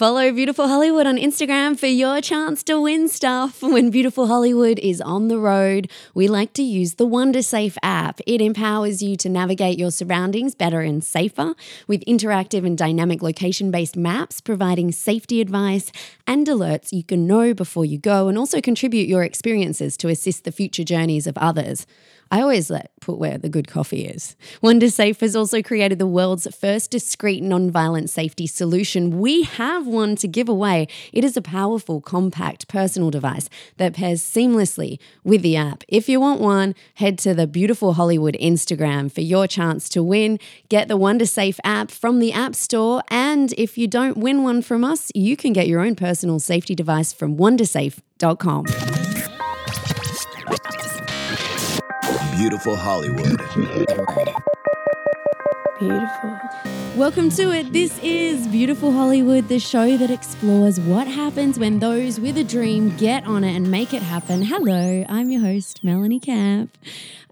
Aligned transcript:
Follow 0.00 0.32
Beautiful 0.32 0.66
Hollywood 0.66 1.06
on 1.06 1.18
Instagram 1.18 1.78
for 1.78 1.84
your 1.84 2.22
chance 2.22 2.62
to 2.62 2.80
win 2.80 3.06
stuff. 3.06 3.60
When 3.60 3.90
Beautiful 3.90 4.28
Hollywood 4.28 4.78
is 4.78 4.98
on 5.02 5.28
the 5.28 5.38
road, 5.38 5.90
we 6.14 6.26
like 6.26 6.54
to 6.54 6.62
use 6.62 6.94
the 6.94 7.06
WonderSafe 7.06 7.76
app. 7.82 8.18
It 8.26 8.40
empowers 8.40 9.02
you 9.02 9.14
to 9.18 9.28
navigate 9.28 9.78
your 9.78 9.90
surroundings 9.90 10.54
better 10.54 10.80
and 10.80 11.04
safer 11.04 11.54
with 11.86 12.02
interactive 12.06 12.64
and 12.64 12.78
dynamic 12.78 13.20
location 13.20 13.70
based 13.70 13.94
maps 13.94 14.40
providing 14.40 14.90
safety 14.90 15.42
advice 15.42 15.92
and 16.26 16.46
alerts 16.46 16.94
you 16.94 17.04
can 17.04 17.26
know 17.26 17.52
before 17.52 17.84
you 17.84 17.98
go 17.98 18.28
and 18.28 18.38
also 18.38 18.62
contribute 18.62 19.06
your 19.06 19.22
experiences 19.22 19.98
to 19.98 20.08
assist 20.08 20.44
the 20.44 20.52
future 20.52 20.82
journeys 20.82 21.26
of 21.26 21.36
others. 21.36 21.86
I 22.30 22.42
always 22.42 22.70
let 22.70 22.92
put 23.00 23.18
where 23.18 23.38
the 23.38 23.48
good 23.48 23.66
coffee 23.66 24.04
is. 24.04 24.36
WonderSafe 24.62 25.20
has 25.20 25.34
also 25.34 25.62
created 25.62 25.98
the 25.98 26.06
world's 26.06 26.46
first 26.54 26.90
discreet 26.90 27.42
non-violent 27.42 28.08
safety 28.08 28.46
solution. 28.46 29.18
We 29.18 29.42
have 29.42 29.86
one 29.86 30.14
to 30.16 30.28
give 30.28 30.48
away. 30.48 30.86
It 31.12 31.24
is 31.24 31.36
a 31.36 31.42
powerful, 31.42 32.00
compact 32.00 32.68
personal 32.68 33.10
device 33.10 33.48
that 33.78 33.94
pairs 33.94 34.22
seamlessly 34.22 34.98
with 35.24 35.42
the 35.42 35.56
app. 35.56 35.82
If 35.88 36.08
you 36.08 36.20
want 36.20 36.40
one, 36.40 36.74
head 36.94 37.18
to 37.20 37.34
the 37.34 37.46
Beautiful 37.46 37.94
Hollywood 37.94 38.36
Instagram 38.40 39.10
for 39.10 39.22
your 39.22 39.46
chance 39.46 39.88
to 39.90 40.02
win. 40.02 40.38
Get 40.68 40.88
the 40.88 40.98
WonderSafe 40.98 41.58
app 41.64 41.90
from 41.90 42.20
the 42.20 42.32
App 42.32 42.54
Store, 42.54 43.02
and 43.08 43.52
if 43.54 43.76
you 43.76 43.88
don't 43.88 44.18
win 44.18 44.44
one 44.44 44.62
from 44.62 44.84
us, 44.84 45.10
you 45.14 45.36
can 45.36 45.52
get 45.52 45.66
your 45.66 45.80
own 45.80 45.96
personal 45.96 46.38
safety 46.38 46.74
device 46.74 47.12
from 47.12 47.36
wondersafe.com. 47.36 48.66
Beautiful 52.40 52.74
Hollywood. 52.74 53.36
Beautiful. 55.78 56.40
Welcome 56.96 57.28
to 57.32 57.52
it. 57.52 57.70
This 57.74 57.98
is 58.02 58.48
Beautiful 58.48 58.92
Hollywood, 58.92 59.48
the 59.48 59.58
show 59.58 59.98
that 59.98 60.10
explores 60.10 60.80
what 60.80 61.06
happens 61.06 61.58
when 61.58 61.80
those 61.80 62.18
with 62.18 62.38
a 62.38 62.44
dream 62.44 62.96
get 62.96 63.26
on 63.26 63.44
it 63.44 63.54
and 63.54 63.70
make 63.70 63.92
it 63.92 64.00
happen. 64.00 64.40
Hello, 64.40 65.04
I'm 65.06 65.28
your 65.28 65.42
host, 65.42 65.84
Melanie 65.84 66.18
Camp. 66.18 66.78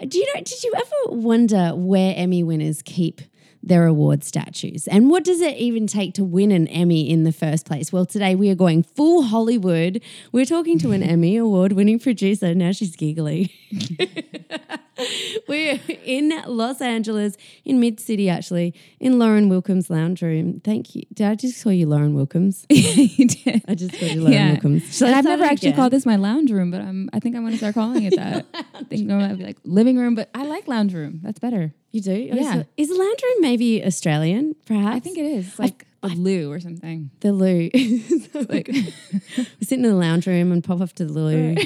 Do 0.06 0.18
you 0.18 0.26
know, 0.26 0.42
did 0.42 0.62
you 0.62 0.74
ever 0.76 1.16
wonder 1.16 1.70
where 1.70 2.12
Emmy 2.14 2.42
winners 2.42 2.82
keep 2.82 3.22
their 3.60 3.86
award 3.86 4.22
statues. 4.22 4.86
And 4.86 5.10
what 5.10 5.24
does 5.24 5.40
it 5.40 5.56
even 5.56 5.88
take 5.88 6.14
to 6.14 6.24
win 6.24 6.52
an 6.52 6.68
Emmy 6.68 7.10
in 7.10 7.24
the 7.24 7.32
first 7.32 7.66
place? 7.66 7.92
Well, 7.92 8.06
today 8.06 8.36
we 8.36 8.50
are 8.50 8.54
going 8.54 8.84
full 8.84 9.22
Hollywood. 9.22 10.00
We're 10.30 10.44
talking 10.44 10.78
to 10.78 10.92
an 10.92 11.02
Emmy 11.14 11.36
award 11.36 11.72
winning 11.72 11.98
producer. 11.98 12.54
Now 12.54 12.70
she's 12.70 12.94
giggly. 12.94 13.52
We're 15.48 15.78
in 16.04 16.32
Los 16.46 16.80
Angeles, 16.80 17.36
in 17.64 17.80
Mid 17.80 18.00
City, 18.00 18.28
actually, 18.28 18.74
in 19.00 19.18
Lauren 19.18 19.48
Wilkins' 19.48 19.90
lounge 19.90 20.22
room. 20.22 20.60
Thank 20.64 20.94
you. 20.94 21.02
Did 21.14 21.26
I 21.26 21.34
just 21.34 21.62
call 21.62 21.72
you 21.72 21.86
Lauren 21.86 22.14
Wilkins? 22.14 22.66
you 22.70 23.26
did. 23.26 23.62
I 23.68 23.74
just 23.74 23.98
called 23.98 24.12
you 24.12 24.20
Lauren 24.20 24.32
Yeah. 24.32 24.52
Wilkins. 24.52 24.96
Should 24.96 25.06
I 25.06 25.08
And 25.08 25.16
I've 25.18 25.24
never 25.24 25.44
actually 25.44 25.68
again? 25.68 25.76
called 25.76 25.92
this 25.92 26.04
my 26.06 26.16
lounge 26.16 26.50
room, 26.50 26.70
but 26.70 26.80
I'm, 26.80 27.08
I 27.12 27.20
think 27.20 27.36
I'm 27.36 27.42
going 27.42 27.52
to 27.52 27.58
start 27.58 27.74
calling 27.74 28.02
it 28.04 28.16
that. 28.16 28.46
I 28.54 28.82
think 28.84 29.02
I'm 29.10 29.20
gonna 29.20 29.36
be 29.36 29.44
like 29.44 29.58
living 29.64 29.96
room, 29.98 30.14
but 30.14 30.30
I 30.34 30.44
like 30.44 30.66
lounge 30.68 30.94
room. 30.94 31.20
That's 31.22 31.38
better. 31.38 31.72
You 31.92 32.00
do? 32.02 32.28
Oh, 32.32 32.36
yeah. 32.36 32.62
Is 32.76 32.90
lounge 32.90 33.22
room 33.22 33.40
maybe 33.40 33.84
Australian, 33.84 34.54
perhaps? 34.66 34.96
I 34.96 35.00
think 35.00 35.16
it 35.18 35.24
is. 35.26 35.48
It's 35.48 35.58
like 35.58 35.86
a 36.02 36.08
loo 36.08 36.50
or 36.52 36.60
something. 36.60 37.10
The 37.20 37.32
loo. 37.32 37.70
Like, 38.48 38.68
we 38.68 39.64
sit 39.66 39.78
in 39.78 39.82
the 39.82 39.94
lounge 39.94 40.26
room 40.26 40.52
and 40.52 40.62
pop 40.62 40.80
off 40.80 40.94
to 40.96 41.04
the 41.06 41.12
loo. 41.12 41.56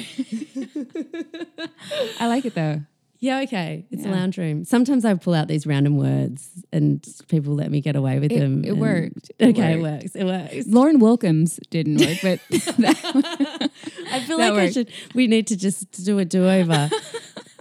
I 2.19 2.27
like 2.27 2.45
it 2.45 2.55
though. 2.55 2.81
Yeah, 3.23 3.39
okay. 3.43 3.85
It's 3.89 4.03
a 4.03 4.09
lounge 4.09 4.37
room. 4.37 4.65
Sometimes 4.65 5.05
I 5.05 5.13
pull 5.13 5.33
out 5.33 5.47
these 5.47 5.65
random 5.65 5.95
words 5.95 6.49
and 6.73 7.01
people 7.29 7.53
let 7.55 7.71
me 7.71 7.79
get 7.79 7.95
away 7.95 8.19
with 8.19 8.33
It- 8.33 8.39
them. 8.39 8.65
it 8.65 8.71
and- 8.71 8.81
worked. 8.81 9.31
It 9.39 9.47
Okay, 9.51 9.75
it 9.75 9.81
works. 9.81 10.13
It 10.13 10.25
works. 10.25 10.67
Lauren 10.67 10.99
Wilkins 10.99 11.57
didn't 11.69 12.01
work, 12.01 12.17
but 12.21 12.39
that, 12.79 13.71
I 14.11 14.19
feel 14.25 14.37
That 14.39 14.53
like 14.53 14.63
I 14.63 14.69
should. 14.71 14.91
We 15.15 15.27
need 15.27 15.47
to 15.47 15.55
just 15.55 16.03
do 16.03 16.19
a 16.19 16.25
do 16.25 16.49
over. 16.49 16.89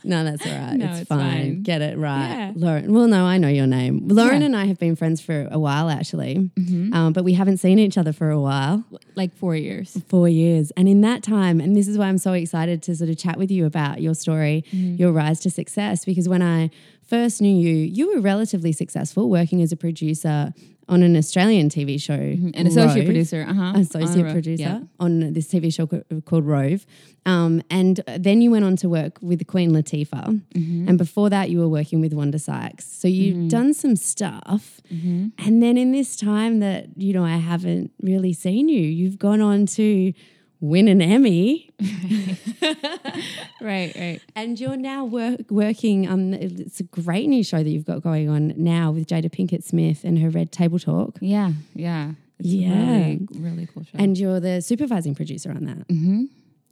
no, 0.04 0.24
that's 0.24 0.44
all 0.46 0.52
right. 0.52 0.76
No, 0.76 0.86
it's, 0.90 1.00
it's 1.00 1.08
fine. 1.08 1.18
fine. 1.32 1.62
Get 1.62 1.82
it 1.82 1.96
right, 1.98 2.28
Yeah. 2.28 2.52
Lauren. 2.56 2.92
Well, 2.92 3.06
no, 3.08 3.24
I 3.24 3.38
know 3.38 3.48
your 3.48 3.66
name. 3.66 4.08
Lauren 4.08 4.40
Yeah. 4.40 4.46
and 4.46 4.56
I 4.56 4.64
have 4.66 4.78
been 4.78 4.96
friends 4.96 5.20
for 5.20 5.48
a 5.50 5.58
while, 5.58 5.88
actually, 5.90 6.50
Mm-hmm. 6.56 6.92
um, 6.94 7.12
but 7.12 7.24
we 7.24 7.34
haven't 7.34 7.58
seen 7.58 7.78
each 7.78 7.96
other 7.98 8.12
for 8.12 8.30
a 8.30 8.40
while. 8.40 8.84
like 9.14 9.34
four 9.36 9.54
years. 9.54 9.96
Four 10.08 10.28
years. 10.28 10.70
And 10.76 10.88
in 10.88 11.00
that 11.02 11.22
time, 11.22 11.60
and 11.60 11.76
this 11.76 11.86
is 11.88 11.98
why 11.98 12.06
I'm 12.08 12.18
so 12.18 12.32
excited 12.32 12.82
to 12.84 12.96
sort 12.96 13.10
of 13.10 13.18
chat 13.18 13.36
with 13.38 13.50
you 13.50 13.66
about 13.66 14.00
your 14.00 14.14
story, 14.14 14.64
Mm-hmm. 14.72 14.96
your 14.96 15.12
rise 15.12 15.40
to 15.40 15.50
success, 15.50 16.04
because 16.04 16.28
when 16.28 16.42
I 16.42 16.70
first 17.06 17.40
knew 17.42 17.54
you, 17.54 17.74
you 17.74 18.14
were 18.14 18.20
relatively 18.20 18.72
successful 18.72 19.28
working 19.28 19.60
as 19.60 19.70
a 19.72 19.76
producer 19.76 20.54
on 20.92 21.02
an 21.02 21.16
Australian 21.16 21.70
TV 21.70 22.00
show. 22.00 22.12
An 22.12 22.66
associate 22.66 22.96
Rove. 22.96 23.06
producer. 23.06 23.46
Uh 23.48 23.54
huh. 23.54 23.72
Associate 23.76 24.30
producer 24.30 24.82
on 25.00 25.32
this 25.32 25.48
TV 25.48 25.72
show 25.72 25.86
co- 25.86 26.04
called 26.26 26.44
Rove. 26.44 26.84
Um, 27.24 27.62
and 27.70 28.02
then 28.18 28.42
you 28.42 28.50
went 28.50 28.64
on 28.64 28.76
to 28.76 28.88
work 28.88 29.18
with 29.22 29.46
Queen 29.46 29.70
Latifah. 29.70 30.42
Mm-hmm. 30.54 30.88
And 30.88 30.98
before 30.98 31.30
that, 31.30 31.48
you 31.50 31.60
were 31.60 31.68
working 31.68 32.00
with 32.00 32.12
Wanda 32.12 32.38
Sykes. 32.38 32.84
So 32.84 33.08
you've 33.08 33.48
done 33.48 33.72
some 33.72 33.96
stuff. 33.96 34.80
Mm-hmm. 34.92 35.28
And 35.38 35.62
then 35.62 35.78
in 35.78 35.92
this 35.92 36.16
time 36.16 36.58
that, 36.60 36.88
you 36.96 37.14
know, 37.14 37.24
I 37.24 37.36
haven't 37.36 37.92
really 38.02 38.34
seen 38.34 38.68
you, 38.68 38.80
you've 38.80 39.18
gone 39.18 39.40
on 39.40 39.66
to 39.66 40.12
win 40.62 40.88
an 40.88 41.02
Emmy. 41.02 41.70
Right, 43.60 43.94
right. 43.96 44.20
And 44.34 44.58
you're 44.58 44.76
now 44.76 45.04
work, 45.04 45.48
working 45.50 46.08
on, 46.08 46.34
it's 46.34 46.80
a 46.80 46.82
great 46.82 47.28
new 47.28 47.44
show 47.44 47.58
that 47.62 47.68
you've 47.68 47.84
got 47.84 48.02
going 48.02 48.28
on 48.28 48.54
now 48.56 48.90
with 48.90 49.06
Jada 49.06 49.30
Pinkett 49.30 49.62
Smith 49.62 50.02
and 50.02 50.18
her 50.18 50.30
Red 50.30 50.50
Table 50.50 50.80
Talk. 50.80 51.18
Yeah, 51.20 51.52
yeah. 51.74 52.12
It's 52.40 52.48
a 52.48 52.52
Yeah. 52.52 52.96
Really, 52.96 53.28
really 53.36 53.68
cool 53.72 53.84
show. 53.84 53.98
And 53.98 54.18
you're 54.18 54.40
the 54.40 54.60
supervising 54.62 55.14
producer 55.14 55.50
on 55.50 55.64
that. 55.66 55.86
mm-hmm. 55.88 56.24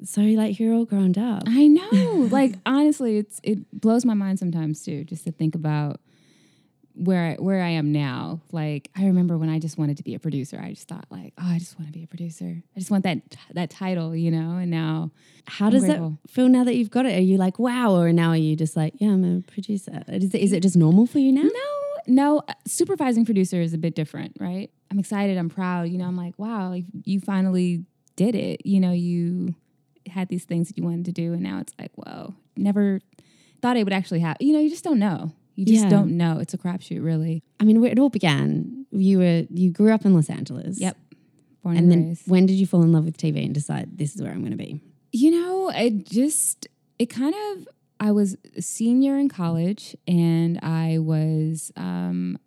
So, 0.04 0.22
like, 0.22 0.58
you're 0.58 0.74
all 0.74 0.84
grown 0.86 1.16
up. 1.18 1.44
I 1.46 1.68
know. 1.68 2.28
like 2.32 2.54
honestly, 2.66 3.18
it's 3.18 3.38
it 3.44 3.58
blows 3.80 4.04
my 4.04 4.14
mind 4.14 4.38
sometimes 4.38 4.82
too, 4.82 5.04
just 5.04 5.24
to 5.24 5.32
think 5.32 5.54
about 5.54 6.00
where 6.94 7.32
I, 7.32 7.34
where 7.42 7.62
I 7.62 7.70
am 7.70 7.92
now. 7.92 8.40
Like 8.52 8.90
I 8.96 9.06
remember 9.06 9.38
when 9.38 9.48
I 9.48 9.58
just 9.58 9.78
wanted 9.78 9.96
to 9.98 10.02
be 10.02 10.14
a 10.14 10.18
producer. 10.18 10.60
I 10.62 10.70
just 10.70 10.88
thought 10.88 11.06
like, 11.10 11.32
oh, 11.38 11.46
I 11.46 11.58
just 11.58 11.78
want 11.78 11.92
to 11.92 11.98
be 11.98 12.04
a 12.04 12.06
producer. 12.06 12.62
I 12.76 12.78
just 12.78 12.90
want 12.90 13.04
that 13.04 13.18
that 13.52 13.70
title, 13.70 14.14
you 14.14 14.30
know. 14.30 14.56
And 14.56 14.70
now, 14.70 15.10
How 15.46 15.66
I'm 15.66 15.72
does 15.72 15.84
grateful. 15.84 16.18
that 16.22 16.30
feel 16.30 16.48
now 16.48 16.64
that 16.64 16.74
you've 16.74 16.90
got 16.90 17.06
it? 17.06 17.16
Are 17.16 17.22
you 17.22 17.36
like, 17.36 17.58
wow? 17.58 17.94
Or 17.94 18.12
now 18.12 18.30
are 18.30 18.36
you 18.36 18.56
just 18.56 18.76
like, 18.76 18.94
yeah, 18.98 19.08
I'm 19.08 19.38
a 19.38 19.40
producer? 19.42 20.02
Is 20.08 20.34
it, 20.34 20.40
is 20.40 20.52
it 20.52 20.62
just 20.62 20.76
normal 20.76 21.06
for 21.06 21.18
you 21.18 21.32
now? 21.32 21.42
no, 21.42 21.80
no, 22.06 22.42
uh, 22.48 22.54
supervising 22.66 23.24
producer 23.24 23.60
is 23.60 23.72
a 23.74 23.78
bit 23.78 23.94
different, 23.94 24.36
right? 24.40 24.70
I'm 24.90 24.98
excited. 24.98 25.36
I'm 25.38 25.48
proud. 25.48 25.88
You 25.88 25.98
know, 25.98 26.06
I'm 26.06 26.16
like, 26.16 26.38
wow, 26.38 26.74
you 27.04 27.20
finally 27.20 27.84
did 28.16 28.34
it. 28.34 28.66
You 28.66 28.80
know, 28.80 28.92
you 28.92 29.54
had 30.08 30.28
these 30.28 30.44
things 30.44 30.68
that 30.68 30.76
you 30.76 30.82
wanted 30.84 31.04
to 31.06 31.12
do, 31.12 31.32
and 31.32 31.42
now 31.42 31.60
it's 31.60 31.72
like, 31.78 31.92
whoa, 31.94 32.34
never 32.56 33.00
thought 33.62 33.76
it 33.76 33.84
would 33.84 33.92
actually 33.92 34.20
happen. 34.20 34.46
You 34.46 34.54
know, 34.54 34.60
you 34.60 34.70
just 34.70 34.84
don't 34.84 34.98
know. 34.98 35.32
You 35.56 35.66
just 35.66 35.84
Yeah. 35.84 35.90
don't 35.90 36.16
know. 36.16 36.38
It's 36.38 36.54
a 36.54 36.58
crapshoot, 36.58 37.02
really. 37.04 37.42
I 37.58 37.64
mean, 37.64 37.80
where 37.80 37.90
it 37.90 37.98
all 37.98 38.08
began, 38.08 38.86
you 38.90 39.18
were 39.18 39.46
you 39.50 39.70
grew 39.70 39.92
up 39.92 40.04
in 40.04 40.14
Los 40.14 40.30
Angeles. 40.30 40.80
Yep. 40.80 40.96
Born 41.62 41.76
And 41.76 41.84
and, 41.84 41.92
then 41.92 42.08
raised. 42.10 42.28
when 42.28 42.46
did 42.46 42.54
you 42.54 42.66
fall 42.66 42.82
in 42.82 42.92
love 42.92 43.04
with 43.04 43.16
TV 43.18 43.44
and 43.44 43.52
decide 43.54 43.98
this 43.98 44.14
is 44.14 44.22
where 44.22 44.32
I'm 44.32 44.40
going 44.40 44.52
to 44.52 44.56
be? 44.56 44.80
You 45.12 45.30
know, 45.32 45.68
it 45.70 46.06
just, 46.06 46.66
it 46.98 47.06
kind 47.10 47.34
of, 47.34 47.68
I 47.98 48.12
was 48.12 48.36
a 48.56 48.62
senior 48.62 49.18
in 49.18 49.28
college 49.28 49.94
and 50.08 50.58
I 50.62 50.98
was 50.98 51.70
um, 51.76 52.38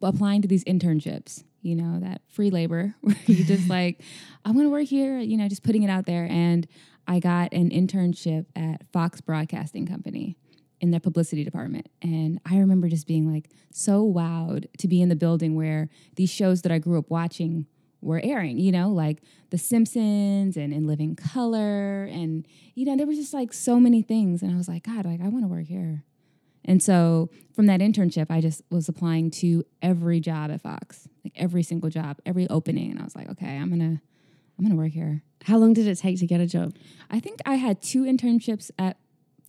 applying 0.00 0.42
to 0.42 0.48
these 0.48 0.64
internships, 0.64 1.44
you 1.62 1.74
know, 1.76 2.00
that 2.00 2.22
free 2.28 2.50
labor 2.50 2.94
where 3.00 3.16
you 3.26 3.44
just 3.44 3.68
like, 3.78 4.00
I'm 4.44 4.54
going 4.54 4.66
to 4.66 4.70
work 4.70 4.86
here, 4.86 5.18
you 5.18 5.36
know, 5.36 5.48
just 5.48 5.62
putting 5.62 5.82
it 5.82 5.90
out 5.90 6.06
there. 6.06 6.26
And 6.30 6.66
I 7.06 7.18
got 7.20 7.52
an 7.52 7.70
internship 7.70 8.46
at 8.56 8.86
Fox 8.92 9.20
Broadcasting 9.20 9.86
Company 9.86 10.36
in 10.82 10.90
their 10.90 11.00
publicity 11.00 11.44
department. 11.44 11.88
And 12.02 12.40
I 12.44 12.58
remember 12.58 12.88
just 12.88 13.06
being 13.06 13.32
like 13.32 13.48
so 13.70 14.04
wowed 14.04 14.66
to 14.78 14.88
be 14.88 15.00
in 15.00 15.08
the 15.08 15.16
building 15.16 15.54
where 15.54 15.88
these 16.16 16.28
shows 16.28 16.62
that 16.62 16.72
I 16.72 16.78
grew 16.78 16.98
up 16.98 17.08
watching 17.08 17.66
were 18.02 18.20
airing, 18.22 18.58
you 18.58 18.72
know, 18.72 18.88
like 18.90 19.22
The 19.50 19.58
Simpsons 19.58 20.56
and 20.56 20.74
In 20.74 20.88
Living 20.88 21.14
Color. 21.14 22.04
And, 22.04 22.46
you 22.74 22.84
know, 22.84 22.96
there 22.96 23.06
was 23.06 23.16
just 23.16 23.32
like 23.32 23.52
so 23.52 23.78
many 23.78 24.02
things. 24.02 24.42
And 24.42 24.52
I 24.52 24.56
was 24.56 24.68
like, 24.68 24.82
God, 24.82 25.06
like, 25.06 25.20
I 25.20 25.28
want 25.28 25.44
to 25.44 25.48
work 25.48 25.66
here. 25.66 26.02
And 26.64 26.82
so 26.82 27.30
from 27.54 27.66
that 27.66 27.80
internship, 27.80 28.26
I 28.28 28.40
just 28.40 28.62
was 28.70 28.88
applying 28.88 29.30
to 29.32 29.64
every 29.80 30.18
job 30.18 30.50
at 30.50 30.60
Fox, 30.60 31.08
like 31.24 31.32
every 31.36 31.62
single 31.62 31.90
job, 31.90 32.18
every 32.26 32.48
opening. 32.50 32.90
And 32.90 33.00
I 33.00 33.04
was 33.04 33.14
like, 33.14 33.30
okay, 33.30 33.56
I'm 33.56 33.68
going 33.68 33.80
to, 33.80 34.00
I'm 34.58 34.64
going 34.64 34.70
to 34.70 34.76
work 34.76 34.92
here. 34.92 35.22
How 35.44 35.58
long 35.58 35.72
did 35.72 35.86
it 35.86 35.98
take 35.98 36.18
to 36.18 36.26
get 36.26 36.40
a 36.40 36.46
job? 36.46 36.74
I 37.10 37.20
think 37.20 37.40
I 37.46 37.54
had 37.54 37.82
two 37.82 38.02
internships 38.02 38.70
at 38.78 38.96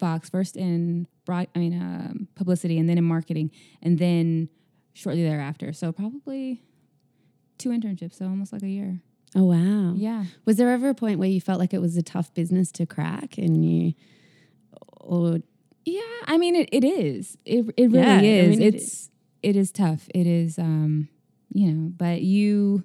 Fox, 0.03 0.29
first 0.29 0.57
in 0.57 1.07
broad, 1.25 1.47
I 1.55 1.59
mean, 1.59 1.73
um, 1.81 2.27
publicity 2.35 2.77
and 2.77 2.89
then 2.89 2.97
in 2.97 3.03
marketing, 3.05 3.51
and 3.81 3.97
then 4.00 4.50
shortly 4.94 5.23
thereafter. 5.23 5.71
So 5.73 5.91
probably 5.94 6.61
two 7.57 7.69
internships, 7.69 8.15
so 8.17 8.25
almost 8.25 8.51
like 8.51 8.63
a 8.63 8.67
year. 8.69 9.01
Oh 9.35 9.45
wow! 9.45 9.94
Yeah. 9.95 10.25
Was 10.45 10.57
there 10.57 10.69
ever 10.71 10.89
a 10.89 10.94
point 10.94 11.19
where 11.19 11.29
you 11.29 11.39
felt 11.41 11.59
like 11.59 11.73
it 11.73 11.81
was 11.81 11.95
a 11.97 12.03
tough 12.03 12.33
business 12.33 12.71
to 12.73 12.85
crack, 12.85 13.38
and 13.38 13.63
you, 13.65 13.94
or 15.00 15.39
Yeah, 15.85 16.01
I 16.25 16.38
mean 16.38 16.55
it, 16.55 16.69
it 16.71 16.83
is. 16.83 17.38
It 17.45 17.65
it 17.77 17.89
really 17.89 18.05
Yeah, 18.05 18.44
I 18.44 18.45
is. 18.45 18.57
mean, 18.57 18.61
it 18.67 18.75
it's 18.75 19.09
it 19.41 19.55
is 19.55 19.71
tough. 19.71 20.07
It 20.13 20.27
is 20.27 20.59
um, 20.59 21.07
you 21.53 21.71
know, 21.71 21.89
but 21.95 22.21
you 22.21 22.83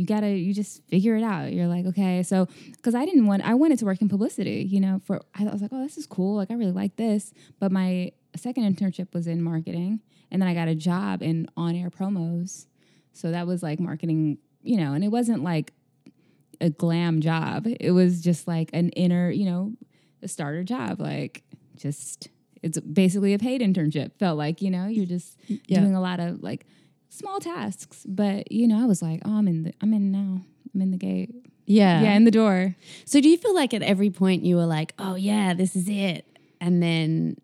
you 0.00 0.06
gotta 0.06 0.30
you 0.30 0.52
just 0.54 0.82
figure 0.88 1.14
it 1.16 1.22
out. 1.22 1.52
You're 1.52 1.66
like, 1.66 1.86
okay, 1.86 2.22
so 2.22 2.48
because 2.76 2.94
I 2.94 3.04
didn't 3.04 3.26
want 3.26 3.42
I 3.42 3.54
wanted 3.54 3.78
to 3.80 3.84
work 3.84 4.00
in 4.00 4.08
publicity, 4.08 4.66
you 4.68 4.80
know, 4.80 5.00
for 5.04 5.20
I 5.38 5.44
was 5.44 5.60
like, 5.62 5.72
oh, 5.74 5.82
this 5.82 5.96
is 5.98 6.06
cool. 6.06 6.36
Like 6.36 6.50
I 6.50 6.54
really 6.54 6.72
like 6.72 6.96
this. 6.96 7.32
But 7.58 7.70
my 7.70 8.12
second 8.36 8.64
internship 8.64 9.12
was 9.14 9.26
in 9.26 9.42
marketing. 9.42 10.00
And 10.30 10.40
then 10.40 10.48
I 10.48 10.54
got 10.54 10.68
a 10.68 10.74
job 10.74 11.22
in 11.22 11.48
on 11.56 11.74
air 11.74 11.90
promos. 11.90 12.66
So 13.12 13.30
that 13.32 13.46
was 13.46 13.62
like 13.62 13.80
marketing, 13.80 14.38
you 14.62 14.76
know, 14.76 14.92
and 14.94 15.02
it 15.04 15.08
wasn't 15.08 15.42
like 15.42 15.72
a 16.60 16.70
glam 16.70 17.20
job. 17.20 17.66
It 17.80 17.90
was 17.92 18.20
just 18.22 18.46
like 18.46 18.70
an 18.72 18.90
inner, 18.90 19.30
you 19.30 19.44
know, 19.44 19.72
a 20.22 20.28
starter 20.28 20.62
job. 20.64 21.00
Like 21.00 21.42
just 21.76 22.28
it's 22.62 22.78
basically 22.80 23.34
a 23.34 23.38
paid 23.38 23.60
internship. 23.60 24.12
Felt 24.18 24.38
like, 24.38 24.62
you 24.62 24.70
know, 24.70 24.86
you're 24.86 25.06
just 25.06 25.36
Yeah. 25.48 25.80
doing 25.80 25.94
a 25.94 26.00
lot 26.00 26.20
of 26.20 26.42
like 26.42 26.66
small 27.10 27.38
tasks. 27.40 28.06
But, 28.08 28.50
you 28.50 28.66
know, 28.66 28.82
I 28.82 28.86
was 28.86 29.02
like, 29.02 29.20
oh, 29.26 29.36
I'm 29.36 29.46
in 29.46 29.64
the 29.64 29.74
I'm 29.82 29.92
in 29.92 30.10
now. 30.10 30.40
I'm 30.74 30.80
in 30.80 30.90
the 30.90 30.96
gate. 30.96 31.34
Yeah. 31.66 32.02
Yeah, 32.02 32.12
in 32.14 32.24
the 32.24 32.30
door. 32.30 32.74
So 33.04 33.20
do 33.20 33.28
you 33.28 33.36
feel 33.36 33.54
like 33.54 33.74
at 33.74 33.82
every 33.82 34.08
point 34.10 34.42
you 34.44 34.56
were 34.56 34.66
like, 34.66 34.94
oh 34.98 35.14
yeah, 35.16 35.52
this 35.54 35.76
is 35.76 35.88
it, 35.88 36.24
and 36.60 36.82
then 36.82 37.36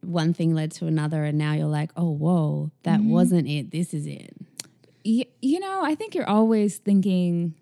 one 0.00 0.32
thing 0.32 0.54
led 0.54 0.70
to 0.72 0.86
another, 0.86 1.24
and 1.24 1.36
now 1.38 1.52
you're 1.52 1.66
like, 1.66 1.90
oh 1.96 2.10
whoa, 2.10 2.70
that 2.84 3.00
wasn't 3.02 3.46
it. 3.48 3.70
This 3.70 3.92
is 3.94 4.06
it. 4.06 4.34
Y- 5.04 5.26
you 5.42 5.60
know, 5.60 5.82
I 5.84 5.94
think 5.94 6.14
you're 6.14 6.28
always 6.28 6.78
thinking, 6.78 7.54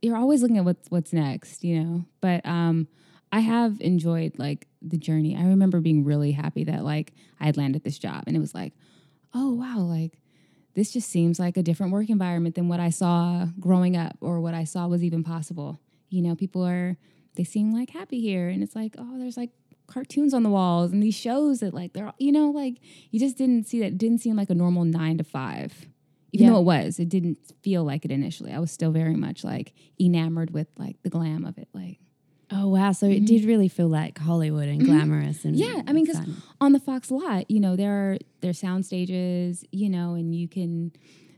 you're 0.00 0.16
always 0.16 0.42
looking 0.42 0.58
at 0.58 0.64
what's 0.64 0.88
what's 0.90 1.12
next, 1.12 1.64
you 1.64 1.82
know. 1.82 2.04
But 2.20 2.44
um, 2.46 2.86
I 3.32 3.40
have 3.40 3.80
enjoyed 3.80 4.38
like 4.38 4.66
the 4.80 4.98
journey. 4.98 5.36
I 5.36 5.42
remember 5.44 5.80
being 5.80 6.04
really 6.04 6.32
happy 6.32 6.64
that 6.64 6.84
like 6.84 7.14
I 7.40 7.46
had 7.46 7.56
landed 7.56 7.82
this 7.84 7.98
job, 7.98 8.24
and 8.26 8.36
it 8.36 8.40
was 8.40 8.54
like, 8.54 8.74
oh 9.34 9.52
wow, 9.54 9.78
like 9.78 10.18
this 10.74 10.90
just 10.92 11.08
seems 11.10 11.38
like 11.38 11.56
a 11.56 11.62
different 11.62 11.92
work 11.92 12.08
environment 12.10 12.54
than 12.54 12.68
what 12.68 12.80
I 12.80 12.90
saw 12.90 13.46
growing 13.60 13.96
up 13.96 14.16
or 14.20 14.40
what 14.40 14.54
I 14.54 14.64
saw 14.64 14.86
was 14.88 15.02
even 15.04 15.22
possible. 15.22 15.80
You 16.08 16.22
know, 16.22 16.34
people 16.34 16.64
are 16.66 16.96
they 17.36 17.44
seem 17.44 17.72
like 17.72 17.90
happy 17.90 18.20
here, 18.20 18.48
and 18.48 18.62
it's 18.62 18.76
like, 18.76 18.94
oh, 18.98 19.18
there's 19.18 19.36
like 19.36 19.50
cartoons 19.86 20.32
on 20.32 20.42
the 20.42 20.48
walls 20.50 20.90
and 20.92 21.02
these 21.02 21.14
shows 21.14 21.60
that 21.60 21.74
like 21.74 21.92
they're 21.92 22.10
you 22.18 22.32
know 22.32 22.50
like 22.50 22.76
you 23.10 23.20
just 23.20 23.36
didn't 23.36 23.66
see 23.66 23.78
that 23.80 23.86
it 23.88 23.98
didn't 23.98 24.18
seem 24.18 24.36
like 24.36 24.48
a 24.48 24.54
normal 24.54 24.84
nine 24.86 25.18
to 25.18 25.24
five 25.24 25.86
even 26.32 26.46
Yeah. 26.46 26.52
though 26.52 26.60
it 26.60 26.64
was 26.64 26.98
it 26.98 27.10
didn't 27.10 27.36
feel 27.62 27.84
like 27.84 28.04
it 28.06 28.10
initially 28.10 28.52
i 28.52 28.58
was 28.58 28.70
still 28.70 28.90
very 28.92 29.16
much 29.16 29.44
like 29.44 29.74
enamored 30.00 30.50
with 30.52 30.68
like 30.78 31.02
the 31.02 31.10
glam 31.10 31.44
of 31.44 31.58
it 31.58 31.68
like 31.74 31.98
Oh 32.52 32.68
wow, 32.68 32.92
so 32.92 33.06
it 33.06 33.24
did 33.24 33.40
mm-hmm. 33.40 33.48
really 33.48 33.68
feel 33.68 33.88
like 33.88 34.18
Hollywood 34.18 34.68
and 34.68 34.80
mm-hmm. 34.80 34.92
glamorous 34.92 35.44
and 35.44 35.56
yeah 35.56 35.82
i 35.86 35.92
mean 35.92 36.04
because 36.04 36.20
on 36.60 36.72
the 36.72 36.80
fox 36.80 37.10
lot 37.10 37.50
you 37.50 37.60
know 37.60 37.76
there 37.76 37.92
are 37.92 38.18
there 38.40 38.50
are 38.50 38.54
sound 38.54 38.84
stages 38.86 39.64
you 39.70 39.88
know 39.88 40.14
and 40.14 40.34
you 40.34 40.48
can 40.48 40.92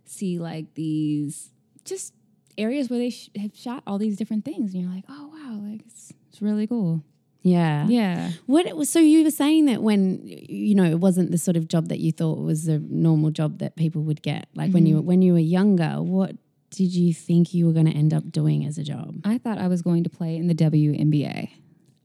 see 0.04 0.38
like 0.38 0.74
these 0.74 1.50
just 1.84 2.12
areas 2.56 2.88
where 2.88 2.98
they 2.98 3.10
sh- 3.10 3.30
have 3.36 3.54
shot 3.54 3.82
all 3.86 3.98
these 3.98 4.16
different 4.16 4.44
things 4.44 4.74
and 4.74 4.82
you're 4.82 4.92
like 4.92 5.04
oh 5.08 5.32
wow 5.32 5.58
like 5.70 5.82
it's, 5.86 6.12
it's 6.30 6.42
really 6.42 6.66
cool. 6.66 7.02
Yeah, 7.46 7.86
yeah. 7.88 8.30
What 8.46 8.64
it 8.64 8.74
was, 8.74 8.88
so 8.88 9.00
you 9.00 9.22
were 9.22 9.30
saying 9.30 9.66
that 9.66 9.82
when 9.82 10.20
you 10.24 10.74
know 10.74 10.84
it 10.84 10.98
wasn't 10.98 11.30
the 11.30 11.36
sort 11.36 11.58
of 11.58 11.68
job 11.68 11.88
that 11.88 12.00
you 12.00 12.10
thought 12.10 12.38
was 12.38 12.68
a 12.68 12.78
normal 12.78 13.30
job 13.30 13.58
that 13.58 13.76
people 13.76 14.02
would 14.02 14.22
get. 14.22 14.48
Like 14.54 14.72
when 14.72 14.86
you 14.86 14.96
mm-hmm. 14.96 15.06
when 15.06 15.20
you 15.20 15.34
were 15.34 15.38
younger, 15.38 16.02
what 16.02 16.36
did 16.74 16.94
you 16.94 17.14
think 17.14 17.54
you 17.54 17.66
were 17.66 17.72
going 17.72 17.86
to 17.86 17.92
end 17.92 18.12
up 18.12 18.30
doing 18.30 18.64
as 18.64 18.78
a 18.78 18.82
job? 18.82 19.16
i 19.24 19.38
thought 19.38 19.58
i 19.58 19.68
was 19.68 19.82
going 19.82 20.04
to 20.04 20.10
play 20.10 20.36
in 20.36 20.46
the 20.46 20.54
WNBA. 20.54 21.50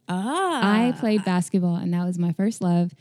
Ah, 0.07 0.88
I 0.88 0.92
played 0.94 1.24
basketball 1.24 1.75
and 1.75 1.94
that 1.94 2.04
was 2.06 2.18
my 2.18 2.33
first 2.33 2.62
love. 2.62 2.94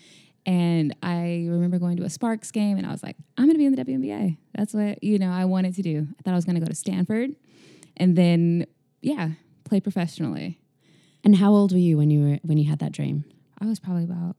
And 0.44 0.94
I 1.02 1.46
remember 1.48 1.78
going 1.78 1.96
to 1.98 2.04
a 2.04 2.10
Sparks 2.10 2.50
game 2.50 2.76
and 2.78 2.86
I 2.86 2.90
was 2.90 3.02
like, 3.02 3.16
I'm 3.36 3.44
going 3.44 3.54
to 3.54 3.58
be 3.58 3.66
in 3.66 3.74
the 3.74 3.84
WNBA. 3.84 4.36
That's 4.56 4.74
what, 4.74 5.02
you 5.02 5.18
know, 5.18 5.30
I 5.30 5.44
wanted 5.44 5.74
to 5.76 5.82
do. 5.82 6.06
I 6.18 6.22
thought 6.22 6.32
I 6.32 6.36
was 6.36 6.44
going 6.44 6.54
to 6.54 6.60
go 6.60 6.66
to 6.68 6.74
Stanford 6.74 7.30
and 7.96 8.16
then, 8.16 8.66
yeah, 9.00 9.30
play 9.64 9.80
professionally. 9.80 10.58
And 11.24 11.36
how 11.36 11.52
old 11.52 11.72
were 11.72 11.78
you 11.78 11.98
when 11.98 12.10
you 12.10 12.20
were 12.20 12.38
when 12.42 12.58
you 12.58 12.68
had 12.68 12.78
that 12.78 12.92
dream? 12.92 13.24
I 13.60 13.66
was 13.66 13.80
probably 13.80 14.04
about, 14.04 14.36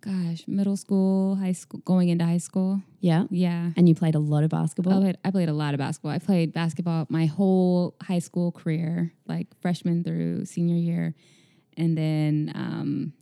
gosh, 0.00 0.44
middle 0.46 0.76
school, 0.76 1.34
high 1.36 1.52
school, 1.52 1.80
going 1.84 2.08
into 2.08 2.24
high 2.24 2.38
school. 2.38 2.82
Yeah, 3.00 3.24
Yeah. 3.30 3.70
and 3.76 3.88
you 3.88 3.94
played 3.94 4.14
a 4.14 4.18
lot 4.20 4.44
of 4.44 4.50
basketball. 4.50 4.98
I 4.98 5.00
played, 5.00 5.18
I 5.24 5.30
played 5.30 5.48
a 5.48 5.52
lot 5.52 5.74
of 5.74 5.78
basketball. 5.78 6.12
I 6.12 6.18
played 6.18 6.52
basketball 6.52 7.06
my 7.08 7.26
whole 7.26 7.94
high 8.02 8.18
school 8.20 8.52
career, 8.52 9.12
like 9.26 9.46
freshman 9.60 10.04
through 10.04 10.44
senior 10.46 10.76
year. 10.76 11.14
And 11.76 11.96
then 11.96 12.52
um, 12.54 13.12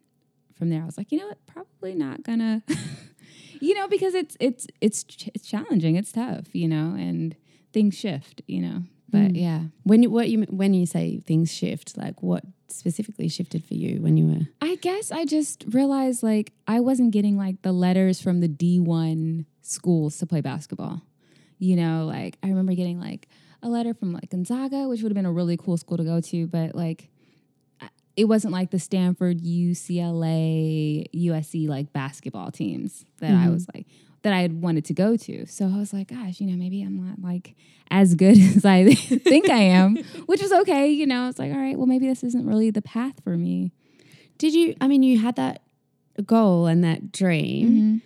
from 0.54 0.70
there, 0.70 0.82
I 0.82 0.86
was 0.86 0.96
like, 0.96 1.12
you 1.12 1.18
know 1.18 1.26
what? 1.28 1.44
Probably 1.46 1.94
not 1.94 2.22
gonna, 2.22 2.62
you 3.60 3.74
know, 3.74 3.88
because 3.88 4.14
it's 4.14 4.36
it's 4.40 4.66
it's 4.80 5.04
ch- 5.04 5.28
it's 5.34 5.46
challenging. 5.46 5.96
It's 5.96 6.12
tough, 6.12 6.54
you 6.54 6.68
know, 6.68 6.94
and 6.96 7.34
things 7.72 7.94
shift, 7.94 8.40
you 8.46 8.60
know. 8.62 8.82
But 9.10 9.34
yeah, 9.36 9.64
When 9.84 10.02
you 10.02 10.10
what 10.10 10.28
you 10.30 10.42
when 10.50 10.74
you 10.74 10.84
say 10.86 11.20
things 11.26 11.52
shift, 11.52 11.96
like 11.98 12.22
what 12.22 12.44
specifically 12.68 13.28
shifted 13.28 13.64
for 13.64 13.74
you 13.74 14.00
when 14.02 14.16
you 14.16 14.26
were? 14.26 14.46
I 14.60 14.76
guess 14.76 15.10
I 15.10 15.24
just 15.24 15.64
realized 15.68 16.22
like 16.22 16.52
I 16.66 16.80
wasn't 16.80 17.12
getting 17.12 17.36
like 17.36 17.62
the 17.62 17.72
letters 17.72 18.20
from 18.20 18.40
the 18.40 18.48
D1 18.48 19.44
schools 19.62 20.18
to 20.18 20.26
play 20.26 20.40
basketball. 20.40 21.02
You 21.58 21.76
know, 21.76 22.04
like 22.06 22.38
I 22.42 22.48
remember 22.48 22.74
getting 22.74 23.00
like 23.00 23.28
a 23.62 23.68
letter 23.68 23.94
from 23.94 24.12
like 24.12 24.30
Gonzaga, 24.30 24.88
which 24.88 25.02
would 25.02 25.10
have 25.10 25.16
been 25.16 25.26
a 25.26 25.32
really 25.32 25.56
cool 25.56 25.76
school 25.76 25.96
to 25.96 26.04
go 26.04 26.20
to, 26.20 26.46
but 26.46 26.74
like 26.74 27.08
it 28.16 28.24
wasn't 28.24 28.52
like 28.52 28.70
the 28.70 28.78
Stanford, 28.78 29.40
UCLA, 29.40 31.06
USC 31.14 31.68
like 31.68 31.92
basketball 31.92 32.50
teams 32.50 33.04
that 33.18 33.30
I 33.30 33.34
mm-hmm. 33.34 33.52
was 33.52 33.66
like 33.74 33.86
that 34.26 34.32
I 34.32 34.40
had 34.40 34.60
wanted 34.60 34.84
to 34.86 34.92
go 34.92 35.16
to. 35.16 35.46
So 35.46 35.66
I 35.66 35.78
was 35.78 35.92
like, 35.92 36.08
gosh, 36.08 36.40
you 36.40 36.48
know, 36.48 36.56
maybe 36.56 36.82
I'm 36.82 36.96
not 36.96 37.22
like 37.22 37.54
as 37.92 38.16
good 38.16 38.36
as 38.56 38.64
I 38.64 38.92
think 38.92 39.48
I 39.48 39.58
am, 39.58 39.96
which 40.26 40.42
was 40.42 40.50
okay. 40.50 40.88
You 40.88 41.06
know, 41.06 41.28
it's 41.28 41.38
like, 41.38 41.52
all 41.52 41.58
right, 41.58 41.76
well, 41.76 41.86
maybe 41.86 42.08
this 42.08 42.24
isn't 42.24 42.44
really 42.44 42.70
the 42.70 42.82
path 42.82 43.22
for 43.22 43.36
me. 43.36 43.70
Did 44.38 44.52
you? 44.52 44.74
I 44.80 44.88
mean, 44.88 45.04
you 45.04 45.18
had 45.18 45.36
that 45.36 45.62
goal 46.24 46.66
and 46.66 46.82
that 46.82 47.12
dream, 47.12 47.70
mm-hmm. 47.70 47.96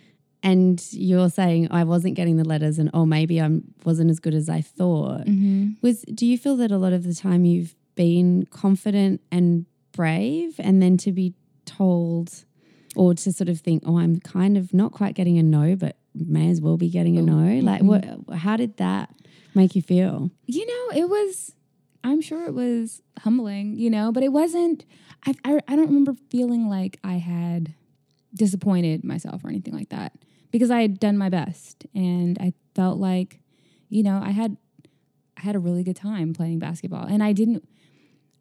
and 0.43 0.87
you're 0.93 1.31
saying 1.31 1.69
I 1.71 1.85
wasn't 1.85 2.17
getting 2.17 2.37
the 2.37 2.45
letters, 2.45 2.79
and 2.79 2.91
oh, 2.93 3.07
maybe 3.07 3.41
I 3.41 3.49
wasn't 3.87 4.11
as 4.11 4.21
good 4.21 4.35
as 4.35 4.51
I 4.51 4.61
thought. 4.61 5.23
Mm-hmm. 5.23 5.71
Was 5.81 6.03
do 6.03 6.27
you 6.27 6.37
feel 6.37 6.57
that 6.59 6.71
a 6.71 6.77
lot 6.77 6.93
of 6.93 7.05
the 7.05 7.15
time 7.15 7.47
you've 7.47 7.75
been 7.95 8.45
confident 8.51 9.23
and 9.33 9.65
brave, 9.93 10.57
and 10.59 10.83
then 10.83 10.99
to 10.99 11.13
be 11.13 11.33
told, 11.65 12.45
or 12.95 13.15
to 13.15 13.33
sort 13.33 13.49
of 13.49 13.59
think, 13.61 13.85
oh, 13.87 13.99
I'm 13.99 14.21
kind 14.21 14.59
of 14.59 14.75
not 14.75 14.93
quite 14.93 15.15
getting 15.15 15.39
a 15.39 15.43
no, 15.43 15.77
but 15.77 15.97
may 16.21 16.51
as 16.51 16.61
well 16.61 16.77
be 16.77 16.91
getting 16.91 17.19
a 17.19 17.23
no. 17.23 17.35
Mm-hmm. 17.35 17.67
Like, 17.67 17.83
what? 17.83 18.37
How 18.37 18.57
did 18.57 18.77
that 18.77 19.15
make 19.55 19.75
you 19.75 19.83
feel? 19.83 20.31
You 20.47 20.67
know, 20.67 20.99
it 20.99 21.09
was, 21.09 21.53
I'm 22.05 22.21
sure 22.21 22.47
it 22.47 22.55
was 22.55 23.03
humbling, 23.21 23.77
you 23.77 23.91
know, 23.91 24.12
but 24.12 24.23
it 24.23 24.33
wasn't, 24.33 24.85
I, 25.27 25.35
I, 25.45 25.61
I 25.69 25.77
don't 25.77 25.87
remember 25.87 26.15
feeling 26.31 26.69
like 26.69 26.99
I 27.05 27.15
had 27.15 27.75
disappointed 28.35 29.05
myself 29.05 29.45
or 29.45 29.49
anything 29.49 29.75
like 29.75 29.89
that 29.91 30.12
because 30.50 30.71
I 30.71 30.83
had 30.83 31.00
done 31.00 31.19
my 31.19 31.29
best 31.29 31.87
and 31.95 32.39
I 32.41 32.53
felt 32.75 32.99
like, 32.99 33.41
you 33.89 34.03
know, 34.03 34.21
I 34.23 34.31
had, 34.31 34.57
I 35.37 35.43
had 35.43 35.57
a 35.57 35.59
really 35.59 35.83
good 35.83 35.97
time 35.97 36.33
playing 36.33 36.59
basketball 36.59 37.07
and 37.07 37.23
I 37.23 37.33
didn't, 37.33 37.69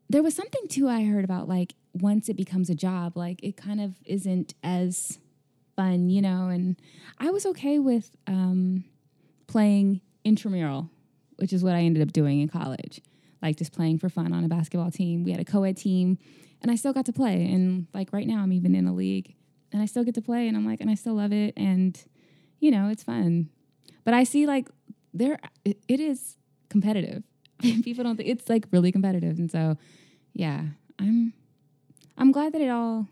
there 0.09 0.23
was 0.23 0.35
something 0.35 0.67
too 0.67 0.87
I 0.87 1.03
heard 1.03 1.23
about 1.23 1.47
like 1.47 1.75
once 1.93 2.29
it 2.29 2.35
becomes 2.35 2.69
a 2.69 2.75
job, 2.75 3.17
like 3.17 3.43
it 3.43 3.57
kind 3.57 3.81
of 3.81 3.95
isn't 4.05 4.53
as 4.63 5.19
fun, 5.79 6.09
you 6.09 6.21
know, 6.21 6.49
and 6.49 6.75
I 7.19 7.29
was 7.31 7.45
okay 7.45 7.79
with 7.79 8.11
um, 8.27 8.83
playing 9.47 10.01
intramural, 10.25 10.89
which 11.37 11.53
is 11.53 11.63
what 11.63 11.73
I 11.73 11.79
ended 11.79 12.03
up 12.03 12.11
doing 12.11 12.41
in 12.41 12.49
college, 12.49 12.99
like 13.41 13.55
just 13.55 13.71
playing 13.71 13.99
for 13.99 14.09
fun 14.09 14.33
on 14.33 14.43
a 14.43 14.49
basketball 14.49 14.91
team. 14.91 15.23
We 15.23 15.31
had 15.31 15.39
a 15.39 15.45
co-ed 15.45 15.77
team, 15.77 16.17
and 16.61 16.69
I 16.69 16.75
still 16.75 16.91
got 16.91 17.05
to 17.05 17.13
play. 17.13 17.45
And 17.45 17.87
like 17.93 18.11
right 18.11 18.27
now, 18.27 18.41
I'm 18.41 18.51
even 18.51 18.75
in 18.75 18.87
a 18.87 18.93
league, 18.93 19.35
and 19.71 19.81
I 19.81 19.85
still 19.85 20.03
get 20.03 20.15
to 20.15 20.21
play, 20.21 20.49
and 20.49 20.57
I'm 20.57 20.65
like, 20.65 20.81
and 20.81 20.89
I 20.89 20.95
still 20.95 21.13
love 21.13 21.31
it, 21.31 21.53
and 21.55 21.97
you 22.59 22.71
know, 22.71 22.89
it's 22.89 23.03
fun. 23.03 23.49
But 24.03 24.13
I 24.13 24.25
see 24.25 24.45
like 24.45 24.67
there, 25.13 25.39
it, 25.63 25.77
it 25.87 26.01
is 26.01 26.35
competitive. 26.67 27.23
People 27.61 28.03
don't 28.03 28.17
think 28.17 28.27
it's 28.27 28.49
like 28.49 28.65
really 28.71 28.91
competitive, 28.91 29.39
and 29.39 29.49
so 29.49 29.77
yeah, 30.33 30.63
I'm 30.99 31.31
I'm 32.17 32.33
glad 32.33 32.51
that 32.51 32.59
it 32.59 32.69
all 32.69 33.07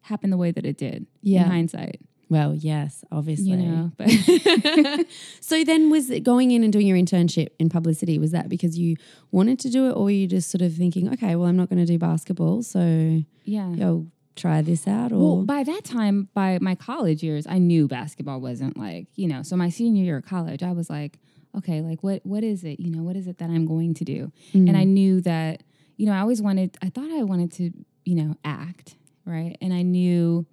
happened 0.00 0.32
the 0.32 0.36
way 0.36 0.50
that 0.50 0.66
it 0.66 0.76
did. 0.76 1.06
Yeah. 1.22 1.44
in 1.44 1.50
hindsight, 1.50 2.00
Well, 2.30 2.54
yes, 2.54 3.04
obviously. 3.10 3.50
you 3.50 3.56
know, 3.56 3.92
but. 3.96 4.08
So 5.40 5.64
then, 5.64 5.88
was 5.88 6.10
it 6.10 6.20
going 6.20 6.50
in 6.50 6.62
and 6.62 6.72
doing 6.72 6.86
your 6.86 6.96
internship 6.96 7.48
in 7.58 7.68
publicity? 7.70 8.18
Was 8.18 8.32
that 8.32 8.48
because 8.48 8.78
you 8.78 8.96
wanted 9.30 9.58
to 9.60 9.70
do 9.70 9.88
it, 9.88 9.92
or 9.92 10.04
were 10.04 10.10
you 10.10 10.26
just 10.26 10.50
sort 10.50 10.60
of 10.62 10.74
thinking, 10.74 11.10
okay, 11.14 11.36
well, 11.36 11.48
I'm 11.48 11.56
not 11.56 11.70
going 11.70 11.78
to 11.78 11.86
do 11.86 11.98
basketball, 11.98 12.62
so 12.62 13.22
Yeah. 13.44 13.74
I'll 13.80 14.06
try 14.36 14.62
this 14.62 14.86
out? 14.86 15.12
Or 15.12 15.18
Well, 15.18 15.44
by 15.44 15.64
that 15.64 15.84
time, 15.84 16.28
by 16.34 16.58
my 16.60 16.74
college 16.74 17.22
years, 17.22 17.46
I 17.46 17.58
knew 17.58 17.88
basketball 17.88 18.40
wasn't 18.40 18.76
like, 18.76 19.06
you 19.14 19.26
know, 19.26 19.42
so 19.42 19.56
my 19.56 19.70
senior 19.70 20.04
year 20.04 20.18
of 20.18 20.26
college, 20.26 20.62
I 20.62 20.72
was 20.72 20.88
like, 20.90 21.18
okay, 21.56 21.80
like 21.80 22.02
what 22.02 22.24
what 22.24 22.44
is 22.44 22.64
it? 22.64 22.78
You 22.80 22.90
know, 22.90 23.02
what 23.02 23.16
is 23.16 23.26
it 23.26 23.38
that 23.38 23.50
I'm 23.50 23.66
going 23.66 23.94
to 23.94 24.04
do? 24.04 24.32
And 24.52 24.76
I 24.76 24.84
mm. 24.84 24.88
knew 24.88 25.20
that, 25.22 25.62
you 25.96 26.06
know, 26.06 26.12
I 26.12 26.20
always 26.20 26.40
wanted 26.40 26.76
I 26.82 26.90
thought 26.90 27.10
I 27.10 27.22
wanted 27.22 27.52
to, 27.52 27.72
you 28.04 28.14
know, 28.14 28.36
act, 28.44 28.96
right? 29.24 29.56
And 29.60 29.72
I 29.72 29.82
knew 29.82 30.46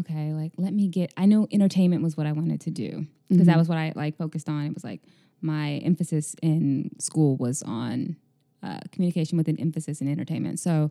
okay, 0.00 0.32
like 0.32 0.52
let 0.56 0.72
me 0.72 0.88
get 0.88 1.12
I 1.16 1.26
know 1.26 1.46
entertainment 1.50 2.02
was 2.02 2.16
what 2.16 2.26
I 2.26 2.32
wanted 2.32 2.60
to 2.62 2.70
do 2.70 3.06
because 3.28 3.46
that 3.46 3.58
was 3.58 3.68
what 3.68 3.78
I 3.78 3.92
like 3.96 4.16
focused 4.16 4.48
on. 4.48 4.66
It 4.66 4.74
was 4.74 4.84
like 4.84 5.02
my 5.40 5.74
emphasis 5.84 6.34
in 6.42 6.90
school 6.98 7.36
was 7.36 7.62
on 7.62 8.16
uh, 8.62 8.80
communication 8.92 9.36
with 9.36 9.48
an 9.48 9.58
emphasis 9.60 10.00
in 10.00 10.08
entertainment. 10.08 10.58
So 10.58 10.90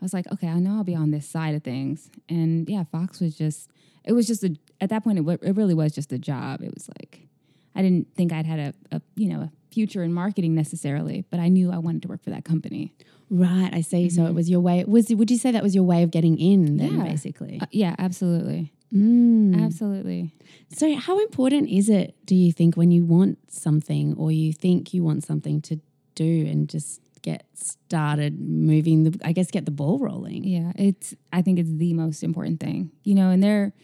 I 0.00 0.04
was 0.04 0.12
like, 0.12 0.30
okay, 0.32 0.48
I 0.48 0.58
know 0.58 0.76
I'll 0.76 0.84
be 0.84 0.94
on 0.94 1.10
this 1.10 1.28
side 1.28 1.54
of 1.54 1.62
things. 1.64 2.10
And 2.28 2.68
yeah, 2.68 2.84
Fox 2.84 3.20
was 3.20 3.36
just, 3.36 3.70
it 4.04 4.12
was 4.12 4.26
just 4.26 4.44
a, 4.44 4.54
at 4.80 4.90
that 4.90 5.02
point, 5.02 5.18
it, 5.18 5.22
w- 5.22 5.38
it 5.42 5.56
really 5.56 5.74
was 5.74 5.92
just 5.92 6.12
a 6.12 6.18
job. 6.18 6.62
It 6.62 6.72
was 6.72 6.88
like, 6.98 7.26
I 7.74 7.82
didn't 7.82 8.14
think 8.14 8.32
I'd 8.32 8.46
had 8.46 8.58
a, 8.60 8.96
a, 8.96 9.02
you 9.16 9.28
know, 9.28 9.40
a 9.40 9.52
future 9.70 10.02
in 10.02 10.12
marketing 10.12 10.54
necessarily, 10.54 11.24
but 11.30 11.40
I 11.40 11.48
knew 11.48 11.70
I 11.72 11.78
wanted 11.78 12.02
to 12.02 12.08
work 12.08 12.22
for 12.22 12.30
that 12.30 12.44
company. 12.44 12.94
Right, 13.30 13.70
I 13.72 13.82
see. 13.82 14.08
So 14.08 14.24
it 14.26 14.34
was 14.34 14.48
your 14.48 14.60
way. 14.60 14.84
Was 14.86 15.08
would 15.10 15.30
you 15.30 15.36
say 15.36 15.50
that 15.52 15.62
was 15.62 15.74
your 15.74 15.84
way 15.84 16.02
of 16.02 16.10
getting 16.10 16.38
in? 16.38 16.78
Then 16.78 16.96
Yeah. 16.96 17.04
basically. 17.04 17.58
Uh, 17.60 17.66
yeah, 17.70 17.94
absolutely. 17.98 18.72
Mm. 18.94 19.62
Absolutely. 19.64 20.32
So, 20.70 20.94
how 20.96 21.20
important 21.22 21.68
is 21.68 21.90
it, 21.90 22.14
do 22.24 22.34
you 22.34 22.52
think, 22.52 22.74
when 22.76 22.90
you 22.90 23.04
want 23.04 23.38
something 23.52 24.14
or 24.16 24.32
you 24.32 24.52
think 24.54 24.94
you 24.94 25.04
want 25.04 25.24
something 25.24 25.60
to 25.62 25.78
do 26.14 26.46
and 26.46 26.68
just 26.70 27.00
get 27.20 27.44
started 27.54 28.40
moving 28.40 29.04
the, 29.04 29.18
I 29.22 29.32
guess, 29.32 29.50
get 29.50 29.66
the 29.66 29.70
ball 29.70 29.98
rolling? 29.98 30.42
Yeah, 30.44 30.72
it's 30.76 31.14
I 31.32 31.42
think 31.42 31.58
it's 31.58 31.70
the 31.70 31.92
most 31.92 32.22
important 32.22 32.60
thing. 32.60 32.90
You 33.04 33.14
know, 33.14 33.28
and 33.30 33.42
there 33.42 33.74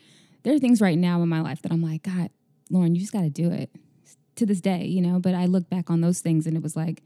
there 0.42 0.54
are 0.54 0.58
things 0.58 0.80
right 0.80 0.96
now 0.98 1.22
in 1.22 1.28
my 1.28 1.42
life 1.42 1.60
that 1.62 1.72
I'm 1.72 1.82
like, 1.82 2.02
God, 2.04 2.30
Lauren, 2.70 2.94
you 2.94 3.00
just 3.02 3.12
got 3.12 3.22
to 3.22 3.30
do 3.30 3.50
it. 3.50 3.70
To 4.36 4.46
this 4.46 4.60
day, 4.60 4.84
you 4.84 5.00
know, 5.00 5.20
but 5.20 5.34
I 5.34 5.46
look 5.46 5.70
back 5.70 5.90
on 5.90 6.00
those 6.00 6.20
things 6.20 6.46
and 6.46 6.56
it 6.56 6.62
was 6.62 6.74
like 6.74 7.02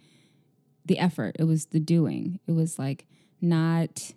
the 0.87 0.99
effort, 0.99 1.37
it 1.39 1.45
was 1.45 1.67
the 1.67 1.81
doing. 1.81 2.41
It 2.47 2.53
was 2.53 2.79
like 2.79 3.07
not 3.41 4.13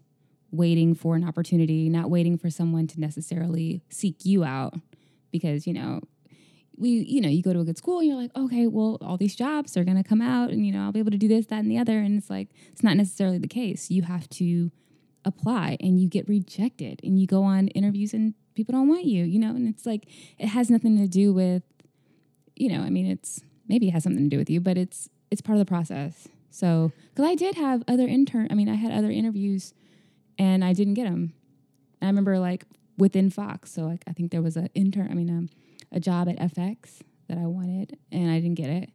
waiting 0.52 0.96
for 0.96 1.16
an 1.16 1.28
opportunity, 1.28 1.90
not 1.90 2.10
waiting 2.10 2.38
for 2.38 2.50
someone 2.50 2.88
to 2.88 3.00
necessarily 3.00 3.82
seek 3.90 4.24
you 4.24 4.44
out 4.44 4.76
because, 5.32 5.68
you 5.68 5.74
know, 5.74 6.02
we, 6.78 6.90
you 6.90 7.22
know, 7.22 7.30
you 7.30 7.44
go 7.44 7.54
to 7.54 7.60
a 7.60 7.64
good 7.64 7.78
school 7.78 8.00
and 8.00 8.08
you're 8.08 8.18
like, 8.18 8.36
okay, 8.36 8.66
well, 8.68 8.98
all 9.02 9.18
these 9.18 9.36
jobs 9.36 9.76
are 9.76 9.84
going 9.84 10.02
to 10.02 10.08
come 10.08 10.22
out 10.22 10.50
and, 10.50 10.66
you 10.66 10.72
know, 10.72 10.84
I'll 10.84 10.92
be 10.92 11.00
able 11.00 11.12
to 11.12 11.18
do 11.18 11.28
this, 11.28 11.46
that, 11.48 11.60
and 11.60 11.70
the 11.70 11.78
other. 11.78 12.00
And 12.00 12.18
it's 12.18 12.30
like, 12.30 12.50
it's 12.72 12.84
not 12.84 12.98
necessarily 12.98 13.38
the 13.38 13.48
case. 13.48 13.92
You 13.92 14.04
have 14.04 14.30
to 14.30 14.72
apply 15.26 15.78
and 15.80 16.00
you 16.00 16.08
get 16.08 16.28
rejected 16.28 17.00
and 17.04 17.20
you 17.20 17.28
go 17.28 17.44
on 17.44 17.68
interviews 17.70 18.14
and 18.14 18.34
people 18.56 18.74
don't 18.74 18.88
want 18.88 19.06
you, 19.06 19.24
you 19.24 19.40
know, 19.40 19.52
and 19.52 19.68
it's 19.68 19.86
like, 19.86 20.08
it 20.38 20.48
has 20.48 20.70
nothing 20.70 20.98
to 20.98 21.08
do 21.08 21.34
with, 21.34 21.64
you 22.62 22.70
know, 22.70 22.82
I 22.82 22.90
mean, 22.90 23.08
it's 23.08 23.42
maybe 23.68 23.88
it 23.88 23.92
has 23.92 24.04
something 24.04 24.24
to 24.24 24.30
do 24.30 24.38
with 24.38 24.50
you, 24.50 24.60
but 24.60 24.78
it's, 24.78 25.10
it's 25.32 25.42
part 25.42 25.58
of 25.58 25.66
the 25.66 25.70
process. 25.70 26.28
So, 26.50 26.92
because 27.10 27.26
I 27.30 27.36
did 27.36 27.56
have 27.56 27.84
other 27.88 28.06
intern, 28.08 28.48
I 28.52 28.54
mean, 28.56 28.70
I 28.70 28.76
had 28.76 28.92
other 28.92 29.10
interviews 29.10 29.74
and 30.38 30.64
I 30.64 30.74
didn't 30.74 30.94
get 30.96 31.06
them. 31.06 31.34
I 32.02 32.08
remember 32.08 32.38
like 32.40 32.66
within 32.98 33.30
Fox. 33.30 33.72
So 33.72 33.84
like 33.84 34.04
I 34.08 34.12
think 34.14 34.32
there 34.32 34.42
was 34.42 34.58
an 34.58 34.70
intern, 34.76 35.08
I 35.10 35.14
mean, 35.14 35.30
um, 35.30 35.50
a 35.92 36.00
job 36.00 36.30
at 36.30 36.38
FX 36.38 37.00
that 37.28 37.38
I 37.38 37.46
wanted 37.48 37.98
and 38.12 38.30
I 38.30 38.40
didn't 38.40 38.56
get 38.56 38.70
it. 38.70 38.90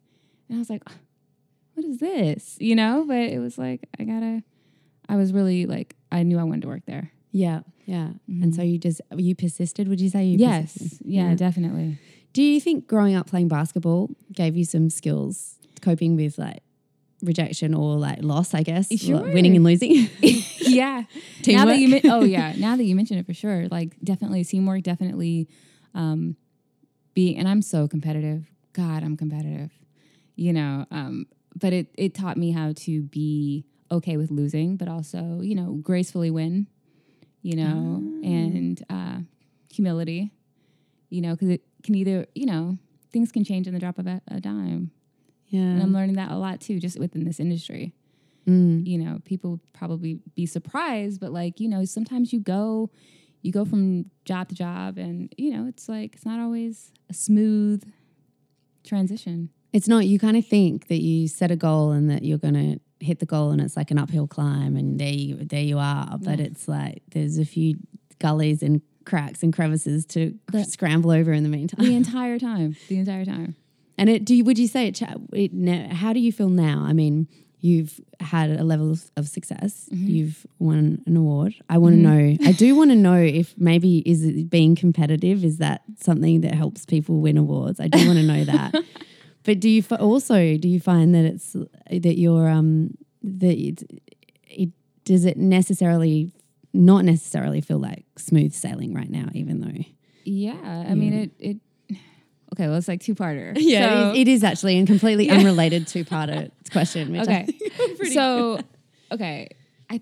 And 0.48 0.56
I 0.56 0.58
was 0.58 0.70
like, 0.70 0.82
what 1.74 1.84
is 1.86 1.98
this? 1.98 2.56
You 2.60 2.76
know, 2.76 3.04
but 3.06 3.16
it 3.16 3.38
was 3.38 3.58
like, 3.58 3.88
I 3.98 4.04
gotta, 4.04 4.42
I 5.08 5.16
was 5.16 5.32
really 5.32 5.66
like, 5.66 5.96
I 6.12 6.22
knew 6.22 6.38
I 6.38 6.44
wanted 6.44 6.62
to 6.62 6.68
work 6.68 6.82
there. 6.86 7.10
Yeah, 7.32 7.60
yeah. 7.84 8.10
And 8.28 8.54
so 8.54 8.62
you 8.62 8.78
just, 8.78 9.00
you 9.16 9.34
persisted, 9.34 9.88
would 9.88 10.00
you 10.00 10.08
say? 10.08 10.24
You 10.24 10.38
Yes. 10.38 10.72
persisted? 10.72 11.06
Yeah, 11.06 11.34
definitely. 11.34 11.98
Do 12.36 12.42
you 12.42 12.60
think 12.60 12.86
growing 12.86 13.14
up 13.14 13.26
playing 13.26 13.48
basketball 13.48 14.10
gave 14.30 14.58
you 14.58 14.66
some 14.66 14.90
skills 14.90 15.54
coping 15.80 16.16
with 16.16 16.36
like 16.36 16.62
rejection 17.22 17.72
or 17.72 17.96
like 17.96 18.18
loss, 18.20 18.52
I 18.52 18.62
guess? 18.62 18.94
Sure. 18.94 19.20
Like, 19.20 19.32
winning 19.32 19.56
and 19.56 19.64
losing? 19.64 20.10
yeah. 20.20 21.04
Now 21.46 21.64
that 21.64 21.78
you 21.78 21.98
oh 22.04 22.24
yeah, 22.24 22.52
now 22.58 22.76
that 22.76 22.84
you 22.84 22.94
mention 22.94 23.16
it 23.16 23.24
for 23.24 23.32
sure, 23.32 23.68
like 23.68 23.98
definitely 24.04 24.44
teamwork, 24.44 24.82
definitely 24.82 25.48
um, 25.94 26.36
being. 27.14 27.38
And 27.38 27.48
I'm 27.48 27.62
so 27.62 27.88
competitive. 27.88 28.50
God, 28.74 29.02
I'm 29.02 29.16
competitive. 29.16 29.70
You 30.34 30.52
know, 30.52 30.84
um, 30.90 31.28
but 31.54 31.72
it 31.72 31.86
it 31.96 32.14
taught 32.14 32.36
me 32.36 32.50
how 32.50 32.74
to 32.84 33.00
be 33.00 33.64
okay 33.90 34.18
with 34.18 34.30
losing, 34.30 34.76
but 34.76 34.88
also 34.88 35.40
you 35.40 35.54
know 35.54 35.78
gracefully 35.80 36.30
win. 36.30 36.66
You 37.40 37.56
know, 37.56 38.02
and 38.22 38.84
uh, 38.90 39.20
humility. 39.72 40.32
You 41.08 41.22
know, 41.22 41.30
because 41.30 41.48
it 41.48 41.62
can 41.86 41.94
either 41.94 42.26
you 42.34 42.44
know 42.46 42.76
things 43.12 43.32
can 43.32 43.44
change 43.44 43.66
in 43.66 43.72
the 43.72 43.80
drop 43.80 43.98
of 43.98 44.06
a, 44.06 44.20
a 44.28 44.40
dime, 44.40 44.90
yeah. 45.48 45.60
and 45.60 45.82
I'm 45.82 45.92
learning 45.94 46.16
that 46.16 46.30
a 46.30 46.36
lot 46.36 46.60
too, 46.60 46.78
just 46.80 46.98
within 46.98 47.24
this 47.24 47.40
industry 47.40 47.94
Mm. 48.46 48.86
you 48.86 48.96
know 48.96 49.18
people 49.24 49.58
probably 49.72 50.20
be 50.36 50.46
surprised 50.46 51.18
but 51.20 51.32
like 51.32 51.58
you 51.58 51.68
know 51.68 51.84
sometimes 51.84 52.32
you 52.32 52.38
go 52.38 52.90
you 53.42 53.50
go 53.50 53.64
from 53.64 54.08
job 54.24 54.48
to 54.50 54.54
job 54.54 54.98
and 54.98 55.34
you 55.36 55.50
know 55.50 55.66
it's 55.66 55.88
like 55.88 56.14
it's 56.14 56.24
not 56.24 56.38
always 56.38 56.92
a 57.10 57.12
smooth 57.12 57.82
transition 58.84 59.50
It's 59.72 59.88
not, 59.88 60.06
you 60.06 60.18
kind 60.20 60.36
of 60.36 60.46
think 60.46 60.86
that 60.86 61.02
you 61.02 61.26
set 61.28 61.50
a 61.50 61.56
goal 61.56 61.90
and 61.90 62.08
that 62.08 62.22
you're 62.24 62.38
going 62.38 62.54
to 62.54 63.04
hit 63.04 63.18
the 63.18 63.26
goal 63.26 63.50
and 63.50 63.60
it's 63.60 63.76
like 63.76 63.90
an 63.90 63.98
uphill 63.98 64.28
climb 64.28 64.76
and 64.76 64.98
there 64.98 65.12
you, 65.12 65.36
there 65.44 65.62
you 65.62 65.78
are. 65.78 66.16
But 66.18 66.38
it's 66.40 66.68
like 66.68 67.02
there's 67.10 67.38
a 67.38 67.44
few 67.44 67.76
gullies 68.18 68.62
and 68.62 68.80
cracks 69.06 69.42
and 69.42 69.52
crevices 69.54 70.04
to 70.06 70.34
The- 70.52 70.64
scramble 70.64 71.10
over 71.10 71.32
in 71.32 71.42
the 71.42 71.48
meantime. 71.48 71.84
the 71.84 71.94
entire 71.94 72.38
time 72.38 72.76
the 72.88 72.98
entire 72.98 73.24
time 73.24 73.54
And 73.98 74.10
it, 74.10 74.24
do 74.26 74.34
you, 74.34 74.44
would 74.44 74.58
you 74.58 74.66
say 74.68 74.88
it, 74.88 75.00
it? 75.32 75.92
How 75.92 76.12
do 76.12 76.20
you 76.20 76.30
feel 76.32 76.50
now? 76.50 76.84
I 76.86 76.92
mean, 76.92 77.28
you've 77.60 77.98
had 78.20 78.50
a 78.50 78.62
level 78.62 78.90
of, 79.16 79.26
success. 79.28 79.88
You've 79.90 80.46
won 80.58 81.02
an 81.06 81.16
award. 81.16 81.54
I 81.70 81.78
want 81.78 81.94
to 81.96 82.00
know. 82.02 82.36
I 82.44 82.52
do 82.52 82.76
want 82.76 82.90
to 82.90 82.96
know 82.96 83.16
if 83.16 83.54
maybe 83.56 83.98
is 84.04 84.22
it 84.24 84.50
being 84.50 84.76
competitive? 84.76 85.42
Is 85.44 85.56
that 85.58 85.80
something 85.98 86.42
that 86.42 86.54
helps 86.54 86.84
people 86.84 87.20
win 87.22 87.38
awards? 87.38 87.80
I 87.80 87.88
do 87.88 88.06
want 88.06 88.18
to 88.18 88.24
know 88.24 88.44
that. 88.44 88.74
But 89.44 89.60
do 89.60 89.68
you 89.70 89.82
also 90.00 90.56
do 90.56 90.68
you 90.68 90.80
find 90.80 91.14
that 91.14 91.24
it's 91.24 91.52
that 91.88 92.18
you're 92.18 92.48
um 92.50 92.96
that 93.22 93.56
it, 93.56 93.84
it 94.48 94.70
does 95.04 95.24
it 95.24 95.36
necessarily 95.36 96.32
not 96.76 97.04
necessarily 97.04 97.60
feel 97.60 97.78
like 97.78 98.04
smooth 98.16 98.52
sailing 98.52 98.94
right 98.94 99.10
now? 99.10 99.28
Even 99.34 99.60
though 99.60 99.84
yeah 100.28 100.84
i 100.90 100.94
mean 100.94 101.12
it 101.12 101.30
it 101.38 101.56
okay 102.52 102.66
well 102.66 102.74
it's 102.74 102.88
like 102.88 103.00
two-parter 103.00 103.52
Yeah, 103.60 103.88
So- 103.88 104.10
it, 104.10 104.12
is, 104.14 104.18
it 104.20 104.28
is 104.28 104.44
actually 104.44 104.78
a 104.78 104.86
completely 104.86 105.30
unrelated 105.36 105.86
two 105.86 106.04
part 106.04 106.30
question. 106.72 107.12
Which 107.12 107.22
okay 107.22 107.46
I, 107.78 108.08
so 108.10 108.58
okay 109.12 109.48
i 109.88 110.00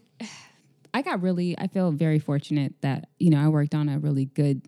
i 0.94 1.02
got 1.02 1.20
really 1.20 1.58
i 1.58 1.66
feel 1.66 1.90
very 1.90 2.18
fortunate 2.18 2.72
that 2.80 3.08
you 3.18 3.28
know 3.30 3.38
i 3.44 3.48
worked 3.48 3.74
on 3.74 3.88
a 3.90 3.98
really 3.98 4.24
good 4.26 4.62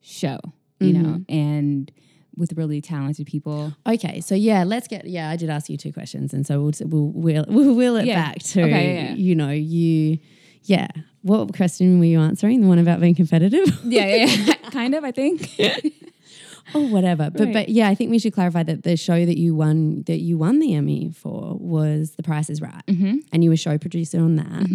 show 0.00 0.38
you 0.80 0.94
know 0.94 1.08
Mm-hmm. 1.10 1.34
and 1.34 1.92
with 2.34 2.54
really 2.54 2.80
talented 2.80 3.26
people 3.26 3.74
okay, 3.86 4.22
so 4.22 4.34
yeah, 4.34 4.64
let's 4.64 4.88
get 4.88 5.06
yeah. 5.06 5.28
I 5.28 5.36
did 5.36 5.50
ask 5.50 5.68
you 5.68 5.76
two 5.76 5.92
questions, 5.92 6.32
and 6.32 6.46
so 6.46 6.62
we'll 6.62 6.72
we'll 6.86 7.08
we'll, 7.12 7.44
we'll 7.46 7.74
wheel 7.74 7.96
it 7.96 8.06
Yeah. 8.06 8.14
back 8.14 8.38
to 8.38 8.62
Okay, 8.62 8.94
yeah, 8.94 9.02
yeah. 9.10 9.14
you 9.14 9.34
know 9.34 9.50
you 9.50 10.18
yeah. 10.64 10.88
What 11.22 11.54
question 11.54 11.98
were 11.98 12.04
you 12.04 12.20
answering? 12.20 12.60
The 12.62 12.66
one 12.66 12.78
about 12.78 13.00
being 13.00 13.14
competitive? 13.14 13.66
yeah, 13.84 14.06
yeah, 14.06 14.24
yeah. 14.26 14.54
kind 14.70 14.94
of 14.94 15.04
i 15.04 15.12
think 15.12 15.50
or 16.74 16.86
whatever. 16.88 17.30
But 17.30 17.40
Right. 17.46 17.52
but 17.52 17.68
yeah, 17.68 17.88
I 17.88 17.94
think 17.94 18.10
we 18.10 18.18
should 18.18 18.32
clarify 18.32 18.62
that 18.64 18.82
the 18.84 18.96
show 18.96 19.24
that 19.26 19.36
you 19.38 19.54
won 19.54 20.02
that 20.06 20.18
you 20.20 20.38
won 20.38 20.58
the 20.60 20.74
Emmy 20.74 21.10
for 21.10 21.56
was 21.58 22.12
The 22.12 22.22
Price 22.22 22.48
is 22.50 22.60
Right, 22.60 22.86
Mm-hmm. 22.86 23.16
and 23.32 23.44
you 23.44 23.50
were 23.50 23.56
show 23.56 23.76
producer 23.78 24.18
on 24.20 24.36
that. 24.36 24.66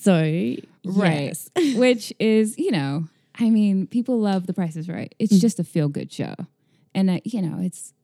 So 0.00 0.14
right 0.84 1.36
yes. 1.54 1.76
which 1.76 2.12
is 2.18 2.58
you 2.58 2.72
know 2.72 3.04
i 3.38 3.48
mean 3.48 3.86
people 3.86 4.18
love 4.18 4.48
the 4.48 4.52
price 4.52 4.74
is 4.74 4.88
right 4.88 5.14
it's 5.20 5.38
just 5.38 5.60
a 5.60 5.64
feel 5.64 5.88
good 5.88 6.10
show 6.12 6.34
and 6.92 7.08
uh, 7.08 7.20
you 7.24 7.40
know 7.40 7.58
it's 7.60 7.94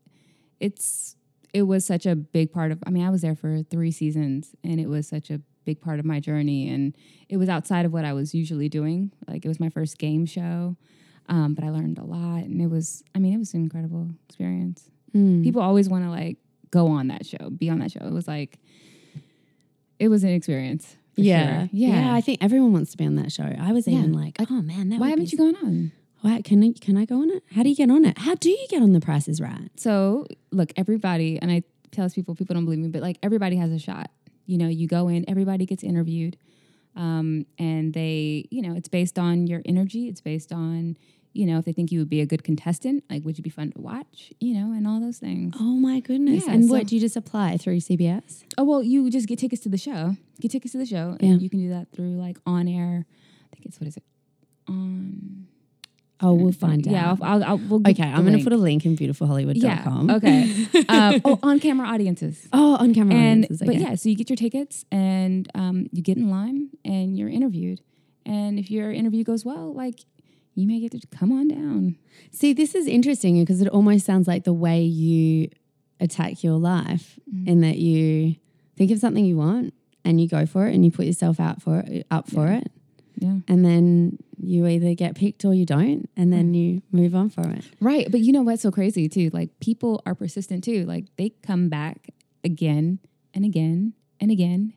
it's 0.61 1.17
it 1.53 1.63
was 1.63 1.85
such 1.85 2.07
a 2.07 2.15
big 2.15 2.53
part 2.53 2.71
of 2.71 2.79
i 2.87 2.91
mean 2.91 3.05
i 3.05 3.11
was 3.11 3.23
there 3.23 3.35
for 3.35 3.63
three 3.65 3.91
seasons 3.91 4.55
and 4.63 4.79
it 4.79 4.89
was 4.89 5.09
such 5.09 5.29
a 5.29 5.41
big 5.71 5.81
part 5.87 5.99
of 6.03 6.05
my 6.13 6.19
journey 6.29 6.63
and 6.75 6.85
it 7.29 7.37
was 7.43 7.49
outside 7.57 7.85
of 7.87 7.93
what 7.93 8.05
i 8.11 8.13
was 8.21 8.29
usually 8.43 8.69
doing 8.79 9.01
like 9.31 9.45
it 9.47 9.49
was 9.49 9.61
my 9.67 9.69
first 9.79 9.95
game 9.99 10.25
show 10.37 10.77
um, 11.35 11.49
but 11.55 11.63
i 11.67 11.69
learned 11.79 11.99
a 11.99 12.05
lot 12.17 12.43
and 12.49 12.59
it 12.67 12.71
was 12.77 12.87
i 13.15 13.19
mean 13.19 13.33
it 13.37 13.39
was 13.45 13.53
an 13.55 13.61
incredible 13.67 14.05
experience 14.29 14.81
Mm. 15.17 15.43
people 15.43 15.63
always 15.63 15.89
want 15.89 16.05
to 16.05 16.11
like 16.21 16.37
go 16.71 16.85
on 16.99 17.05
that 17.09 17.25
show 17.31 17.45
be 17.63 17.69
on 17.71 17.79
that 17.83 17.91
show 17.93 18.05
it 18.05 18.13
was 18.21 18.29
like 18.37 18.59
it 19.99 20.09
was 20.09 20.23
an 20.25 20.31
experience 20.31 20.97
for 21.15 21.23
Yeah. 21.23 21.61
sure. 21.63 21.69
yeah, 21.73 22.15
I 22.15 22.21
think 22.21 22.39
everyone 22.43 22.73
wants 22.73 22.91
to 22.93 22.97
be 22.97 23.05
on 23.05 23.17
that 23.17 23.33
show. 23.33 23.43
I 23.59 23.73
was 23.73 23.89
Yeah. 23.89 23.99
even 23.99 24.13
like, 24.13 24.37
oh 24.39 24.63
man, 24.63 24.91
that 24.91 25.01
why 25.01 25.09
haven't 25.11 25.33
you 25.33 25.39
gone 25.39 25.57
on 25.65 25.93
Why, 26.21 26.41
can 26.43 26.63
I, 26.63 26.73
can 26.81 26.97
I 26.97 27.05
go 27.05 27.17
on 27.23 27.31
it? 27.31 27.43
How 27.55 27.63
do 27.63 27.69
you 27.69 27.75
get 27.77 27.91
on 27.91 28.05
it? 28.05 28.19
How 28.19 28.35
do 28.35 28.51
you 28.51 28.67
get 28.69 28.83
on 28.83 28.93
the 28.93 29.01
Price 29.01 29.27
is 29.29 29.41
Right? 29.41 29.71
So 29.77 30.27
look, 30.53 30.73
everybody, 30.77 31.39
and 31.41 31.51
I 31.51 31.63
tell 31.91 32.09
people, 32.11 32.35
people 32.35 32.55
don't 32.55 32.65
believe 32.65 32.81
me, 32.81 32.89
but 32.89 33.03
like 33.03 33.19
everybody 33.23 33.57
has 33.57 33.71
a 33.73 33.79
shot. 33.79 34.11
You 34.49 34.59
know, 34.59 34.67
you 34.69 34.89
go 34.89 35.07
in, 35.09 35.25
everybody 35.29 35.65
gets 35.67 35.85
interviewed, 35.85 36.37
um, 36.97 37.47
and 37.59 37.93
they, 37.95 38.47
you 38.51 38.63
know, 38.63 38.75
it's 38.75 38.89
based 38.89 39.19
on 39.19 39.47
your 39.47 39.63
energy. 39.67 40.09
It's 40.09 40.21
based 40.23 40.53
on, 40.53 40.97
you 41.35 41.45
know, 41.47 41.59
if 41.59 41.67
they 41.67 41.73
think 41.73 41.93
you 41.93 41.99
would 41.99 42.09
be 42.09 42.23
a 42.23 42.27
good 42.27 42.43
contestant, 42.43 43.05
like 43.11 43.25
would 43.25 43.37
you 43.39 43.45
be 43.45 43.51
fun 43.51 43.71
to 43.73 43.81
watch, 43.81 44.33
you 44.41 44.55
know, 44.55 44.73
and 44.73 44.87
all 44.89 45.01
those 45.01 45.19
things. 45.19 45.55
Oh 45.61 45.77
my 45.77 46.01
goodness! 46.01 46.47
Yeah, 46.47 46.55
and 46.55 46.65
so- 46.65 46.73
what 46.73 46.87
do 46.87 46.95
you 46.97 47.01
just 47.01 47.15
apply 47.17 47.59
through 47.59 47.81
CBS? 47.81 48.45
Oh 48.57 48.65
well, 48.65 48.83
you 48.83 49.11
just 49.11 49.29
get 49.29 49.39
tickets 49.39 49.63
to 49.65 49.69
the 49.69 49.77
show. 49.79 50.17
Get 50.41 50.51
tickets 50.53 50.73
to 50.73 50.79
the 50.79 50.87
show, 50.87 51.17
Yeah. 51.21 51.29
and 51.33 51.43
you 51.43 51.51
can 51.51 51.59
do 51.61 51.69
that 51.69 51.93
through 51.93 52.17
like 52.17 52.39
on 52.47 52.69
air. 52.69 53.05
I 53.53 53.57
think 53.57 53.67
it's 53.67 53.79
what 53.81 53.87
is 53.89 53.97
it 53.99 54.05
on 54.69 55.48
Oh, 56.21 56.35
we'll 56.35 56.53
find 56.53 56.85
Yeah, 56.85 57.11
out. 57.13 57.19
I'll, 57.23 57.45
I'll, 57.45 57.51
I'll 57.51 57.59
we'll 57.59 57.81
okay, 57.89 58.03
I'm 58.03 58.25
going 58.25 58.37
to 58.37 58.43
put 58.43 58.53
a 58.53 58.57
link 58.57 58.85
in 58.85 58.97
beautifulhollywood.com. 58.97 60.09
Yeah. 60.09 60.17
Okay. 60.17 60.67
um, 60.89 61.21
oh, 61.25 61.39
on 61.43 61.61
camera 61.61 61.87
audiences. 61.87 62.49
Oh, 62.53 62.77
on 62.77 62.93
camera 62.93 63.15
and 63.15 63.45
audiences. 63.45 63.67
but 63.67 63.77
okay. 63.77 63.81
yeah, 63.85 63.95
so 63.95 64.09
you 64.09 64.17
get 64.17 64.29
your 64.29 64.37
tickets 64.37 64.85
and 64.91 65.49
um, 65.55 65.89
you 65.93 66.03
get 66.03 66.17
in 66.17 66.29
line 66.31 66.71
and 66.85 67.17
you're 67.17 67.29
interviewed. 67.29 67.81
And 68.27 68.59
if 68.59 68.71
your 68.71 68.91
interview 68.91 69.23
goes 69.25 69.45
well, 69.45 69.73
like 69.73 70.01
you 70.55 70.67
may 70.67 70.81
get 70.81 70.91
to 70.91 71.01
come 71.17 71.31
on 71.31 71.49
down. 71.49 71.97
See, 72.33 72.53
this 72.53 72.75
is 72.75 72.87
interesting 72.89 73.41
because 73.41 73.63
it 73.63 73.69
almost 73.69 74.05
sounds 74.05 74.27
like 74.27 74.43
the 74.43 74.53
way 74.53 74.83
you 74.83 75.51
attack 76.01 76.43
your 76.43 76.59
life 76.59 77.19
in 77.47 77.61
that 77.61 77.79
you 77.79 78.37
think 78.77 78.91
of 78.91 78.99
something 78.99 79.25
you 79.25 79.37
want 79.37 79.73
and 80.05 80.21
you 80.21 80.29
go 80.29 80.47
for 80.47 80.67
it 80.67 80.75
and 80.75 80.85
you 80.85 80.91
put 80.91 81.07
yourself 81.07 81.39
out 81.39 81.63
for 81.63 81.79
it, 81.81 82.07
up 82.11 82.29
for 82.29 82.49
it. 82.49 82.73
Yeah. 83.19 83.39
And 83.49 83.65
then 83.65 84.19
you 84.41 84.67
either 84.67 84.95
get 84.95 85.15
picked 85.15 85.45
or 85.45 85.55
you 85.55 85.67
don't, 85.67 86.09
and 86.17 86.33
then 86.33 86.55
you 86.55 86.83
move 86.93 87.15
on 87.15 87.31
from 87.31 87.53
it. 87.53 87.65
Right. 87.81 88.11
But 88.11 88.21
you 88.21 88.33
know 88.33 88.43
what's 88.43 88.63
so 88.63 88.71
crazy 88.71 89.09
too? 89.09 89.31
Like 89.33 89.51
people 89.61 90.03
are 90.07 90.15
persistent 90.15 90.65
too. 90.65 90.85
Like 90.85 91.05
they 91.17 91.31
come 91.43 91.69
back 91.69 92.11
again 92.45 93.01
and 93.35 93.45
again 93.45 93.95
and 94.21 94.31
again 94.31 94.75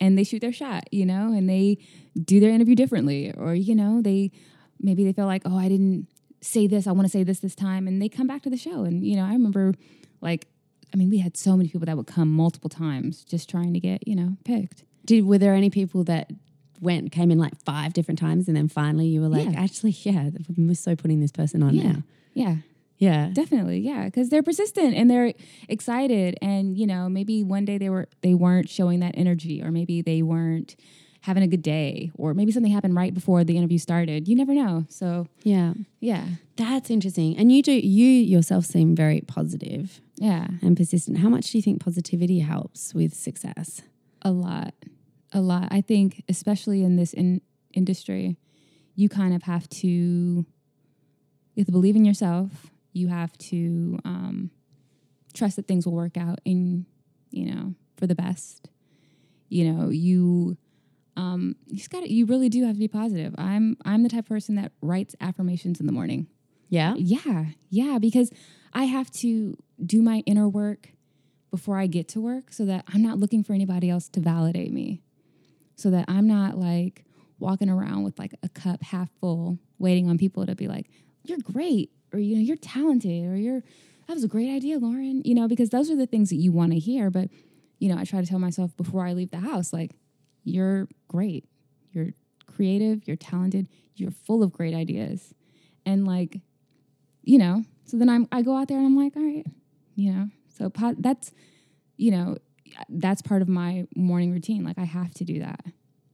and 0.00 0.16
they 0.16 0.24
shoot 0.24 0.40
their 0.40 0.52
shot, 0.52 0.84
you 0.92 1.04
know, 1.04 1.32
and 1.32 1.48
they 1.48 1.78
do 2.22 2.40
their 2.40 2.50
interview 2.50 2.74
differently. 2.74 3.32
Or, 3.36 3.54
you 3.54 3.74
know, 3.74 4.00
they 4.00 4.30
maybe 4.80 5.04
they 5.04 5.12
feel 5.12 5.26
like, 5.26 5.42
oh, 5.44 5.58
I 5.58 5.68
didn't 5.68 6.06
say 6.40 6.66
this. 6.66 6.86
I 6.86 6.92
want 6.92 7.06
to 7.06 7.10
say 7.10 7.22
this 7.22 7.40
this 7.40 7.54
time. 7.54 7.86
And 7.86 8.00
they 8.00 8.08
come 8.08 8.26
back 8.26 8.42
to 8.42 8.50
the 8.50 8.56
show. 8.56 8.84
And, 8.84 9.04
you 9.04 9.16
know, 9.16 9.24
I 9.24 9.32
remember 9.32 9.74
like, 10.20 10.46
I 10.92 10.96
mean, 10.96 11.10
we 11.10 11.18
had 11.18 11.36
so 11.36 11.56
many 11.56 11.68
people 11.68 11.86
that 11.86 11.96
would 11.96 12.06
come 12.06 12.30
multiple 12.30 12.70
times 12.70 13.24
just 13.24 13.48
trying 13.48 13.74
to 13.74 13.80
get, 13.80 14.06
you 14.08 14.16
know, 14.16 14.36
picked. 14.44 14.84
Did 15.04 15.26
were 15.26 15.38
there 15.38 15.54
any 15.54 15.70
people 15.70 16.04
that 16.04 16.30
went 16.80 17.12
came 17.12 17.30
in 17.30 17.38
like 17.38 17.54
five 17.64 17.92
different 17.92 18.18
times, 18.18 18.48
and 18.48 18.56
then 18.56 18.68
finally 18.68 19.06
you 19.06 19.20
were 19.20 19.28
like, 19.28 19.46
Yeah. 19.50 19.60
actually, 19.60 19.90
yeah, 20.02 20.30
we're 20.56 20.74
so 20.74 20.96
putting 20.96 21.20
this 21.20 21.32
person 21.32 21.62
on 21.62 21.74
Yeah. 21.74 21.82
now. 21.92 22.02
Yeah. 22.34 22.56
Yeah, 22.98 23.30
Definitely, 23.32 23.78
yeah, 23.78 24.04
because 24.04 24.28
they're 24.28 24.42
persistent 24.42 24.94
and 24.94 25.10
they're 25.10 25.32
excited, 25.70 26.36
and 26.42 26.76
you 26.76 26.86
know, 26.86 27.08
maybe 27.08 27.42
one 27.42 27.64
day 27.64 27.78
they 27.78 27.88
were 27.88 28.08
they 28.20 28.34
weren't 28.34 28.68
showing 28.68 29.00
that 29.00 29.14
energy, 29.16 29.62
or 29.62 29.70
maybe 29.70 30.02
they 30.02 30.20
weren't 30.20 30.76
having 31.22 31.42
a 31.42 31.46
good 31.46 31.62
day, 31.62 32.10
or 32.16 32.34
maybe 32.34 32.52
something 32.52 32.70
happened 32.72 32.94
right 32.94 33.14
before 33.14 33.42
the 33.42 33.56
interview 33.56 33.78
started. 33.78 34.28
You 34.28 34.36
never 34.36 34.52
know. 34.52 34.84
So 34.90 35.26
yeah, 35.44 35.72
yeah, 36.00 36.24
that's 36.56 36.90
interesting. 36.90 37.38
And 37.38 37.50
you 37.50 37.62
do 37.62 37.72
you 37.72 38.06
yourself 38.06 38.66
seem 38.66 38.94
very 38.94 39.22
positive 39.22 40.02
yeah, 40.16 40.48
and 40.60 40.76
persistent. 40.76 41.18
How 41.18 41.30
much 41.30 41.50
do 41.52 41.56
you 41.58 41.62
think 41.62 41.80
positivity 41.82 42.40
helps 42.40 42.92
with 42.94 43.14
success? 43.14 43.80
a 44.22 44.30
lot, 44.30 44.74
a 45.32 45.40
lot. 45.40 45.68
I 45.70 45.80
think, 45.80 46.24
especially 46.28 46.82
in 46.82 46.96
this 46.96 47.12
in 47.12 47.40
industry, 47.72 48.36
you 48.94 49.08
kind 49.08 49.34
of 49.34 49.42
have 49.44 49.68
to 49.68 49.86
you 49.86 50.46
have 51.56 51.66
to 51.66 51.72
believe 51.72 51.96
in 51.96 52.04
yourself. 52.04 52.70
You 52.92 53.08
have 53.08 53.36
to 53.38 53.98
um, 54.04 54.50
trust 55.32 55.56
that 55.56 55.68
things 55.68 55.86
will 55.86 55.94
work 55.94 56.16
out 56.16 56.40
in 56.44 56.86
you 57.30 57.54
know 57.54 57.74
for 57.96 58.06
the 58.06 58.14
best. 58.14 58.68
You 59.48 59.72
know, 59.72 59.88
you 59.90 60.56
um, 61.16 61.56
you 61.66 61.76
just 61.76 61.90
got 61.90 62.00
to 62.00 62.12
You 62.12 62.26
really 62.26 62.48
do 62.48 62.64
have 62.64 62.74
to 62.74 62.78
be 62.78 62.88
positive. 62.88 63.34
I'm 63.38 63.76
I'm 63.84 64.02
the 64.02 64.08
type 64.08 64.24
of 64.24 64.28
person 64.28 64.54
that 64.56 64.72
writes 64.80 65.14
affirmations 65.20 65.80
in 65.80 65.86
the 65.86 65.92
morning. 65.92 66.28
Yeah, 66.68 66.94
Yeah, 66.96 67.46
yeah, 67.68 67.98
because 67.98 68.30
I 68.72 68.84
have 68.84 69.10
to 69.12 69.56
do 69.84 70.02
my 70.02 70.22
inner 70.24 70.48
work 70.48 70.90
before 71.50 71.78
I 71.78 71.88
get 71.88 72.06
to 72.08 72.20
work 72.20 72.52
so 72.52 72.64
that 72.66 72.84
I'm 72.92 73.02
not 73.02 73.18
looking 73.18 73.42
for 73.42 73.52
anybody 73.54 73.90
else 73.90 74.08
to 74.10 74.20
validate 74.20 74.72
me. 74.72 75.02
So 75.80 75.90
that 75.90 76.04
I'm 76.08 76.26
not 76.26 76.58
like 76.58 77.04
walking 77.38 77.70
around 77.70 78.02
with 78.02 78.18
like 78.18 78.34
a 78.42 78.48
cup 78.48 78.82
half 78.82 79.10
full, 79.20 79.58
waiting 79.78 80.08
on 80.08 80.18
people 80.18 80.44
to 80.46 80.54
be 80.54 80.68
like, 80.68 80.90
you're 81.24 81.38
great, 81.38 81.90
or 82.12 82.18
you 82.18 82.36
know, 82.36 82.42
you're 82.42 82.56
talented, 82.56 83.26
or 83.26 83.36
you're 83.36 83.62
that 84.06 84.14
was 84.14 84.24
a 84.24 84.28
great 84.28 84.50
idea, 84.50 84.78
Lauren. 84.78 85.22
You 85.24 85.34
know, 85.34 85.48
because 85.48 85.70
those 85.70 85.90
are 85.90 85.96
the 85.96 86.06
things 86.06 86.30
that 86.30 86.36
you 86.36 86.52
want 86.52 86.72
to 86.72 86.78
hear. 86.78 87.10
But, 87.10 87.28
you 87.78 87.88
know, 87.88 87.98
I 87.98 88.04
try 88.04 88.20
to 88.20 88.26
tell 88.26 88.38
myself 88.38 88.76
before 88.76 89.06
I 89.06 89.12
leave 89.12 89.30
the 89.30 89.38
house, 89.38 89.72
like, 89.72 89.92
you're 90.42 90.88
great. 91.08 91.44
You're 91.92 92.08
creative, 92.46 93.06
you're 93.06 93.16
talented, 93.16 93.68
you're 93.94 94.10
full 94.10 94.42
of 94.42 94.52
great 94.52 94.74
ideas. 94.74 95.32
And 95.86 96.06
like, 96.06 96.40
you 97.22 97.38
know, 97.38 97.64
so 97.84 97.96
then 97.96 98.08
I'm 98.08 98.28
I 98.30 98.42
go 98.42 98.56
out 98.56 98.68
there 98.68 98.78
and 98.78 98.86
I'm 98.86 98.96
like, 98.96 99.16
all 99.16 99.22
right, 99.22 99.46
you 99.94 100.12
know. 100.12 100.28
So 100.58 100.68
po- 100.68 100.96
that's 100.98 101.32
you 101.96 102.10
know, 102.10 102.36
that's 102.88 103.22
part 103.22 103.42
of 103.42 103.48
my 103.48 103.86
morning 103.96 104.32
routine. 104.32 104.64
Like 104.64 104.78
I 104.78 104.84
have 104.84 105.12
to 105.14 105.24
do 105.24 105.40
that. 105.40 105.60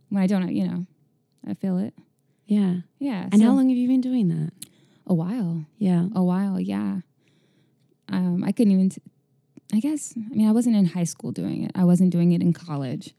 When 0.09 0.23
I 0.23 0.27
don't, 0.27 0.55
you 0.55 0.67
know, 0.69 0.87
I 1.47 1.55
feel 1.55 1.79
it. 1.79 1.95
yeah. 2.47 2.77
Yeah. 2.99 3.25
And 3.33 3.39
so- 3.41 3.45
how 3.47 3.55
long 3.55 3.69
have 3.69 3.79
you 3.79 3.89
been 3.89 4.01
doing 4.01 4.29
that? 4.29 4.53
A 5.07 5.15
while. 5.15 5.65
Yeah, 5.79 6.07
A 6.15 6.23
while. 6.25 6.59
Yeah. 6.61 7.01
Um, 8.09 8.45
I 8.45 8.53
couldn't 8.53 8.73
even. 8.73 8.91
T- 8.91 9.03
I 9.73 9.81
guess. 9.81 10.15
I 10.17 10.35
mean, 10.35 10.49
I 10.49 10.53
wasn't 10.53 10.77
in 10.77 10.85
high 10.87 11.05
school 11.05 11.33
doing 11.33 11.65
it. 11.65 11.73
I 11.75 11.85
wasn't 11.85 12.11
doing 12.11 12.33
it 12.33 12.41
in 12.41 12.53
college. 12.53 13.15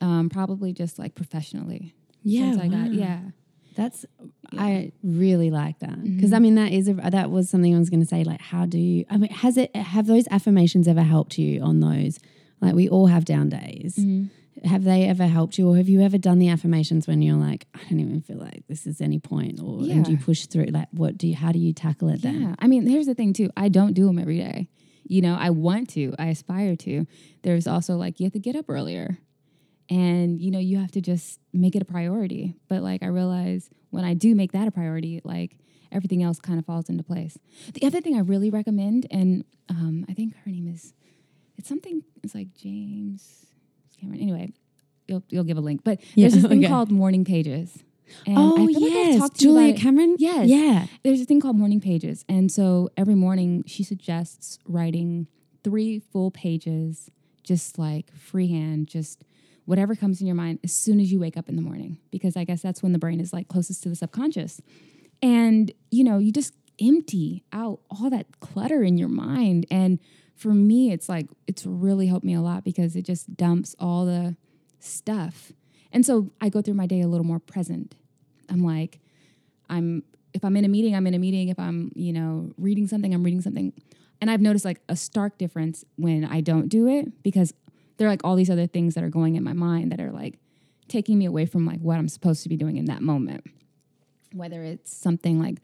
Um, 0.00 0.28
probably 0.28 0.72
just 0.72 0.98
like 0.98 1.14
professionally. 1.14 1.94
yeah. 2.22 2.50
Since 2.52 2.62
I 2.62 2.68
got. 2.68 2.92
Yeah. 2.92 3.20
That's 3.76 4.04
Yeah. 4.52 4.62
I 4.62 4.92
really 5.02 5.50
like 5.50 5.80
that 5.80 6.00
because 6.04 6.30
Mhm. 6.30 6.36
I 6.36 6.38
mean 6.38 6.54
that 6.56 6.72
is 6.72 6.88
a, 6.88 6.94
that 6.94 7.30
was 7.32 7.50
something 7.50 7.74
I 7.74 7.78
was 7.78 7.90
going 7.90 8.00
to 8.00 8.06
say. 8.06 8.22
Like, 8.24 8.40
how 8.40 8.66
do 8.66 8.78
you? 8.78 9.04
I 9.10 9.16
mean, 9.18 9.30
has 9.30 9.56
it 9.56 9.74
have 9.74 10.06
those 10.06 10.26
affirmations 10.30 10.86
ever 10.88 11.02
helped 11.02 11.38
you 11.38 11.60
on 11.60 11.80
those? 11.80 12.18
Like, 12.60 12.74
we 12.74 12.88
all 12.88 13.06
have 13.06 13.24
down 13.24 13.48
days. 13.48 13.96
Mhm. 13.96 14.30
Have 14.64 14.84
they 14.84 15.04
ever 15.08 15.26
helped 15.26 15.58
you, 15.58 15.68
or 15.68 15.76
have 15.76 15.88
you 15.88 16.00
ever 16.00 16.16
done 16.16 16.38
the 16.38 16.48
affirmations 16.48 17.06
when 17.06 17.20
you're 17.20 17.36
like, 17.36 17.66
I 17.74 17.80
don't 17.90 18.00
even 18.00 18.20
feel 18.22 18.38
like 18.38 18.62
this 18.68 18.86
is 18.86 19.00
any 19.00 19.18
point, 19.18 19.60
or 19.60 19.80
and 19.80 20.06
you 20.06 20.16
push 20.16 20.46
through? 20.46 20.66
Like, 20.66 20.88
what 20.92 21.18
do 21.18 21.26
you? 21.28 21.34
How 21.34 21.50
do 21.52 21.58
you 21.58 21.72
tackle 21.72 22.08
it 22.08 22.22
then? 22.22 22.40
Yeah. 22.40 22.54
I 22.60 22.66
mean, 22.68 22.86
here's 22.86 23.06
the 23.06 23.14
thing 23.14 23.32
too. 23.32 23.50
I 23.56 23.68
don't 23.68 23.92
do 23.94 24.06
them 24.06 24.18
every 24.18 24.38
day. 24.38 24.68
You 25.06 25.20
know, 25.20 25.34
I 25.38 25.50
want 25.50 25.90
to, 25.90 26.14
I 26.18 26.26
aspire 26.28 26.76
to. 26.76 27.04
There's 27.42 27.66
also 27.66 27.96
like 27.96 28.20
you 28.20 28.24
have 28.26 28.32
to 28.32 28.38
get 28.38 28.56
up 28.56 28.66
earlier. 28.70 29.18
And 29.90 30.40
you 30.40 30.50
know, 30.50 30.60
you 30.60 30.78
have 30.78 30.92
to 30.92 31.00
just 31.02 31.40
make 31.52 31.76
it 31.76 31.82
a 31.82 31.84
priority. 31.84 32.54
But 32.68 32.82
like 32.82 33.02
I 33.02 33.06
realize 33.08 33.68
when 33.90 34.04
I 34.04 34.14
do 34.14 34.34
make 34.34 34.52
that 34.52 34.66
a 34.66 34.70
priority, 34.70 35.20
like 35.24 35.58
everything 35.92 36.22
else 36.22 36.40
kind 36.40 36.58
of 36.58 36.64
falls 36.64 36.88
into 36.88 37.02
place. 37.02 37.36
The 37.74 37.84
other 37.86 38.00
thing 38.00 38.16
I 38.16 38.20
really 38.20 38.48
recommend, 38.50 39.06
and 39.10 39.44
um, 39.68 40.06
I 40.08 40.14
think 40.14 40.34
her 40.44 40.50
name 40.50 40.68
is 40.68 40.94
it's 41.64 41.68
something 41.70 42.02
it's 42.22 42.34
like 42.34 42.52
James 42.54 43.46
Cameron. 43.98 44.20
Anyway, 44.20 44.52
you'll 45.08 45.22
you'll 45.30 45.44
give 45.44 45.56
a 45.56 45.62
link. 45.62 45.80
But 45.82 45.98
Yeah, 46.14 46.28
there's 46.28 46.34
this 46.34 46.44
thing 46.50 46.58
okay. 46.58 46.68
called 46.68 46.90
morning 46.90 47.24
pages. 47.24 47.82
And 48.26 48.36
oh, 48.36 48.58
I 48.58 48.60
oh 48.60 48.64
like 48.64 48.76
yes, 48.78 49.14
you 49.14 49.30
Julia 49.34 49.72
Cameron. 49.72 50.16
Yes. 50.18 50.46
Yeah. 50.46 50.86
there's 51.02 51.22
a 51.22 51.24
thing 51.24 51.40
called 51.40 51.56
morning 51.56 51.80
pages. 51.80 52.22
And 52.28 52.52
so 52.52 52.90
every 52.98 53.14
morning 53.14 53.64
she 53.66 53.82
suggests 53.82 54.58
writing 54.66 55.26
three 55.62 56.00
full 56.00 56.30
pages, 56.30 57.10
just 57.42 57.78
like 57.78 58.14
freehand, 58.14 58.86
just 58.88 59.24
whatever 59.64 59.94
comes 59.94 60.20
in 60.20 60.26
your 60.26 60.36
mind 60.36 60.58
as 60.62 60.72
soon 60.74 61.00
as 61.00 61.10
you 61.10 61.18
wake 61.18 61.38
up 61.38 61.48
in 61.48 61.56
the 61.56 61.62
morning. 61.62 61.96
Because 62.10 62.36
I 62.36 62.44
guess 62.44 62.60
that's 62.60 62.82
when 62.82 62.92
the 62.92 62.98
brain 62.98 63.20
is 63.20 63.32
like 63.32 63.48
closest 63.48 63.82
to 63.84 63.88
the 63.88 63.96
subconscious. 63.96 64.60
And, 65.22 65.72
you 65.90 66.04
know, 66.04 66.18
you 66.18 66.30
just 66.30 66.52
empty 66.78 67.42
out 67.54 67.80
all 67.90 68.10
that 68.10 68.40
clutter 68.40 68.82
in 68.82 68.98
your 68.98 69.08
mind. 69.08 69.64
And 69.70 69.98
for 70.36 70.52
me, 70.52 70.92
it's 70.92 71.08
like, 71.08 71.28
it's 71.46 71.64
really 71.64 72.06
helped 72.06 72.24
me 72.24 72.34
a 72.34 72.40
lot 72.40 72.64
because 72.64 72.96
it 72.96 73.02
just 73.02 73.36
dumps 73.36 73.74
all 73.78 74.04
the 74.04 74.36
stuff. 74.80 75.52
And 75.92 76.04
so 76.04 76.30
I 76.40 76.48
go 76.48 76.60
through 76.60 76.74
my 76.74 76.86
day 76.86 77.00
a 77.00 77.08
little 77.08 77.26
more 77.26 77.38
present. 77.38 77.94
I'm 78.48 78.64
like, 78.64 79.00
I'm 79.70 80.02
if 80.34 80.44
I'm 80.44 80.56
in 80.56 80.64
a 80.64 80.68
meeting, 80.68 80.94
I'm 80.96 81.06
in 81.06 81.14
a 81.14 81.18
meeting. 81.18 81.48
If 81.48 81.58
I'm, 81.58 81.92
you 81.94 82.12
know, 82.12 82.52
reading 82.58 82.88
something, 82.88 83.14
I'm 83.14 83.22
reading 83.22 83.40
something. 83.40 83.72
And 84.20 84.30
I've 84.30 84.40
noticed 84.40 84.64
like 84.64 84.80
a 84.88 84.96
stark 84.96 85.38
difference 85.38 85.84
when 85.96 86.24
I 86.24 86.40
don't 86.40 86.68
do 86.68 86.88
it 86.88 87.22
because 87.22 87.54
there 87.96 88.08
are 88.08 88.10
like 88.10 88.24
all 88.24 88.34
these 88.34 88.50
other 88.50 88.66
things 88.66 88.94
that 88.94 89.04
are 89.04 89.08
going 89.08 89.36
in 89.36 89.44
my 89.44 89.52
mind 89.52 89.92
that 89.92 90.00
are 90.00 90.10
like 90.10 90.38
taking 90.88 91.18
me 91.18 91.24
away 91.24 91.46
from 91.46 91.64
like 91.64 91.80
what 91.80 91.98
I'm 91.98 92.08
supposed 92.08 92.42
to 92.42 92.48
be 92.48 92.56
doing 92.56 92.76
in 92.76 92.86
that 92.86 93.00
moment. 93.00 93.44
Whether 94.32 94.64
it's 94.64 94.94
something 94.94 95.40
like, 95.40 95.58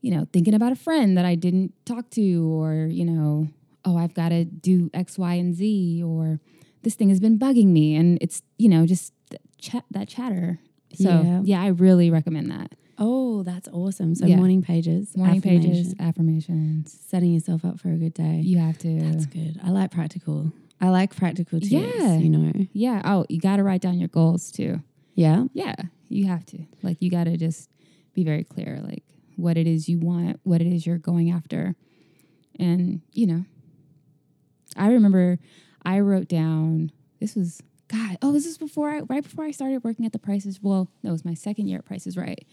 you 0.00 0.10
know, 0.10 0.26
thinking 0.32 0.54
about 0.54 0.72
a 0.72 0.76
friend 0.76 1.16
that 1.16 1.24
I 1.24 1.36
didn't 1.36 1.72
talk 1.86 2.10
to, 2.10 2.52
or, 2.52 2.88
you 2.90 3.04
know, 3.04 3.48
oh, 3.84 3.96
I've 3.96 4.14
got 4.14 4.30
to 4.30 4.44
do 4.44 4.90
X, 4.94 5.18
Y, 5.18 5.34
and 5.34 5.54
Z, 5.54 6.02
or 6.04 6.40
this 6.82 6.94
thing 6.94 7.08
has 7.08 7.20
been 7.20 7.38
bugging 7.38 7.66
me. 7.68 7.94
And 7.96 8.18
it's, 8.20 8.42
you 8.58 8.68
know, 8.68 8.86
just 8.86 9.12
th- 9.30 9.40
chat 9.58 9.84
that 9.90 10.08
chatter. 10.08 10.58
So 10.94 11.08
Yeah. 11.22 11.40
yeah, 11.44 11.62
I 11.62 11.68
really 11.68 12.10
recommend 12.10 12.50
that. 12.50 12.72
Oh, 12.98 13.42
that's 13.44 13.68
awesome. 13.68 14.14
So 14.14 14.26
Yeah. 14.26 14.36
morning 14.36 14.60
pages, 14.62 15.16
Morning 15.16 15.40
pages, 15.40 15.94
affirmations. 16.00 16.92
setting 16.92 17.32
yourself 17.32 17.64
up 17.64 17.78
for 17.78 17.90
a 17.92 17.96
good 17.96 18.14
day. 18.14 18.40
You 18.44 18.58
have 18.58 18.78
to. 18.78 19.00
That's 19.00 19.26
good. 19.26 19.58
I 19.62 19.70
like 19.70 19.90
practical. 19.90 20.52
I 20.80 20.90
like 20.90 21.14
practical 21.14 21.60
tips. 21.60 21.72
Yeah. 21.72 22.18
You 22.18 22.30
know. 22.30 22.52
yeah. 22.72 23.02
Oh, 23.04 23.24
you 23.28 23.40
got 23.40 23.56
to 23.56 23.62
write 23.64 23.80
down 23.82 23.98
your 23.98 24.08
goals 24.08 24.50
too. 24.50 24.82
Yeah. 25.14 25.44
Yeah, 25.52 25.74
you 26.08 26.26
have 26.26 26.44
to. 26.46 26.58
Like, 26.82 26.98
you 27.00 27.10
got 27.10 27.24
to 27.24 27.36
just 27.36 27.68
be 28.14 28.22
very 28.24 28.44
clear, 28.44 28.80
like 28.82 29.04
what 29.36 29.56
it 29.56 29.66
is 29.66 29.88
you 29.88 29.98
want, 29.98 30.40
what 30.44 30.60
it 30.60 30.66
is 30.68 30.86
you're 30.86 30.98
going 30.98 31.30
after, 31.30 31.74
and 32.58 33.00
you 33.12 33.26
know. 33.26 33.44
I 34.76 34.92
remember 34.92 35.38
I 35.84 36.00
wrote 36.00 36.28
down. 36.28 36.92
This 37.20 37.34
was 37.34 37.62
God. 37.88 38.18
Oh, 38.22 38.32
this 38.32 38.46
is 38.46 38.58
before 38.58 38.90
I 38.90 39.00
right 39.00 39.22
before 39.22 39.44
I 39.44 39.50
started 39.50 39.82
working 39.82 40.04
at 40.06 40.12
the 40.12 40.18
Prices. 40.18 40.60
Well, 40.62 40.90
that 41.02 41.10
was 41.10 41.24
my 41.24 41.34
second 41.34 41.68
year 41.68 41.78
at 41.78 41.84
Price 41.84 42.06
is 42.06 42.16
Right, 42.16 42.46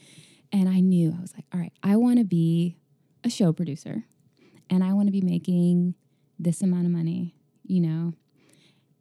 And 0.52 0.70
I 0.70 0.80
knew, 0.80 1.14
I 1.18 1.22
was 1.22 1.34
like, 1.34 1.46
all 1.54 1.60
right, 1.60 1.74
I 1.84 1.96
want 1.98 2.20
to 2.20 2.26
be 2.26 2.78
a 3.24 3.30
show 3.30 3.52
producer 3.52 4.06
and 4.70 4.84
I 4.84 4.94
want 4.94 5.08
to 5.08 5.12
be 5.12 5.22
making 5.22 5.96
this 6.40 6.62
amount 6.62 6.86
of 6.86 6.92
money, 6.92 7.36
you 7.66 7.82
know? 7.82 8.14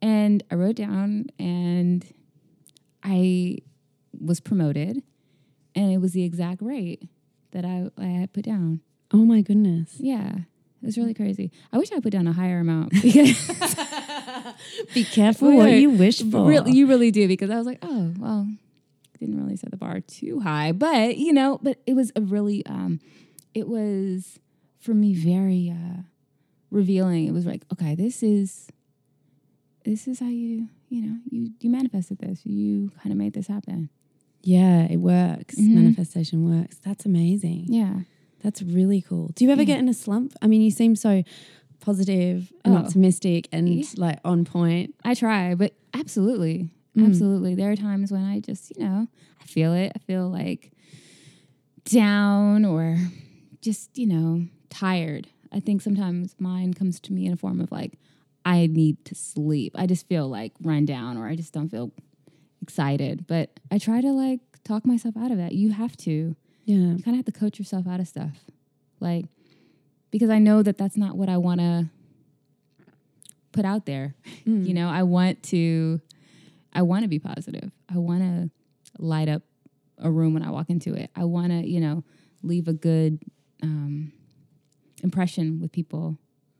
And 0.01 0.43
I 0.51 0.55
wrote 0.55 0.75
down 0.75 1.27
and 1.39 2.05
I 3.03 3.59
was 4.19 4.39
promoted 4.39 5.01
and 5.73 5.91
it 5.91 5.99
was 5.99 6.13
the 6.13 6.23
exact 6.23 6.61
rate 6.61 7.03
that 7.51 7.65
I, 7.65 7.89
I 7.97 8.05
had 8.05 8.33
put 8.33 8.45
down. 8.45 8.81
Oh 9.11 9.25
my 9.25 9.41
goodness. 9.41 9.95
Yeah. 9.99 10.39
It 10.85 10.89
was 10.89 10.99
really 10.99 11.15
crazy. 11.15 11.51
I 11.73 11.79
wish 11.79 11.91
I 11.91 11.99
put 11.99 12.11
down 12.11 12.27
a 12.27 12.31
higher 12.31 12.59
amount 12.59 12.91
Be 14.93 15.03
careful 15.03 15.51
what 15.51 15.65
Wait, 15.65 15.79
you 15.79 15.89
wish 15.89 16.21
for. 16.21 16.45
really, 16.47 16.73
you 16.73 16.85
really 16.85 17.09
do 17.09 17.27
because 17.27 17.49
I 17.49 17.57
was 17.57 17.65
like, 17.65 17.79
oh 17.81 18.13
well, 18.19 18.47
didn't 19.19 19.41
really 19.43 19.55
set 19.55 19.71
the 19.71 19.77
bar 19.77 19.99
too 20.01 20.41
high, 20.41 20.71
but 20.73 21.17
you 21.17 21.33
know, 21.33 21.57
but 21.63 21.79
it 21.87 21.95
was 21.95 22.11
a 22.15 22.21
really, 22.21 22.63
um, 22.67 22.99
it 23.55 23.67
was 23.67 24.37
for 24.77 24.93
me 24.93 25.15
very 25.15 25.71
uh, 25.75 26.03
revealing. 26.69 27.25
It 27.25 27.31
was 27.33 27.47
like, 27.47 27.63
okay, 27.73 27.95
this 27.95 28.21
is, 28.21 28.67
this 29.85 30.07
is 30.07 30.19
how 30.19 30.27
you, 30.27 30.67
you 30.89 31.01
know, 31.01 31.17
you 31.31 31.49
you 31.61 31.71
manifested 31.71 32.19
this. 32.19 32.45
You 32.45 32.91
kind 33.01 33.11
of 33.11 33.17
made 33.17 33.33
this 33.33 33.47
happen. 33.47 33.89
yeah, 34.43 34.83
it 34.83 34.97
works. 34.97 35.55
Mhm. 35.55 35.73
Manifestation 35.73 36.45
works. 36.61 36.77
That's 36.85 37.05
amazing. 37.07 37.65
Yeah. 37.69 38.01
That's 38.45 38.61
really 38.61 39.01
cool. 39.01 39.31
Do 39.33 39.43
you 39.43 39.49
ever 39.49 39.63
Yeah. 39.63 39.65
get 39.65 39.79
in 39.79 39.89
a 39.89 39.93
slump? 39.93 40.33
I 40.39 40.45
mean, 40.45 40.61
you 40.61 40.69
seem 40.69 40.95
so 40.95 41.23
positive 41.79 42.53
and 42.63 42.75
Oh. 42.75 42.77
optimistic 42.77 43.47
and 43.51 43.67
Yeah. 43.67 43.83
like 43.97 44.19
on 44.23 44.45
point. 44.45 44.93
I 45.03 45.15
try, 45.15 45.55
but 45.55 45.73
absolutely, 45.95 46.69
Mm. 46.95 47.07
absolutely. 47.07 47.55
There 47.55 47.71
are 47.71 47.75
times 47.75 48.11
when 48.11 48.21
I 48.23 48.39
just, 48.41 48.71
you 48.77 48.83
know, 48.83 49.07
I 49.41 49.45
feel 49.45 49.73
it. 49.73 49.93
I 49.95 49.97
feel 49.97 50.29
like 50.29 50.71
down 51.85 52.65
or 52.65 52.99
just, 53.61 53.97
you 53.97 54.05
know, 54.05 54.45
tired. 54.69 55.27
I 55.51 55.59
think 55.59 55.81
sometimes 55.81 56.35
mine 56.37 56.75
comes 56.75 56.99
to 57.01 57.13
me 57.13 57.25
in 57.25 57.33
a 57.33 57.37
form 57.37 57.59
of 57.59 57.71
like, 57.71 57.97
I 58.45 58.67
need 58.67 59.03
to 59.05 59.15
sleep. 59.15 59.73
I 59.75 59.87
just 59.87 60.07
feel 60.07 60.27
like 60.27 60.53
run 60.61 60.85
down 60.85 61.17
or 61.17 61.27
I 61.27 61.35
just 61.35 61.51
don't 61.51 61.69
feel 61.69 61.91
excited. 62.61 63.25
But 63.25 63.59
I 63.71 63.79
try 63.79 64.01
to 64.01 64.11
like 64.11 64.41
talk 64.63 64.85
myself 64.85 65.17
out 65.17 65.31
of 65.31 65.37
that. 65.37 65.53
You 65.53 65.71
have 65.71 65.97
to. 65.97 66.35
Yeah. 66.65 66.75
You 66.75 67.03
kind 67.03 67.15
of 67.19 67.25
have 67.25 67.25
to 67.25 67.31
coach 67.31 67.59
yourself 67.59 67.87
out 67.87 67.99
of 67.99 68.07
stuff. 68.07 68.37
Like, 68.99 69.25
because 70.11 70.29
I 70.29 70.39
know 70.39 70.63
that 70.63 70.77
that's 70.77 70.97
not 70.97 71.15
what 71.15 71.29
I 71.29 71.37
want 71.37 71.61
to 71.61 71.89
put 73.51 73.65
out 73.65 73.85
there. 73.85 74.15
Mm. 74.45 74.67
You 74.67 74.73
know, 74.73 74.89
I 74.89 75.03
want 75.03 75.41
to 75.43 76.01
I 76.73 76.81
want 76.81 77.03
to 77.03 77.07
be 77.07 77.19
positive. 77.19 77.71
I 77.89 77.97
want 77.97 78.21
to 78.21 78.49
light 78.99 79.29
up 79.29 79.43
a 79.97 80.11
room 80.11 80.33
when 80.33 80.43
I 80.43 80.51
walk 80.51 80.69
into 80.69 80.93
it. 80.93 81.09
I 81.15 81.23
want 81.23 81.51
to, 81.51 81.67
you 81.67 81.79
know, 81.79 82.03
leave 82.43 82.67
a 82.67 82.73
good 82.73 83.19
um 83.63 84.11
impression 85.03 85.59
with 85.59 85.71
people. 85.71 86.17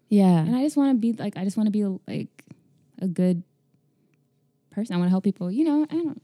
Yeah. 0.09 0.39
And 0.39 0.55
I 0.55 0.63
just 0.63 0.77
want 0.77 0.91
to 0.91 0.99
be 0.99 1.13
like 1.13 1.37
I 1.37 1.43
just 1.43 1.57
want 1.57 1.67
to 1.67 1.71
be 1.71 1.85
like 2.07 2.43
a 3.01 3.07
good 3.07 3.43
person. 4.71 4.95
I 4.95 4.97
want 4.97 5.07
to 5.07 5.11
help 5.11 5.23
people. 5.23 5.51
You 5.51 5.65
know, 5.65 5.85
I 5.89 5.93
don't 5.93 6.21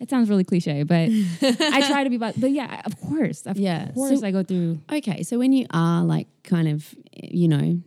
it 0.00 0.10
sounds 0.10 0.28
really 0.28 0.44
cliche, 0.44 0.82
but 0.82 1.08
I 1.40 1.86
try 1.88 2.04
to 2.04 2.10
be 2.10 2.16
but 2.18 2.38
but 2.40 2.50
yeah, 2.50 2.82
of 2.84 3.00
course. 3.00 3.46
Of 3.46 3.56
Yeah. 3.58 3.90
course 3.92 4.20
So- 4.20 4.26
I 4.26 4.30
go 4.30 4.42
through 4.42 4.80
Okay, 4.92 5.22
so 5.22 5.38
when 5.38 5.52
you 5.52 5.66
are 5.70 6.02
like 6.04 6.26
kind 6.42 6.68
of, 6.68 6.94
you 7.22 7.48
know, 7.48 7.56
n- 7.58 7.82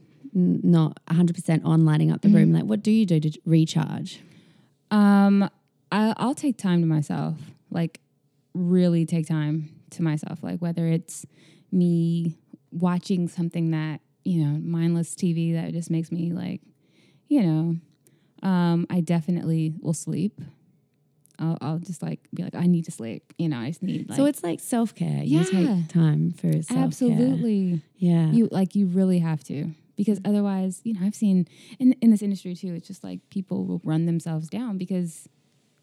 not 0.63 0.99
100% 1.07 1.61
on 1.65 1.85
lighting 1.85 2.11
up 2.11 2.21
the 2.21 2.29
room, 2.29 2.53
like 2.53 2.63
what 2.63 2.81
do 2.83 2.91
you 2.91 3.05
do 3.05 3.19
to 3.19 3.31
recharge? 3.45 4.21
Um, 4.91 5.49
I, 5.91 6.13
I'll 6.17 6.35
take 6.35 6.57
time 6.57 6.81
to 6.81 6.87
myself, 6.87 7.35
like 7.71 7.99
really 8.53 9.05
take 9.05 9.27
time 9.27 9.69
to 9.91 10.01
myself. 10.01 10.41
Like 10.43 10.59
whether 10.59 10.87
it's 10.87 11.25
me 11.71 12.37
watching 12.71 13.27
something 13.27 13.71
that 13.71 14.01
you 14.23 14.43
know 14.43 14.59
mindless 14.61 15.13
TV 15.15 15.53
that 15.53 15.71
just 15.73 15.89
makes 15.89 16.11
me 16.11 16.31
like, 16.33 16.61
you 17.27 17.41
know, 17.43 18.47
um, 18.47 18.85
I 18.89 19.01
definitely 19.01 19.73
will 19.81 19.93
sleep. 19.93 20.39
I'll, 21.39 21.57
I'll 21.61 21.79
just 21.79 22.01
like 22.01 22.19
be 22.33 22.43
like, 22.43 22.55
I 22.55 22.65
need 22.67 22.85
to 22.85 22.91
sleep. 22.91 23.33
You 23.37 23.49
know, 23.49 23.57
I 23.59 23.67
just 23.67 23.83
need 23.83 24.09
like 24.09 24.17
so 24.17 24.25
it's 24.25 24.43
like 24.43 24.59
self 24.59 24.95
care. 24.95 25.23
You 25.23 25.39
Yeah. 25.41 25.43
take 25.75 25.87
time 25.89 26.31
for 26.31 26.51
self 26.53 26.67
care. 26.67 26.77
absolutely. 26.83 27.81
Yeah. 27.97 28.31
You 28.31 28.49
like 28.51 28.75
you 28.75 28.87
really 28.87 29.19
have 29.19 29.43
to 29.45 29.71
because 29.95 30.19
otherwise, 30.25 30.81
you 30.83 30.93
know, 30.93 31.01
I've 31.05 31.15
seen 31.15 31.47
in 31.79 31.93
in 32.01 32.11
this 32.11 32.21
industry 32.21 32.55
too. 32.55 32.73
It's 32.73 32.87
just 32.87 33.03
like 33.03 33.19
people 33.29 33.65
will 33.65 33.81
run 33.83 34.05
themselves 34.05 34.47
down 34.49 34.77
because, 34.77 35.27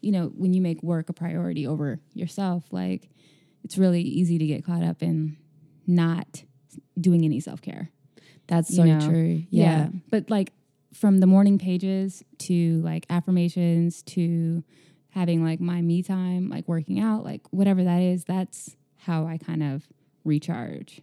you 0.01 0.11
know, 0.11 0.27
when 0.35 0.53
you 0.53 0.61
make 0.61 0.81
work 0.83 1.09
a 1.09 1.13
priority 1.13 1.65
over 1.67 1.99
yourself, 2.13 2.65
like 2.71 3.09
it's 3.63 3.77
really 3.77 4.01
easy 4.01 4.37
to 4.37 4.45
get 4.45 4.63
caught 4.65 4.83
up 4.83 5.01
in 5.01 5.37
not 5.87 6.43
doing 6.99 7.23
any 7.25 7.39
self 7.39 7.61
care. 7.61 7.89
That's 8.47 8.75
so 8.75 8.83
know, 8.83 8.99
true. 8.99 9.43
Yeah. 9.49 9.89
but 10.11 10.29
like 10.29 10.51
from 10.93 11.19
the 11.19 11.27
morning 11.27 11.57
pages 11.57 12.23
to 12.37 12.79
like 12.81 13.05
affirmations 13.09 14.01
to 14.03 14.63
having 15.15 15.43
like 15.43 15.59
my 15.59 15.81
me 15.81 16.03
time, 16.03 16.49
like 16.49 16.67
working 16.67 16.99
out, 16.99 17.23
like 17.23 17.41
whatever 17.51 17.83
that 17.83 18.01
is, 18.01 18.23
that's 18.25 18.75
how 18.97 19.25
I 19.25 19.37
kind 19.37 19.63
of 19.63 19.87
recharge. 20.23 21.01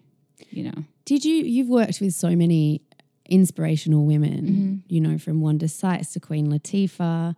You 0.51 0.65
know. 0.65 0.85
Did 1.05 1.25
you, 1.25 1.35
you've 1.37 1.69
worked 1.69 2.01
with 2.01 2.15
so 2.15 2.37
many 2.37 2.83
inspirational 3.29 4.05
women, 4.05 4.45
Mm-hmm. 4.47 4.75
you 4.95 5.01
know, 5.01 5.19
from 5.19 5.41
Wanda 5.41 5.69
Sykes 5.69 6.13
to 6.13 6.21
Queen 6.21 6.47
Latifah. 6.49 7.35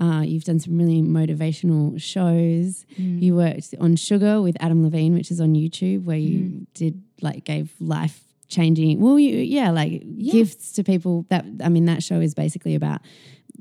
Uh, 0.00 0.20
you've 0.22 0.44
done 0.44 0.58
some 0.58 0.76
really 0.78 1.00
motivational 1.02 2.00
shows. 2.00 2.84
Mm. 2.98 3.22
You 3.22 3.36
worked 3.36 3.74
on 3.80 3.96
Sugar 3.96 4.40
with 4.42 4.56
Adam 4.60 4.82
Levine, 4.82 5.14
which 5.14 5.30
is 5.30 5.40
on 5.40 5.54
YouTube, 5.54 6.04
where 6.04 6.16
you 6.16 6.38
Mm-hmm. 6.40 6.62
did 6.74 7.02
like 7.20 7.44
gave 7.44 7.72
life 7.80 8.20
changing. 8.48 9.00
Well, 9.00 9.18
you 9.18 9.36
yeah, 9.38 9.70
like 9.70 10.02
gifts 10.18 10.72
to 10.72 10.82
people. 10.84 11.24
That 11.30 11.44
I 11.64 11.68
mean, 11.68 11.84
that 11.86 12.02
show 12.02 12.20
is 12.20 12.34
basically 12.34 12.74
about 12.74 13.00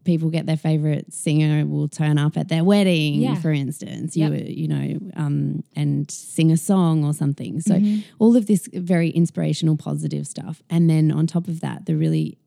people 0.03 0.29
get 0.29 0.45
their 0.45 0.57
favorite 0.57 1.13
singer 1.13 1.65
will 1.65 1.87
turn 1.87 2.17
up 2.17 2.35
at 2.37 2.47
their 2.49 2.63
wedding, 2.63 3.21
Yeah. 3.21 3.35
for 3.35 3.51
instance. 3.51 4.17
Yep. 4.17 4.31
You 4.31 4.45
you 4.61 4.67
know, 4.67 4.99
um, 5.15 5.63
and 5.75 6.09
sing 6.09 6.51
a 6.51 6.57
song 6.57 7.03
or 7.05 7.13
something. 7.13 7.61
So 7.61 7.75
Mm-hmm. 7.75 7.99
all 8.19 8.35
of 8.35 8.45
this 8.47 8.67
very 8.73 9.09
inspirational, 9.09 9.77
positive 9.77 10.25
stuff, 10.27 10.61
and 10.69 10.89
then 10.89 11.11
on 11.11 11.27
top 11.27 11.47
of 11.47 11.59
that, 11.61 11.85
the 11.85 11.95
really 11.95 12.37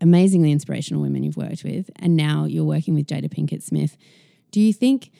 amazingly 0.00 0.50
inspirational 0.52 1.02
women 1.02 1.22
you've 1.22 1.36
worked 1.36 1.64
with, 1.64 1.90
and 1.96 2.16
now 2.16 2.44
you're 2.44 2.64
working 2.64 2.94
with 2.94 3.06
Jada 3.06 3.28
Pinkett 3.28 3.62
Smith. 3.62 3.96
Do 4.50 4.60
you 4.60 4.72
think 4.72 5.10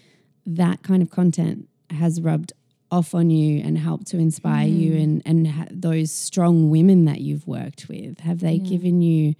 that 0.47 0.83
kind 0.83 1.03
of 1.03 1.11
content 1.11 1.69
has 1.91 2.21
rubbed 2.21 2.53
off 2.91 3.15
on 3.15 3.31
you 3.31 3.61
and 3.65 3.79
helped 3.79 4.07
to 4.09 4.19
inspire 4.19 4.67
you 4.69 4.93
Mm. 4.93 5.03
and 5.03 5.23
and 5.25 5.47
ha- 5.49 5.67
those 5.71 6.11
strong 6.11 6.69
women 6.69 7.05
that 7.07 7.21
you've 7.21 7.47
worked 7.47 7.89
with 7.89 8.21
have 8.21 8.41
they 8.41 8.59
given 8.59 9.01
you 9.01 9.35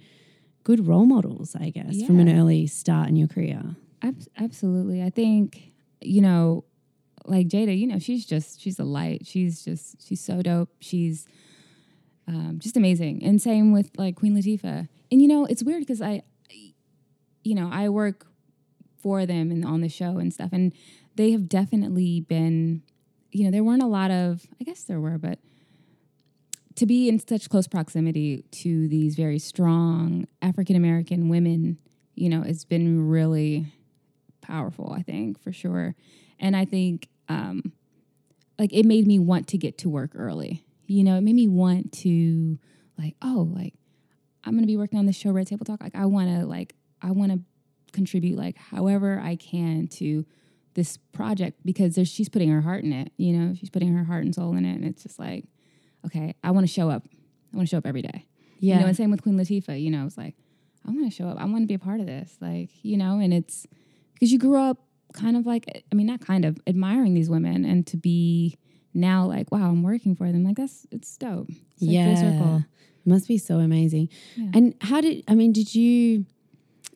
good 0.63 0.87
role 0.87 1.05
models 1.05 1.55
i 1.59 1.69
guess 1.69 2.03
from 2.03 2.19
an 2.19 2.29
early 2.39 2.65
start 2.67 3.09
in 3.09 3.15
your 3.15 3.27
career 3.27 3.75
Ab- 4.03 4.27
absolutely. 4.37 5.01
I 5.01 5.09
think, 5.09 5.71
you 6.01 6.21
know, 6.21 6.65
like 7.25 7.47
Jada, 7.47 7.77
you 7.77 7.87
know, 7.87 7.99
she's 7.99 8.25
just, 8.25 8.59
she's 8.59 8.77
a 8.77 8.83
light. 8.83 9.25
She's 9.25 9.63
just, 9.63 10.05
she's 10.05 10.19
so 10.19 10.41
dope. 10.41 10.69
She's 10.81 11.25
um, 12.27 12.59
just 12.61 12.75
amazing. 12.75 13.23
And 13.23 13.41
same 13.41 13.71
with 13.71 13.91
like 13.97 14.17
Queen 14.17 14.35
Latifah. 14.35 14.89
And, 15.09 15.21
you 15.21 15.27
know, 15.29 15.45
it's 15.45 15.63
weird 15.63 15.79
because 15.79 16.01
I, 16.01 16.23
you 17.43 17.55
know, 17.55 17.69
I 17.71 17.87
work 17.87 18.27
for 19.01 19.25
them 19.25 19.51
and 19.51 19.63
on 19.63 19.79
the 19.79 19.89
show 19.89 20.17
and 20.17 20.33
stuff. 20.33 20.49
And 20.51 20.73
they 21.15 21.31
have 21.31 21.47
definitely 21.47 22.19
been, 22.19 22.83
you 23.31 23.45
know, 23.45 23.51
there 23.51 23.63
weren't 23.63 23.83
a 23.83 23.87
lot 23.87 24.11
of, 24.11 24.47
I 24.59 24.65
guess 24.65 24.83
there 24.83 24.99
were, 24.99 25.17
but 25.17 25.39
to 26.75 26.85
be 26.85 27.09
in 27.09 27.19
such 27.19 27.49
close 27.49 27.67
proximity 27.67 28.43
to 28.51 28.87
these 28.87 29.15
very 29.15 29.39
strong 29.39 30.27
African 30.41 30.75
American 30.75 31.29
women, 31.29 31.77
you 32.15 32.29
know, 32.29 32.43
it's 32.43 32.65
been 32.65 33.07
really 33.07 33.71
powerful, 34.41 34.93
I 34.95 35.01
think, 35.01 35.41
for 35.41 35.51
sure. 35.51 35.95
And 36.39 36.55
I 36.55 36.65
think 36.65 37.09
um 37.29 37.73
like 38.59 38.73
it 38.73 38.85
made 38.85 39.07
me 39.07 39.19
want 39.19 39.47
to 39.49 39.57
get 39.57 39.77
to 39.79 39.89
work 39.89 40.11
early. 40.15 40.63
You 40.87 41.03
know, 41.03 41.15
it 41.17 41.21
made 41.21 41.35
me 41.35 41.47
want 41.47 41.91
to 42.03 42.59
like, 42.97 43.15
oh, 43.21 43.49
like 43.53 43.73
I'm 44.43 44.55
gonna 44.55 44.67
be 44.67 44.77
working 44.77 44.99
on 44.99 45.05
this 45.05 45.15
show, 45.15 45.31
Red 45.31 45.47
Table 45.47 45.65
Talk. 45.65 45.81
Like 45.81 45.95
I 45.95 46.05
wanna 46.05 46.45
like 46.45 46.75
I 47.01 47.11
wanna 47.11 47.39
contribute 47.91 48.37
like 48.37 48.57
however 48.57 49.21
I 49.23 49.35
can 49.35 49.87
to 49.87 50.25
this 50.73 50.97
project 50.97 51.59
because 51.63 51.95
there's 51.95 52.07
she's 52.07 52.29
putting 52.29 52.49
her 52.49 52.61
heart 52.61 52.83
in 52.83 52.93
it, 52.93 53.11
you 53.17 53.33
know, 53.33 53.53
she's 53.53 53.69
putting 53.69 53.93
her 53.93 54.03
heart 54.03 54.23
and 54.23 54.33
soul 54.33 54.55
in 54.55 54.65
it. 54.65 54.75
And 54.75 54.85
it's 54.85 55.03
just 55.03 55.19
like, 55.19 55.45
okay, 56.05 56.35
I 56.43 56.51
wanna 56.51 56.67
show 56.67 56.89
up. 56.89 57.03
I 57.53 57.55
wanna 57.57 57.67
show 57.67 57.77
up 57.77 57.85
every 57.85 58.01
day. 58.01 58.25
yeah 58.59 58.75
You 58.75 58.81
know, 58.81 58.87
and 58.87 58.97
same 58.97 59.11
with 59.11 59.21
Queen 59.23 59.37
Latifah, 59.37 59.81
you 59.81 59.91
know, 59.91 60.05
it's 60.05 60.17
like, 60.17 60.35
I 60.87 60.91
want 60.91 61.05
to 61.05 61.11
show 61.15 61.27
up. 61.29 61.37
I 61.39 61.45
want 61.45 61.61
to 61.63 61.67
be 61.67 61.75
a 61.75 61.79
part 61.79 62.01
of 62.01 62.07
this. 62.07 62.35
Like, 62.41 62.69
you 62.83 62.97
know, 62.97 63.19
and 63.19 63.33
it's 63.33 63.65
because 64.13 64.33
you 64.33 64.37
grew 64.39 64.57
up 64.57 64.79
kind 65.13 65.37
of 65.37 65.45
like, 65.45 65.85
I 65.91 65.95
mean, 65.95 66.07
not 66.07 66.19
kind 66.19 66.43
of 66.43 66.59
admiring 66.67 67.13
these 67.13 67.29
women 67.29 67.63
and 67.63 67.87
to 67.87 67.95
be 67.95 68.57
now 68.93 69.25
like, 69.25 69.49
wow, 69.51 69.69
I'm 69.69 69.81
working 69.81 70.13
for 70.13 70.29
them. 70.29 70.43
Like, 70.43 70.57
that's, 70.57 70.85
it's 70.91 71.15
dope. 71.15 71.47
It's 71.49 71.81
like 71.81 71.89
yeah 71.91 72.61
must 73.05 73.27
be 73.27 73.37
so 73.37 73.59
amazing 73.59 74.07
Yeah. 74.37 74.51
and 74.53 74.75
how 74.79 75.01
did 75.01 75.25
i 75.27 75.35
mean 75.35 75.51
did 75.51 75.75
you 75.75 76.25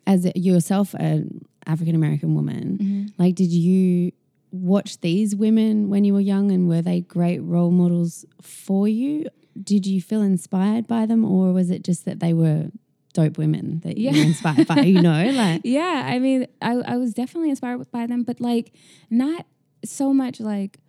as 0.05 0.25
yourself 0.35 0.93
an 0.93 1.41
african 1.65 1.95
american 1.95 2.33
woman 2.33 2.77
Mm-hmm. 2.81 3.05
like 3.21 3.35
did 3.35 3.51
you 3.51 4.13
watch 4.51 4.99
these 5.01 5.35
women 5.35 5.89
when 5.89 6.03
you 6.03 6.13
were 6.13 6.19
young 6.21 6.51
and 6.51 6.67
were 6.67 6.81
they 6.81 7.01
great 7.01 7.39
role 7.39 7.71
models 7.71 8.25
for 8.41 8.87
you? 8.87 9.25
Did 9.61 9.85
you 9.85 10.01
feel 10.01 10.21
inspired 10.21 10.87
by 10.87 11.05
them 11.05 11.25
or 11.25 11.51
was 11.53 11.69
it 11.69 11.83
just 11.83 12.05
that 12.05 12.19
they 12.19 12.33
were 12.33 12.69
dope 13.13 13.37
women 13.37 13.81
that 13.83 13.97
Yeah. 13.97 14.11
you 14.11 14.19
were 14.19 14.25
inspired 14.25 14.67
by, 14.67 14.81
you 14.81 15.01
know? 15.01 15.31
Like 15.33 15.61
Yeah, 15.63 16.03
I 16.05 16.19
mean, 16.19 16.47
I, 16.61 16.73
I 16.75 16.97
was 16.97 17.13
definitely 17.13 17.49
inspired 17.49 17.89
by 17.91 18.05
them, 18.07 18.23
but 18.23 18.39
like 18.39 18.73
not 19.09 19.45
so 19.83 20.13
much 20.13 20.39
like 20.39 20.79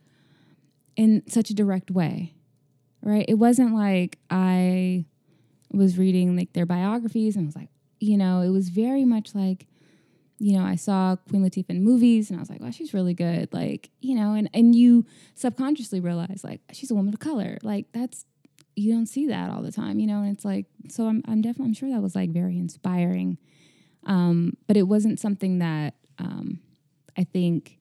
in 0.97 1.23
such 1.29 1.51
a 1.51 1.55
direct 1.55 1.90
way, 1.90 2.35
right? 3.03 3.25
It 3.29 3.35
wasn't 3.35 3.75
like 3.75 4.18
I 4.31 5.07
was 5.73 5.99
reading 5.99 6.37
like 6.37 6.53
their 6.53 6.66
biographies 6.66 7.37
and 7.37 7.47
was 7.47 7.57
like, 7.57 7.68
you 8.01 8.16
know, 8.16 8.40
it 8.40 8.49
was 8.51 8.68
very 8.68 9.05
much 9.05 9.35
like, 9.35 9.66
you 10.38 10.57
know, 10.57 10.64
I 10.64 10.77
saw 10.77 11.16
Queen 11.29 11.42
Latifah 11.42 11.70
in 11.70 11.83
movies 11.83 12.31
and 12.31 12.38
I 12.38 12.40
was 12.40 12.48
like, 12.48 12.61
wow, 12.61 12.70
she's 12.70 12.94
really 12.94 13.14
good. 13.14 13.53
Like, 13.53 13.90
you 14.01 14.14
know, 14.14 14.35
and, 14.35 14.48
and 14.55 14.74
you 14.74 15.05
subconsciously 15.35 16.01
realize 16.01 16.42
like 16.44 16.61
she's 16.72 16.90
a 16.90 16.94
woman 16.94 17.12
of 17.12 17.20
color. 17.20 17.59
Like 17.62 17.87
that's 17.92 18.24
you 18.77 18.92
don't 18.92 19.07
see 19.07 19.27
that 19.27 19.51
all 19.51 19.62
the 19.62 19.72
time, 19.72 19.98
you 19.98 20.07
know, 20.07 20.20
and 20.22 20.33
it's 20.35 20.44
like 20.44 20.66
so 20.88 21.07
I'm 21.07 21.22
I'm 21.27 21.42
definitely 21.42 21.66
I'm 21.66 21.74
sure 21.74 21.90
that 21.90 22.01
was 22.01 22.14
like 22.14 22.31
very 22.31 22.57
inspiring. 22.57 23.38
Um, 24.07 24.57
but 24.66 24.77
it 24.77 24.85
wasn't 24.85 25.18
something 25.18 25.59
that 25.59 25.94
um, 26.18 26.61
I 27.16 27.24
think 27.24 27.79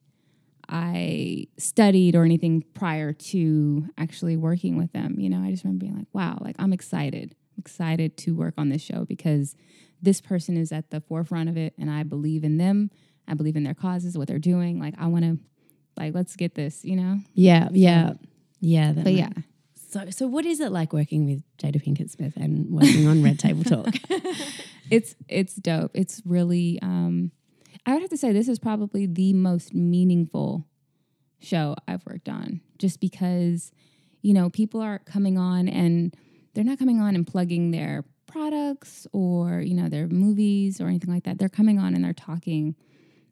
I 0.67 1.47
studied 1.57 2.15
or 2.15 2.23
anything 2.23 2.63
prior 2.73 3.13
to 3.13 3.87
actually 3.97 4.35
working 4.35 4.77
with 4.77 4.91
them. 4.93 5.19
You 5.19 5.29
know, 5.29 5.41
I 5.41 5.51
just 5.51 5.63
remember 5.63 5.85
being 5.85 5.95
like, 5.95 6.07
wow, 6.13 6.39
like 6.41 6.55
I'm 6.59 6.73
excited, 6.73 7.35
excited 7.57 8.17
to 8.17 8.35
work 8.35 8.53
on 8.57 8.69
this 8.69 8.81
show 8.81 9.05
because 9.05 9.55
this 10.01 10.21
person 10.21 10.57
is 10.57 10.71
at 10.71 10.89
the 10.91 11.01
forefront 11.01 11.49
of 11.49 11.57
it 11.57 11.73
and 11.77 11.89
I 11.89 12.03
believe 12.03 12.43
in 12.43 12.57
them. 12.57 12.91
I 13.27 13.33
believe 13.33 13.55
in 13.55 13.63
their 13.63 13.73
causes, 13.73 14.17
what 14.17 14.27
they're 14.27 14.39
doing. 14.39 14.79
Like 14.79 14.93
I 14.97 15.07
want 15.07 15.25
to, 15.25 15.37
like, 15.97 16.13
let's 16.15 16.35
get 16.35 16.55
this, 16.55 16.85
you 16.85 16.95
know? 16.95 17.19
Yeah, 17.33 17.69
yeah. 17.71 18.13
Yeah. 18.59 18.93
that 18.93 19.03
But 19.03 19.13
makes- 19.13 19.19
yeah. 19.35 19.41
So 19.89 20.09
so 20.09 20.27
what 20.27 20.45
is 20.45 20.59
it 20.59 20.71
like 20.73 20.91
working 20.91 21.25
with 21.25 21.43
Jada 21.57 21.81
Pinkett 21.81 22.09
Smith 22.09 22.33
and 22.35 22.69
working 22.69 23.07
on 23.07 23.23
Red 23.23 23.39
Table 23.39 23.63
Talk? 23.75 23.95
it's 24.91 25.15
it's 25.29 25.55
dope. 25.55 25.91
It's 25.93 26.21
really 26.25 26.77
um 26.81 27.31
I 27.85 27.93
would 27.93 28.01
have 28.01 28.09
to 28.09 28.17
say 28.17 28.33
this 28.33 28.49
is 28.49 28.59
probably 28.59 29.05
the 29.05 29.31
most 29.33 29.73
meaningful 29.73 30.67
show 31.39 31.75
I've 31.87 32.05
worked 32.05 32.27
on 32.27 32.59
just 32.77 32.99
because 32.99 33.71
you 34.21 34.33
know, 34.33 34.49
people 34.49 34.81
are 34.81 34.99
coming 34.99 35.37
on 35.37 35.69
and 35.69 36.13
they're 36.57 36.65
not 36.65 36.79
coming 36.79 36.99
on 36.99 37.13
and 37.13 37.27
plugging 37.27 37.69
their 37.69 38.03
products 38.25 39.05
or, 39.13 39.61
you 39.61 39.75
know, 39.75 39.89
their 39.89 40.07
movies 40.07 40.81
or 40.81 40.87
anything 40.87 41.13
like 41.13 41.23
that. 41.25 41.37
They're 41.37 41.49
coming 41.49 41.77
on 41.77 41.93
and 41.93 42.03
they're 42.03 42.13
talking 42.13 42.75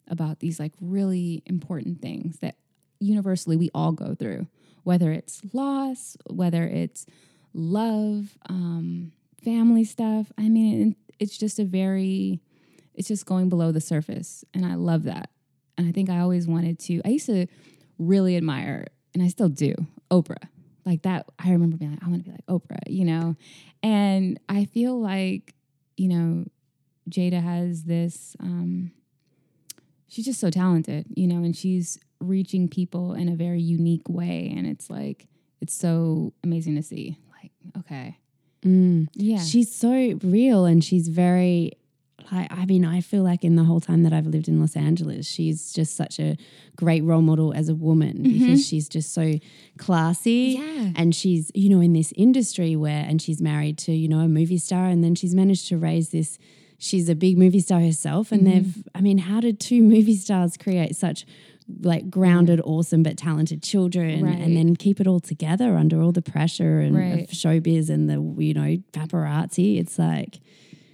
about 0.06 0.38
these 0.38 0.60
like 0.60 0.70
really 0.80 1.42
important 1.44 2.00
things 2.00 2.38
that 2.38 2.54
universally 3.00 3.56
we 3.56 3.68
all 3.74 3.90
go 3.90 4.14
through, 4.14 4.46
whether 4.84 5.10
it's 5.10 5.42
loss, 5.52 6.16
whether 6.30 6.62
it's 6.68 7.04
love, 7.52 8.38
um, 8.48 9.10
family 9.42 9.82
stuff. 9.82 10.30
I 10.38 10.48
mean, 10.48 10.94
it's 11.18 11.36
just 11.36 11.58
a 11.58 11.64
very, 11.64 12.40
it's 12.94 13.08
just 13.08 13.26
going 13.26 13.48
below 13.48 13.72
the 13.72 13.80
surface. 13.80 14.44
And 14.54 14.64
I 14.64 14.76
love 14.76 15.02
that. 15.02 15.30
And 15.76 15.88
I 15.88 15.90
think 15.90 16.10
I 16.10 16.20
always 16.20 16.46
wanted 16.46 16.78
to, 16.78 17.02
I 17.04 17.08
used 17.08 17.26
to 17.26 17.48
really 17.98 18.36
admire, 18.36 18.86
and 19.14 19.20
I 19.20 19.26
still 19.26 19.48
do, 19.48 19.74
Oprah. 20.12 20.48
Like 20.86 21.02
that, 21.02 21.26
I 21.38 21.50
remember 21.50 21.76
being 21.76 21.90
like, 21.90 22.02
I 22.02 22.08
want 22.08 22.24
to 22.24 22.30
be 22.30 22.34
like 22.34 22.46
Oprah, 22.46 22.78
you 22.86 23.04
know? 23.04 23.36
And 23.82 24.38
I 24.48 24.64
feel 24.66 24.98
like, 24.98 25.54
you 25.96 26.08
know, 26.08 26.44
Jada 27.10 27.42
has 27.42 27.84
this, 27.84 28.36
um, 28.40 28.92
she's 30.08 30.24
just 30.24 30.40
so 30.40 30.48
talented, 30.48 31.06
you 31.14 31.26
know, 31.26 31.44
and 31.44 31.56
she's 31.56 31.98
reaching 32.20 32.68
people 32.68 33.14
in 33.14 33.28
a 33.28 33.34
very 33.34 33.60
unique 33.60 34.08
way. 34.08 34.52
And 34.56 34.66
it's 34.66 34.88
like, 34.88 35.26
it's 35.60 35.74
so 35.74 36.32
amazing 36.44 36.76
to 36.76 36.82
see. 36.82 37.18
Like, 37.42 37.50
okay. 37.78 38.18
Mm. 38.62 39.08
Yeah. 39.14 39.42
She's 39.42 39.74
so 39.74 40.18
real 40.22 40.64
and 40.66 40.84
she's 40.84 41.08
very 41.08 41.72
like 42.32 42.50
I 42.50 42.64
mean, 42.66 42.84
I 42.84 43.00
feel 43.00 43.22
like 43.22 43.44
in 43.44 43.56
the 43.56 43.64
whole 43.64 43.80
time 43.80 44.02
that 44.02 44.12
I've 44.12 44.26
lived 44.26 44.48
in 44.48 44.60
Los 44.60 44.76
Angeles, 44.76 45.26
she's 45.26 45.72
just 45.72 45.96
such 45.96 46.18
a 46.18 46.36
great 46.76 47.02
role 47.04 47.22
model 47.22 47.52
as 47.54 47.68
a 47.68 47.74
woman 47.74 48.22
because 48.22 48.40
mm-hmm. 48.40 48.54
she's 48.56 48.88
just 48.88 49.12
so 49.14 49.34
classy. 49.78 50.58
Yeah. 50.60 50.92
And 50.96 51.14
she's, 51.14 51.50
you 51.54 51.68
know, 51.68 51.80
in 51.80 51.92
this 51.92 52.12
industry 52.16 52.76
where 52.76 53.04
and 53.06 53.20
she's 53.20 53.40
married 53.40 53.78
to, 53.78 53.92
you 53.92 54.08
know, 54.08 54.20
a 54.20 54.28
movie 54.28 54.58
star 54.58 54.86
and 54.86 55.02
then 55.02 55.14
she's 55.14 55.34
managed 55.34 55.68
to 55.68 55.78
raise 55.78 56.10
this 56.10 56.38
she's 56.78 57.08
a 57.08 57.14
big 57.14 57.38
movie 57.38 57.60
star 57.60 57.80
herself 57.80 58.32
and 58.32 58.42
mm-hmm. 58.42 58.50
they've 58.50 58.88
I 58.94 59.00
mean, 59.00 59.18
how 59.18 59.40
did 59.40 59.60
two 59.60 59.82
movie 59.94 60.16
stars 60.16 60.56
create 60.56 60.96
such 60.96 61.26
like 61.82 62.08
grounded, 62.10 62.60
awesome 62.60 63.02
but 63.02 63.16
talented 63.16 63.62
children 63.62 64.24
Right. 64.24 64.38
and 64.38 64.56
then 64.56 64.76
keep 64.76 65.00
it 65.00 65.06
all 65.06 65.20
together 65.20 65.76
under 65.76 66.00
all 66.00 66.12
the 66.12 66.22
pressure 66.22 66.78
and 66.80 66.96
Right. 66.96 67.28
showbiz 67.30 67.90
and 67.90 68.08
the 68.08 68.42
you 68.42 68.54
know 68.54 68.76
paparazzi. 68.92 69.78
It's 69.78 69.98
like 69.98 70.40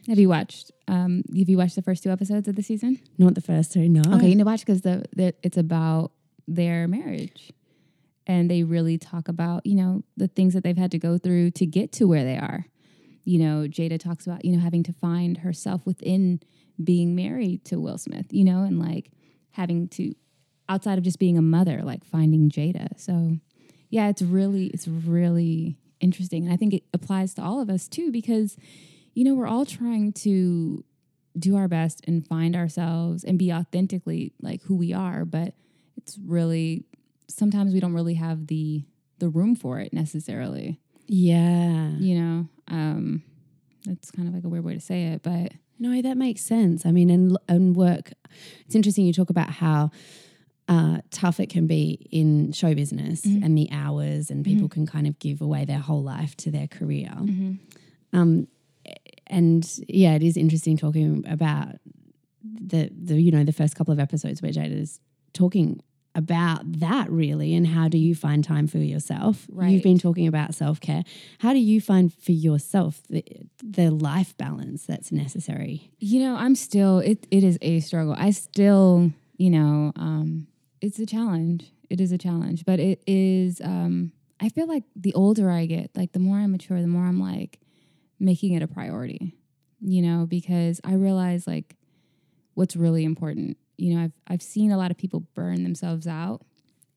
Have 0.08 0.18
you 0.18 0.28
watched? 0.28 0.71
Um, 0.88 1.22
have 1.36 1.48
you 1.48 1.56
watched 1.56 1.76
the 1.76 1.82
first 1.82 2.02
two 2.02 2.10
episodes 2.10 2.48
of 2.48 2.56
the 2.56 2.62
season? 2.62 3.00
not 3.18 3.34
the 3.34 3.40
first 3.40 3.72
two. 3.72 3.88
No. 3.88 4.02
Okay, 4.16 4.28
you 4.28 4.34
need 4.34 4.38
to 4.38 4.44
watch 4.44 4.60
because 4.60 4.82
the, 4.82 5.04
the 5.14 5.34
it's 5.42 5.56
about 5.56 6.12
their 6.48 6.88
marriage, 6.88 7.52
and 8.26 8.50
they 8.50 8.62
really 8.62 8.98
talk 8.98 9.28
about 9.28 9.64
you 9.64 9.76
know 9.76 10.02
the 10.16 10.28
things 10.28 10.54
that 10.54 10.64
they've 10.64 10.76
had 10.76 10.90
to 10.90 10.98
go 10.98 11.18
through 11.18 11.52
to 11.52 11.66
get 11.66 11.92
to 11.92 12.06
where 12.06 12.24
they 12.24 12.36
are. 12.36 12.66
You 13.24 13.38
know, 13.38 13.68
Jada 13.68 14.00
talks 14.00 14.26
about 14.26 14.44
you 14.44 14.52
know 14.52 14.60
having 14.60 14.82
to 14.84 14.92
find 14.92 15.38
herself 15.38 15.86
within 15.86 16.40
being 16.82 17.14
married 17.14 17.64
to 17.66 17.78
Will 17.78 17.98
Smith. 17.98 18.26
You 18.30 18.44
know, 18.44 18.64
and 18.64 18.78
like 18.78 19.12
having 19.52 19.88
to 19.88 20.14
outside 20.68 20.98
of 20.98 21.04
just 21.04 21.18
being 21.18 21.38
a 21.38 21.42
mother, 21.42 21.82
like 21.82 22.04
finding 22.04 22.50
Jada. 22.50 22.98
So 22.98 23.36
yeah, 23.90 24.08
it's 24.08 24.22
really 24.22 24.66
it's 24.68 24.88
really 24.88 25.76
interesting, 26.00 26.44
and 26.44 26.52
I 26.52 26.56
think 26.56 26.74
it 26.74 26.82
applies 26.92 27.34
to 27.34 27.42
all 27.42 27.60
of 27.60 27.70
us 27.70 27.86
too 27.88 28.10
because 28.10 28.56
you 29.14 29.24
know 29.24 29.34
we're 29.34 29.46
all 29.46 29.66
trying 29.66 30.12
to 30.12 30.84
do 31.38 31.56
our 31.56 31.68
best 31.68 32.02
and 32.06 32.26
find 32.26 32.54
ourselves 32.56 33.24
and 33.24 33.38
be 33.38 33.52
authentically 33.52 34.32
like 34.40 34.62
who 34.64 34.74
we 34.76 34.92
are 34.92 35.24
but 35.24 35.54
it's 35.96 36.18
really 36.24 36.84
sometimes 37.28 37.72
we 37.72 37.80
don't 37.80 37.94
really 37.94 38.14
have 38.14 38.46
the 38.48 38.84
the 39.18 39.28
room 39.28 39.54
for 39.56 39.78
it 39.80 39.92
necessarily 39.92 40.78
Yeah. 41.06 41.90
you 41.98 42.20
know 42.20 42.48
um 42.68 43.22
that's 43.86 44.10
kind 44.10 44.28
of 44.28 44.34
like 44.34 44.44
a 44.44 44.48
weird 44.48 44.64
way 44.64 44.74
to 44.74 44.80
say 44.80 45.04
it 45.06 45.22
but 45.22 45.52
No, 45.78 46.00
that 46.00 46.16
makes 46.16 46.42
sense. 46.44 46.86
I 46.86 46.92
mean, 46.92 47.10
and 47.10 47.36
and 47.48 47.74
work. 47.74 48.12
It's 48.66 48.76
interesting 48.76 49.04
you 49.04 49.12
talk 49.12 49.30
about 49.30 49.50
how 49.50 49.90
uh, 50.68 50.98
tough 51.10 51.40
it 51.40 51.48
can 51.50 51.66
be 51.66 52.06
in 52.12 52.52
show 52.52 52.72
business 52.72 53.24
and 53.24 53.58
the 53.58 53.68
hours, 53.72 54.30
and 54.30 54.44
people 54.44 54.68
can 54.68 54.86
kind 54.86 55.06
of 55.08 55.18
give 55.18 55.40
away 55.42 55.64
their 55.64 55.80
whole 55.80 56.02
life 56.04 56.36
to 56.36 56.50
their 56.52 56.68
career. 56.68 57.10
Um, 58.12 58.46
and 59.32 59.68
yeah, 59.88 60.14
it 60.14 60.22
is 60.22 60.36
interesting 60.36 60.76
talking 60.76 61.24
about 61.26 61.76
the 62.44 62.90
the 62.96 63.20
you 63.20 63.32
know 63.32 63.42
the 63.44 63.52
first 63.52 63.74
couple 63.74 63.92
of 63.92 63.98
episodes 63.98 64.42
where 64.42 64.52
Jada 64.52 64.78
is 64.78 65.00
talking 65.32 65.80
about 66.14 66.60
that 66.80 67.10
really 67.10 67.54
and 67.54 67.66
how 67.66 67.88
do 67.88 67.96
you 67.96 68.14
find 68.14 68.44
time 68.44 68.66
for 68.66 68.76
yourself? 68.76 69.46
You've 69.72 69.82
been 69.82 69.98
talking 69.98 70.26
about 70.26 70.54
self-care. 70.54 71.04
How 71.38 71.54
do 71.54 71.58
you 71.58 71.80
find 71.80 72.12
for 72.12 72.32
yourself 72.32 73.00
the, 73.08 73.24
the 73.62 73.90
life 73.90 74.36
balance 74.36 74.84
that's 74.84 75.10
necessary? 75.10 75.90
You 75.98 76.20
know 76.20 76.36
i'm 76.36 76.54
still 76.54 76.98
it, 76.98 77.26
it 77.30 77.42
is 77.42 77.58
a 77.62 77.80
struggle. 77.80 78.14
I 78.16 78.30
still 78.30 79.10
you 79.38 79.50
know 79.50 79.92
um 79.96 80.46
it's 80.82 80.98
a 80.98 81.06
challenge. 81.06 81.72
It 81.88 82.00
is 82.00 82.12
a 82.12 82.18
challenge. 82.18 82.64
But 82.66 82.78
it 82.80 83.02
is 83.06 83.62
um 83.62 84.12
i 84.40 84.48
feel 84.50 84.66
like 84.66 84.82
the 84.96 85.14
older 85.14 85.50
i 85.50 85.64
get 85.64 85.90
like 85.94 86.12
the 86.12 86.18
more 86.18 86.36
i 86.36 86.46
mature 86.46 86.80
the 86.80 86.88
more 86.88 87.04
i'm 87.04 87.20
like 87.20 87.61
making 88.22 88.52
it 88.54 88.62
a 88.62 88.68
priority 88.68 89.34
you 89.80 90.00
know 90.00 90.26
because 90.26 90.80
i 90.84 90.94
realize 90.94 91.46
like 91.46 91.76
what's 92.54 92.76
really 92.76 93.04
important. 93.04 93.56
You 93.78 93.94
know 93.94 94.04
i've 94.04 94.12
i've 94.28 94.42
seen 94.42 94.70
a 94.70 94.76
lot 94.76 94.90
of 94.90 94.96
people 94.96 95.26
burn 95.34 95.64
themselves 95.64 96.06
out 96.06 96.42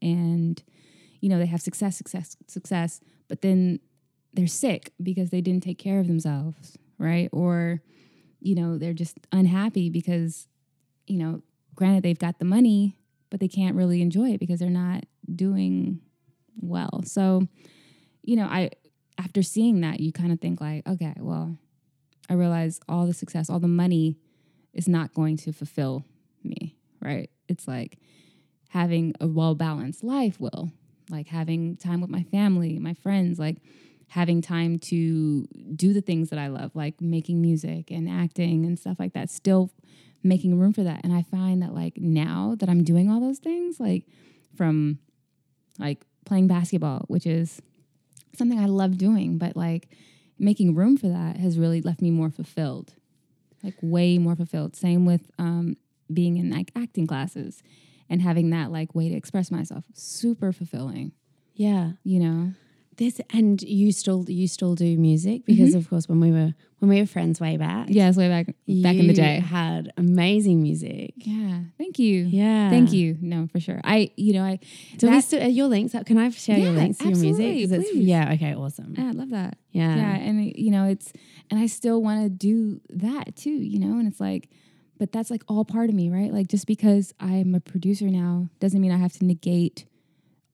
and 0.01 0.61
you 1.21 1.29
know 1.29 1.39
they 1.39 1.45
have 1.45 1.61
success 1.61 1.97
success 1.97 2.37
success 2.47 2.99
but 3.27 3.41
then 3.41 3.79
they're 4.33 4.47
sick 4.47 4.91
because 5.01 5.29
they 5.29 5.41
didn't 5.41 5.63
take 5.63 5.79
care 5.79 5.99
of 5.99 6.07
themselves 6.07 6.77
right? 6.97 7.29
Or 7.31 7.81
you 8.39 8.55
know 8.55 8.77
they're 8.77 8.93
just 8.93 9.17
unhappy 9.31 9.89
because 9.89 10.47
you 11.07 11.17
know 11.17 11.41
granted 11.73 12.03
they've 12.03 12.19
got 12.19 12.39
the 12.39 12.45
money 12.45 12.97
but 13.31 13.39
they 13.39 13.47
can't 13.47 13.75
really 13.75 14.01
enjoy 14.01 14.29
it 14.29 14.39
because 14.39 14.59
they're 14.59 14.69
not 14.69 15.03
doing 15.33 16.01
well. 16.57 17.01
So 17.05 17.47
you 18.23 18.35
know 18.35 18.45
i 18.45 18.71
after 19.17 19.41
seeing 19.41 19.81
that 19.81 19.99
you 19.99 20.11
kind 20.11 20.31
of 20.31 20.39
think 20.39 20.59
like 20.61 20.85
okay 20.87 21.13
well 21.17 21.57
i 22.29 22.33
realize 22.33 22.79
all 22.87 23.05
the 23.05 23.13
success 23.13 23.49
all 23.49 23.59
the 23.59 23.67
money 23.67 24.17
is 24.73 24.87
not 24.87 25.13
going 25.13 25.37
to 25.37 25.51
fulfill 25.51 26.05
me 26.43 26.75
right 27.01 27.29
it's 27.47 27.67
like 27.67 27.97
having 28.69 29.13
a 29.21 29.27
well 29.27 29.55
balanced 29.55 30.03
life 30.03 30.39
will 30.39 30.71
like 31.09 31.27
having 31.27 31.77
time 31.77 32.01
with 32.01 32.09
my 32.09 32.23
family 32.23 32.79
my 32.79 32.93
friends 32.93 33.39
like 33.39 33.57
having 34.09 34.41
time 34.41 34.79
to 34.79 35.47
do 35.75 35.93
the 35.93 36.01
things 36.01 36.29
that 36.29 36.39
I 36.39 36.47
love, 36.47 36.71
like 36.75 37.01
making 37.01 37.41
music 37.41 37.91
and 37.91 38.09
acting 38.09 38.65
and 38.65 38.77
stuff 38.77 38.97
like 38.99 39.13
that, 39.13 39.29
still 39.29 39.71
making 40.23 40.59
room 40.59 40.73
for 40.73 40.83
that. 40.83 41.01
And 41.03 41.13
I 41.13 41.23
find 41.23 41.61
that 41.61 41.73
like 41.73 41.97
now 41.97 42.55
that 42.59 42.69
I'm 42.69 42.83
doing 42.83 43.09
all 43.09 43.19
those 43.19 43.39
things, 43.39 43.79
like 43.79 44.05
from 44.55 44.99
like 45.79 46.05
playing 46.25 46.47
basketball, 46.47 47.05
which 47.07 47.25
is 47.25 47.61
something 48.37 48.59
I 48.59 48.65
love 48.67 48.97
doing, 48.97 49.37
but 49.37 49.55
like 49.55 49.89
making 50.37 50.75
room 50.75 50.97
for 50.97 51.07
that 51.07 51.37
has 51.37 51.57
really 51.57 51.81
left 51.81 52.01
me 52.01 52.11
more 52.11 52.29
fulfilled, 52.29 52.93
like 53.63 53.75
way 53.81 54.17
more 54.17 54.35
fulfilled. 54.35 54.75
Same 54.75 55.05
with 55.05 55.31
um, 55.39 55.77
being 56.13 56.37
in 56.37 56.49
like 56.49 56.71
acting 56.75 57.07
classes 57.07 57.63
and 58.09 58.21
having 58.21 58.49
that 58.51 58.71
like 58.71 58.93
way 58.93 59.09
to 59.09 59.15
express 59.15 59.49
myself. 59.49 59.85
Super 59.93 60.51
fulfilling, 60.51 61.11
Yeah. 61.55 61.93
you 62.03 62.19
know? 62.19 62.53
This 62.97 63.19
and 63.31 63.61
you 63.61 63.91
still 63.91 64.25
you 64.29 64.47
still 64.47 64.75
do 64.75 64.97
music 64.97 65.45
because 65.45 65.69
mm-hmm. 65.69 65.79
of 65.79 65.89
course 65.89 66.07
when 66.07 66.19
we 66.19 66.31
were 66.31 66.53
when 66.79 66.89
we 66.89 66.99
were 66.99 67.07
friends 67.07 67.39
way 67.39 67.57
back. 67.57 67.87
Yes, 67.89 68.15
way 68.15 68.29
back 68.29 68.47
back 68.47 68.95
in 68.95 69.07
the 69.07 69.13
day. 69.13 69.39
had 69.39 69.91
amazing 69.97 70.61
music. 70.61 71.13
Yeah. 71.17 71.59
Thank 71.77 71.99
you. 71.99 72.23
Yeah. 72.23 72.69
Thank 72.69 72.91
you. 72.91 73.17
No, 73.21 73.47
for 73.47 73.59
sure. 73.59 73.81
I, 73.83 74.11
you 74.17 74.33
know, 74.33 74.43
I, 74.43 74.59
Do 74.97 75.09
we 75.09 75.21
still, 75.21 75.47
your 75.47 75.67
links? 75.67 75.95
Can 76.05 76.17
I 76.17 76.29
share 76.29 76.57
your 76.57 76.71
links 76.71 76.99
to 76.99 77.09
your 77.09 77.17
music? 77.17 77.45
it's- 77.45 77.89
please. 77.89 78.05
yeah. 78.05 78.33
Okay. 78.33 78.53
Awesome. 78.53 78.93
Yeah, 78.97 79.07
I 79.07 79.11
love 79.11 79.29
that. 79.31 79.57
Yeah. 79.71 79.95
yeah 79.95 80.15
and 80.15 80.55
you 80.55 80.71
know 80.71 80.85
it's 80.85 81.11
and 81.51 81.59
i 81.59 81.65
still 81.65 82.01
want 82.01 82.23
to 82.23 82.29
do 82.29 82.79
that 82.89 83.35
too 83.35 83.49
you 83.49 83.77
know 83.77 83.99
and 83.99 84.07
it's 84.07 84.21
like 84.21 84.49
but 84.97 85.11
that's 85.11 85.29
like 85.29 85.43
all 85.49 85.65
part 85.65 85.89
of 85.89 85.95
me 85.95 86.09
right 86.09 86.31
like 86.31 86.47
just 86.47 86.65
because 86.65 87.13
i'm 87.19 87.53
a 87.53 87.59
producer 87.59 88.05
now 88.05 88.47
doesn't 88.61 88.79
mean 88.79 88.93
i 88.93 88.97
have 88.97 89.11
to 89.11 89.25
negate 89.25 89.85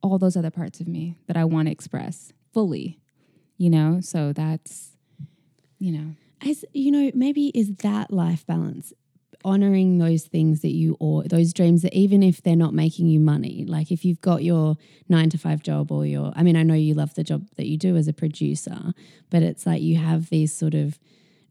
all 0.02 0.18
those 0.18 0.36
other 0.36 0.52
parts 0.52 0.80
of 0.80 0.88
me 0.88 1.16
that 1.28 1.38
i 1.38 1.46
want 1.46 1.68
to 1.68 1.72
express 1.72 2.34
fully 2.54 3.02
you 3.62 3.70
know? 3.70 4.00
So 4.02 4.34
that's 4.34 4.98
you 5.78 5.92
know. 5.92 6.16
As 6.44 6.66
you 6.74 6.90
know, 6.90 7.12
maybe 7.14 7.52
is 7.54 7.72
that 7.84 8.12
life 8.12 8.46
balance 8.48 8.92
honoring 9.46 10.00
those 10.00 10.24
things 10.24 10.62
that 10.62 10.72
you 10.72 10.98
or 11.00 11.24
those 11.24 11.54
dreams 11.54 11.84
that 11.84 11.94
even 11.94 12.24
if 12.24 12.42
they're 12.42 12.56
not 12.56 12.74
making 12.74 13.06
you 13.06 13.20
money, 13.20 13.64
like 13.68 13.92
if 13.92 14.04
you've 14.04 14.22
got 14.22 14.44
your 14.44 14.78
nine 15.10 15.30
to 15.30 15.38
five 15.38 15.62
job 15.62 15.92
or 15.92 16.08
your, 16.08 16.34
I 16.36 16.42
mean, 16.42 16.56
I 16.56 16.64
know 16.64 16.74
you 16.74 16.96
love 16.96 17.14
the 17.14 17.24
job 17.24 17.48
that 17.58 17.68
you 17.68 17.78
do 17.78 17.96
as 17.96 18.08
a 18.08 18.14
producer, 18.14 18.94
but 19.30 19.44
it's 19.44 19.68
like 19.68 19.82
you 19.82 19.98
have 19.98 20.30
these 20.30 20.52
sort 20.52 20.74
of 20.74 20.98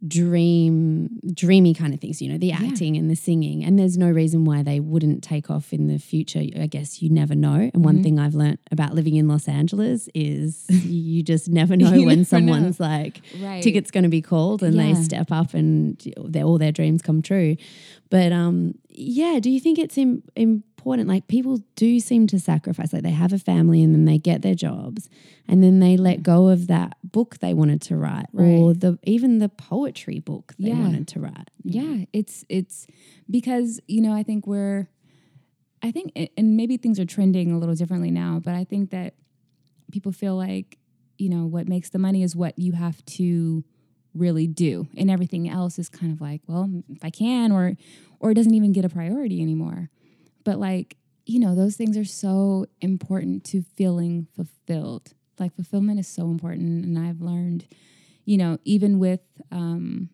dream 0.06 1.20
dreamy 1.34 1.74
kind 1.74 1.92
of 1.92 2.00
things 2.00 2.22
you 2.22 2.28
know 2.30 2.38
the 2.38 2.52
acting 2.52 2.96
and 2.96 3.10
the 3.10 3.14
singing. 3.16 3.62
And 3.64 3.78
there's 3.78 3.98
no 3.98 4.08
reason 4.10 4.44
why 4.44 4.62
they 4.62 4.80
wouldn't 4.80 5.22
take 5.22 5.50
off 5.50 5.72
in 5.72 5.86
the 5.88 5.98
future. 5.98 6.40
I 6.58 6.66
guess 6.66 7.02
you 7.02 7.10
never 7.10 7.34
know. 7.34 7.70
And 7.74 7.84
one 7.84 8.02
thing 8.02 8.18
i've 8.18 8.34
learnt 8.34 8.60
about 8.70 8.94
living 8.94 9.16
in 9.16 9.28
los 9.28 9.46
angeles 9.48 10.08
is 10.14 10.66
you 10.84 11.22
just 11.22 11.48
never 11.48 11.76
know 11.76 11.90
when 11.90 12.06
never 12.18 12.24
someone's 12.24 12.80
like 12.80 13.20
Right. 13.40 13.62
tickets 13.62 13.90
going 13.90 14.04
to 14.04 14.10
be 14.10 14.22
called 14.22 14.62
and 14.62 14.78
they 14.78 14.94
step 14.94 15.30
up 15.30 15.54
and 15.54 16.02
all 16.36 16.58
their 16.58 16.72
dreams 16.72 17.02
come 17.02 17.22
true. 17.22 17.56
But 18.10 18.32
um 18.32 18.74
yeah 18.92 19.38
do 19.40 19.50
you 19.50 19.60
think 19.60 19.78
it's 19.78 19.96
Im- 19.96 20.22
important. 20.80 21.08
Like 21.08 21.28
people 21.28 21.58
do 21.76 22.00
seem 22.00 22.26
to 22.28 22.38
sacrifice 22.40 22.92
like 22.92 23.02
they 23.02 23.10
have 23.10 23.32
a 23.32 23.38
family 23.38 23.82
and 23.82 23.94
then 23.94 24.04
they 24.06 24.18
get 24.18 24.40
their 24.42 24.54
jobs 24.54 25.08
and 25.46 25.62
then 25.62 25.78
they 25.80 25.96
let 25.96 26.22
go 26.22 26.48
of 26.48 26.66
that 26.68 26.96
book 27.04 27.38
they 27.40 27.52
wanted 27.54 27.82
to 27.82 27.96
write 27.96 28.26
or 28.32 28.72
the 28.72 28.98
even 29.04 29.38
the 29.38 29.48
poetry 29.48 30.20
book 30.20 30.54
they 30.58 30.68
Yeah. 30.70 30.80
wanted 30.80 31.06
to 31.08 31.20
write. 31.20 31.50
Yeah. 31.64 32.04
It's 32.12 32.44
it's 32.48 32.86
because 33.28 33.80
you 33.86 34.00
know 34.00 34.12
i 34.12 34.22
think 34.22 34.46
we're 34.46 34.88
i 35.82 35.90
think 35.90 36.12
and 36.36 36.56
maybe 36.56 36.76
things 36.76 36.98
are 36.98 37.04
trending 37.04 37.52
a 37.52 37.58
little 37.58 37.74
differently 37.74 38.10
now 38.10 38.40
but 38.42 38.54
i 38.54 38.64
think 38.64 38.90
that 38.90 39.14
people 39.92 40.12
feel 40.12 40.36
like 40.36 40.78
you 41.18 41.28
know 41.28 41.46
what 41.46 41.68
makes 41.68 41.90
the 41.90 41.98
money 41.98 42.22
is 42.22 42.34
what 42.34 42.58
you 42.58 42.72
have 42.72 43.04
to 43.04 43.62
really 44.12 44.48
do. 44.48 44.88
And 44.96 45.08
everything 45.08 45.48
else 45.48 45.78
is 45.78 45.88
kind 45.88 46.10
of 46.12 46.20
like 46.20 46.40
well 46.48 46.68
if 46.88 47.04
i 47.04 47.10
can 47.10 47.52
or 47.52 47.76
or 48.18 48.30
it 48.32 48.34
doesn't 48.34 48.54
even 48.54 48.72
get 48.72 48.84
a 48.84 48.88
priority 48.88 49.40
anymore 49.42 49.90
but 50.44 50.58
like 50.58 50.96
you 51.26 51.38
know 51.38 51.54
those 51.54 51.76
things 51.76 51.96
are 51.96 52.04
so 52.04 52.66
important 52.80 53.44
to 53.44 53.62
feeling 53.62 54.26
fulfilled. 54.34 55.12
Like 55.38 55.54
fulfillment 55.54 55.98
is 55.98 56.06
so 56.06 56.24
important 56.26 56.84
and 56.84 56.98
i've 56.98 57.22
learned 57.22 57.66
you 58.26 58.36
know 58.36 58.58
even 58.64 58.98
with 58.98 59.20
um 59.50 60.10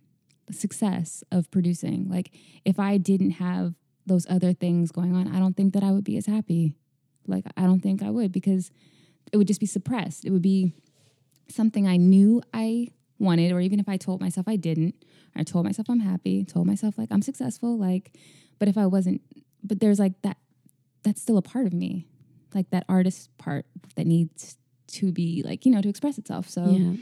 success 0.53 1.25
of 1.33 1.51
producing 1.51 2.09
like 2.09 2.31
if 2.65 2.79
i 2.79 2.97
didn't 2.97 3.33
have 3.33 3.75
those 4.07 4.25
other 4.31 4.53
things 4.53 4.93
going 4.93 5.17
on 5.17 5.27
i 5.35 5.41
don't 5.41 5.57
think 5.57 5.75
that 5.75 5.83
i 5.83 5.91
would 5.91 6.05
be 6.05 6.17
as 6.17 6.27
happy. 6.27 6.77
Like 7.27 7.45
i 7.57 7.63
don't 7.63 7.81
think 7.81 8.03
i 8.03 8.11
would 8.11 8.31
because 8.31 8.71
it 9.33 9.37
would 9.37 9.49
just 9.49 9.59
be 9.59 9.67
suppressed. 9.67 10.25
It 10.25 10.31
would 10.31 10.43
be 10.43 10.73
something 11.49 11.87
i 11.87 11.97
knew 11.97 12.43
i 12.53 12.89
wanted 13.19 13.53
or 13.53 13.61
even 13.61 13.81
if 13.81 13.89
i 13.89 13.97
told 13.97 14.21
myself 14.21 14.47
i 14.49 14.57
didn't 14.57 14.95
i 15.35 15.43
told 15.43 15.65
myself 15.65 15.89
i'm 15.89 16.01
happy 16.01 16.45
told 16.45 16.67
myself 16.67 16.99
like 16.99 17.09
i'm 17.11 17.23
successful 17.23 17.79
like 17.79 18.13
but 18.59 18.69
if 18.69 18.77
i 18.77 18.87
wasn't 18.87 19.21
but 19.67 19.81
there's 19.81 19.99
like 19.99 20.21
that 20.23 20.37
that's 21.03 21.21
still 21.21 21.39
a 21.39 21.43
part 21.43 21.67
of 21.67 21.73
me 21.73 22.07
like 22.55 22.71
that 22.71 22.85
artist 22.89 23.31
part 23.39 23.67
that 23.97 24.07
needs 24.07 24.57
to 24.89 25.13
be 25.13 25.43
like 25.45 25.67
you 25.67 25.73
know 25.73 25.83
to 25.83 25.89
express 25.89 26.17
itself. 26.19 26.49
So 26.49 26.65
yeah. 26.71 26.93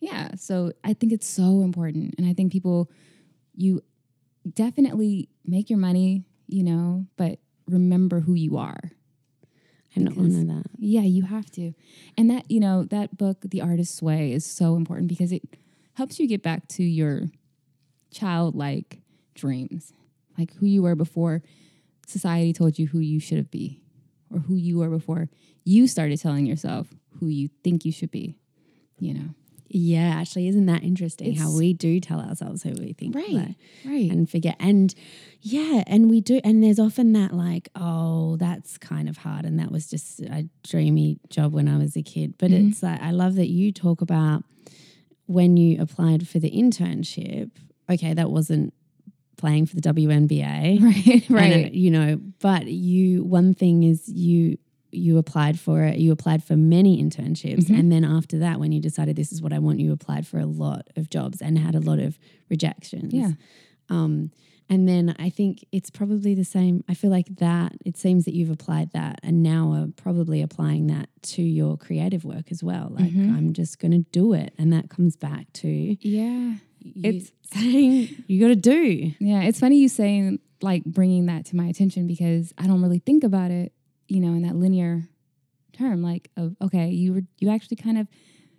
yeah 0.00 0.28
so 0.36 0.72
i 0.82 0.92
think 0.92 1.12
it's 1.12 1.26
so 1.26 1.60
important 1.62 2.14
and 2.18 2.26
i 2.26 2.32
think 2.32 2.52
people 2.52 2.90
you 3.54 3.82
definitely 4.54 5.28
make 5.44 5.70
your 5.70 5.78
money 5.78 6.24
you 6.48 6.62
know 6.64 7.06
but 7.16 7.38
remember 7.68 8.20
who 8.20 8.34
you 8.34 8.56
are. 8.58 8.90
And 9.94 10.08
Because- 10.08 10.36
honor 10.36 10.54
that. 10.56 10.66
Yeah 10.76 11.02
you 11.02 11.22
have 11.22 11.50
to. 11.52 11.72
And 12.18 12.28
that 12.30 12.50
you 12.50 12.60
know 12.60 12.84
that 12.84 13.16
book 13.16 13.38
the 13.42 13.60
artist's 13.60 14.02
way 14.02 14.32
is 14.32 14.44
so 14.44 14.74
important 14.76 15.08
because 15.08 15.32
it 15.32 15.42
helps 15.94 16.18
you 16.18 16.26
get 16.26 16.42
back 16.42 16.66
to 16.68 16.82
your 16.82 17.30
childlike 18.10 19.00
dreams 19.34 19.92
like 20.38 20.52
who 20.54 20.66
you 20.66 20.82
were 20.82 20.94
before 20.94 21.42
society 22.06 22.52
told 22.52 22.78
you 22.78 22.86
who 22.88 22.98
you 22.98 23.20
should 23.20 23.50
be 23.50 23.80
or 24.32 24.40
who 24.40 24.54
you 24.54 24.78
were 24.78 24.88
before 24.90 25.28
you 25.64 25.86
started 25.86 26.20
telling 26.20 26.46
yourself 26.46 26.88
who 27.20 27.26
you 27.28 27.48
think 27.62 27.84
you 27.84 27.92
should 27.92 28.10
be 28.10 28.36
you 28.98 29.14
know 29.14 29.28
yeah 29.68 30.14
actually 30.20 30.46
isn't 30.46 30.66
that 30.66 30.82
interesting 30.84 31.34
how 31.34 31.50
we 31.50 31.72
do 31.72 31.98
tell 32.00 32.20
ourselves 32.20 32.62
who 32.62 32.70
we 32.78 32.92
think 32.92 33.14
Right, 33.14 33.32
like, 33.32 33.56
right 33.84 34.10
and 34.10 34.28
forget 34.30 34.56
and 34.60 34.94
yeah 35.40 35.82
and 35.86 36.08
we 36.10 36.20
do 36.20 36.40
and 36.44 36.62
there's 36.62 36.78
often 36.78 37.12
that 37.14 37.32
like 37.32 37.68
oh 37.74 38.36
that's 38.36 38.76
kind 38.78 39.08
of 39.08 39.16
hard 39.18 39.44
and 39.44 39.58
that 39.58 39.70
was 39.72 39.88
just 39.88 40.20
a 40.20 40.48
dreamy 40.62 41.18
job 41.28 41.52
when 41.52 41.66
i 41.68 41.76
was 41.78 41.96
a 41.96 42.02
kid 42.02 42.34
but 42.38 42.50
Mhm. 42.50 42.68
it's 42.70 42.82
like 42.82 43.00
i 43.00 43.10
love 43.10 43.34
that 43.36 43.48
you 43.48 43.72
talk 43.72 44.00
about 44.00 44.44
when 45.26 45.56
you 45.56 45.80
applied 45.80 46.28
for 46.28 46.38
the 46.38 46.50
internship 46.50 47.50
okay 47.90 48.14
that 48.14 48.30
wasn't 48.30 48.72
playing 49.44 49.66
for 49.66 49.74
the 49.76 49.82
WNBA 49.92 50.80
right 50.88 51.28
and, 51.28 51.30
uh, 51.30 51.34
right 51.40 51.72
you 51.84 51.90
know 51.96 52.10
but 52.40 52.64
you 52.66 53.22
one 53.40 53.52
thing 53.54 53.82
is 53.92 54.08
you 54.08 54.56
you 54.90 55.18
applied 55.18 55.56
for 55.66 55.82
it 55.88 55.98
you 56.04 56.10
applied 56.12 56.42
for 56.48 56.56
many 56.56 56.92
internships 57.04 57.66
Mhm. 57.66 57.78
and 57.78 57.86
then 57.92 58.04
after 58.04 58.36
that 58.44 58.56
when 58.60 58.70
you 58.74 58.80
decided 58.80 59.16
this 59.16 59.32
is 59.34 59.42
what 59.42 59.52
i 59.52 59.58
want 59.66 59.80
you 59.84 59.90
applied 59.92 60.24
for 60.30 60.38
a 60.38 60.46
lot 60.64 60.82
of 60.98 61.10
jobs 61.16 61.36
and 61.42 61.58
had 61.58 61.74
a 61.74 61.80
lot 61.90 61.98
of 62.06 62.10
rejections 62.54 63.12
yeah 63.12 63.32
um, 63.90 64.30
and 64.70 64.88
then 64.88 65.14
I 65.18 65.28
think 65.28 65.62
it's 65.72 65.90
probably 65.90 66.34
the 66.34 66.48
same. 66.56 66.82
I 66.88 66.94
feel 66.94 67.10
like 67.10 67.28
that 67.36 67.72
it 67.84 67.98
seems 67.98 68.24
that 68.24 68.32
you've 68.32 68.48
applied 68.58 68.88
that 68.92 69.14
and 69.22 69.42
now 69.42 69.72
are 69.76 69.88
probably 70.04 70.40
applying 70.40 70.86
that 70.86 71.10
to 71.34 71.42
your 71.42 71.76
creative 71.76 72.24
work 72.24 72.46
as 72.50 72.60
well. 72.64 72.86
Like, 72.98 73.12
Mhm. 73.12 73.36
I'm 73.36 73.52
just 73.52 73.78
going 73.78 73.92
to 73.92 74.04
do 74.10 74.32
it. 74.32 74.54
And 74.56 74.72
that 74.72 74.88
comes 74.88 75.16
back 75.16 75.52
to 75.60 75.68
yeah 76.00 76.54
you 76.84 77.02
It's- 77.10 77.32
saying 77.52 78.24
you 78.26 78.40
got 78.40 78.48
to 78.48 78.56
do. 78.56 79.12
Yeah, 79.18 79.42
it's 79.42 79.58
funny 79.60 79.78
you 79.78 79.88
saying 79.88 80.38
like 80.62 80.84
bringing 80.84 81.26
that 81.26 81.44
to 81.46 81.56
my 81.56 81.66
attention 81.66 82.06
because 82.06 82.52
I 82.58 82.66
don't 82.66 82.80
really 82.82 82.98
think 82.98 83.24
about 83.24 83.50
it, 83.50 83.72
you 84.08 84.20
know, 84.20 84.28
in 84.34 84.42
that 84.42 84.56
linear 84.56 85.08
term. 85.72 86.02
Like, 86.02 86.30
of 86.36 86.56
okay, 86.62 86.88
you 86.90 87.12
were 87.14 87.22
you 87.38 87.50
actually 87.50 87.76
kind 87.76 87.98
of 87.98 88.06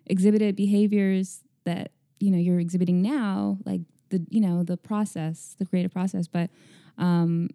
exhibited 0.06 0.56
behaviors 0.56 1.42
that 1.66 1.92
you 2.20 2.32
know 2.32 2.38
you're 2.38 2.60
exhibiting 2.60 3.02
now, 3.02 3.58
like 3.66 3.82
the 4.10 4.26
you 4.30 4.42
know 4.42 4.64
the 4.64 4.78
process, 4.78 5.56
the 5.58 5.66
creative 5.66 5.92
process. 5.94 6.28
But 6.28 6.50
um, 6.98 7.50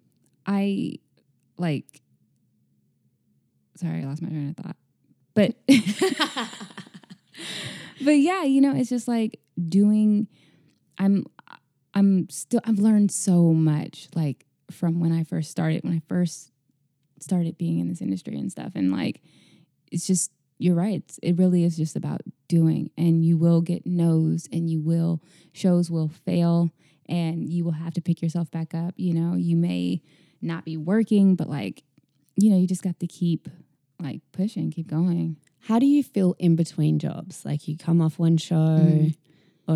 I 0.46 0.94
like, 1.58 2.00
sorry, 3.76 4.02
I 4.02 4.04
lost 4.04 4.22
my 4.22 4.28
train 4.28 4.50
of 4.50 4.56
thought. 4.56 4.76
But 5.34 5.54
but 8.04 8.12
yeah, 8.18 8.42
you 8.44 8.60
know, 8.60 8.74
it's 8.74 8.90
just 8.90 9.08
like 9.08 9.40
doing. 9.68 10.28
I'm 11.00 11.24
I'm 11.94 12.28
still 12.28 12.60
I've 12.64 12.78
learned 12.78 13.10
so 13.10 13.52
much 13.52 14.08
like 14.14 14.46
from 14.70 15.00
when 15.00 15.12
I 15.12 15.24
first 15.24 15.50
started 15.50 15.82
when 15.82 15.94
I 15.94 16.02
first 16.08 16.52
started 17.18 17.58
being 17.58 17.80
in 17.80 17.88
this 17.88 18.00
industry 18.00 18.36
and 18.36 18.50
stuff 18.52 18.72
and 18.74 18.92
like 18.92 19.20
it's 19.90 20.06
just 20.06 20.30
you're 20.58 20.76
right 20.76 21.02
it 21.22 21.36
really 21.38 21.64
is 21.64 21.76
just 21.76 21.96
about 21.96 22.20
doing 22.48 22.90
and 22.96 23.24
you 23.24 23.36
will 23.36 23.62
get 23.62 23.86
no's 23.86 24.46
and 24.52 24.70
you 24.70 24.80
will 24.80 25.20
shows 25.52 25.90
will 25.90 26.08
fail 26.08 26.70
and 27.08 27.48
you 27.48 27.64
will 27.64 27.72
have 27.72 27.94
to 27.94 28.00
pick 28.00 28.22
yourself 28.22 28.50
back 28.50 28.74
up 28.74 28.94
you 28.96 29.12
know 29.12 29.34
you 29.34 29.56
may 29.56 30.00
not 30.42 30.64
be 30.64 30.76
working 30.76 31.34
but 31.34 31.48
like 31.48 31.82
you 32.36 32.50
know 32.50 32.58
you 32.58 32.66
just 32.66 32.82
got 32.82 32.98
to 33.00 33.06
keep 33.06 33.48
like 33.98 34.20
pushing 34.32 34.70
keep 34.70 34.86
going 34.86 35.36
How 35.64 35.78
do 35.78 35.86
you 35.86 36.02
feel 36.02 36.34
in 36.38 36.56
between 36.56 36.98
jobs? 36.98 37.44
Like 37.44 37.68
you 37.68 37.76
come 37.76 38.00
off 38.00 38.18
one 38.18 38.36
show. 38.38 38.54
Mm. 38.54 39.16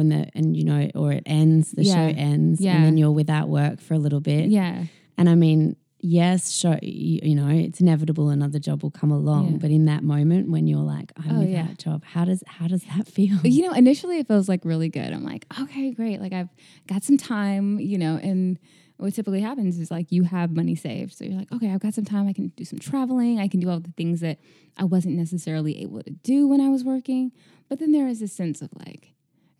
In 0.00 0.08
the, 0.10 0.28
and 0.34 0.56
you 0.56 0.64
know, 0.64 0.88
or 0.94 1.12
it 1.12 1.22
ends, 1.26 1.72
the 1.72 1.84
Yeah. 1.84 1.94
show 1.94 2.14
ends, 2.16 2.60
Yeah. 2.60 2.76
and 2.76 2.84
then 2.84 2.96
you're 2.96 3.12
without 3.12 3.48
work 3.48 3.80
for 3.80 3.94
a 3.94 3.98
little 3.98 4.20
bit. 4.20 4.50
yeah 4.50 4.84
And 5.18 5.28
I 5.28 5.34
mean, 5.34 5.76
yes, 6.00 6.50
sure, 6.52 6.78
you, 6.82 7.20
you 7.22 7.34
know, 7.34 7.48
it's 7.48 7.80
inevitable 7.80 8.28
another 8.30 8.58
job 8.58 8.82
will 8.82 8.90
come 8.90 9.10
along. 9.10 9.52
Yeah. 9.52 9.56
But 9.58 9.70
in 9.70 9.84
that 9.86 10.02
moment 10.04 10.50
when 10.50 10.66
you're 10.66 10.80
like, 10.96 11.12
I'm 11.16 11.36
Oh, 11.36 11.40
with 11.40 11.50
yeah. 11.50 11.66
that 11.66 11.78
job, 11.78 12.04
how 12.04 12.24
does 12.24 12.42
how 12.46 12.66
does 12.68 12.82
that 12.94 13.06
feel? 13.16 13.38
You 13.44 13.62
know, 13.68 13.72
initially 13.72 14.18
it 14.18 14.26
feels 14.28 14.48
like 14.48 14.64
really 14.64 14.88
good. 14.88 15.12
I'm 15.12 15.24
like, 15.24 15.46
okay, 15.62 15.90
great. 15.92 16.20
Like 16.20 16.32
I've 16.32 16.48
got 16.86 17.02
some 17.04 17.16
time, 17.16 17.78
you 17.80 17.96
know, 17.98 18.16
and 18.22 18.58
what 18.96 19.12
typically 19.14 19.40
happens 19.40 19.78
is 19.78 19.90
like 19.90 20.12
you 20.12 20.22
have 20.22 20.52
money 20.52 20.74
saved. 20.76 21.16
So 21.16 21.24
you're 21.24 21.38
like, 21.38 21.50
okay, 21.52 21.70
I've 21.70 21.80
got 21.80 21.94
some 21.94 22.04
time. 22.04 22.28
I 22.28 22.32
can 22.32 22.48
do 22.56 22.64
some 22.64 22.78
traveling. 22.78 23.40
I 23.40 23.48
can 23.48 23.58
do 23.60 23.68
all 23.70 23.80
the 23.80 23.92
things 23.96 24.20
that 24.20 24.38
I 24.76 24.84
wasn't 24.84 25.16
necessarily 25.16 25.80
able 25.82 26.02
to 26.02 26.10
do 26.10 26.46
when 26.46 26.60
I 26.60 26.68
was 26.68 26.84
working. 26.84 27.32
But 27.68 27.78
then 27.80 27.90
there 27.92 28.06
is 28.06 28.20
a 28.22 28.28
sense 28.28 28.62
of 28.62 28.68
like, 28.86 29.13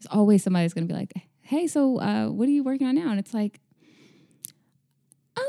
there's 0.04 0.16
always 0.16 0.42
somebody 0.42 0.64
that's 0.64 0.74
going 0.74 0.86
to 0.86 0.92
be 0.92 0.98
like, 0.98 1.12
hey, 1.42 1.66
so 1.66 2.00
uh, 2.00 2.28
what 2.28 2.48
are 2.48 2.52
you 2.52 2.62
working 2.62 2.86
on 2.86 2.94
now? 2.94 3.10
And 3.10 3.18
it's 3.18 3.34
like, 3.34 3.60
uh, 5.36 5.40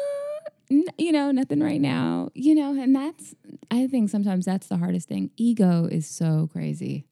n- 0.72 0.86
you 0.97 1.12
know, 1.12 1.32
nothing 1.32 1.62
right 1.62 1.80
now, 1.82 2.30
you 2.34 2.56
know, 2.56 2.72
and 2.82 2.95
that's, 2.95 3.36
I 3.72 3.88
think 3.88 4.10
sometimes 4.10 4.45
that's 4.45 4.68
the 4.68 4.78
hardest 4.78 5.08
thing. 5.08 5.32
Ego 5.38 5.86
is 5.86 6.08
so 6.08 6.49
crazy. 6.51 7.06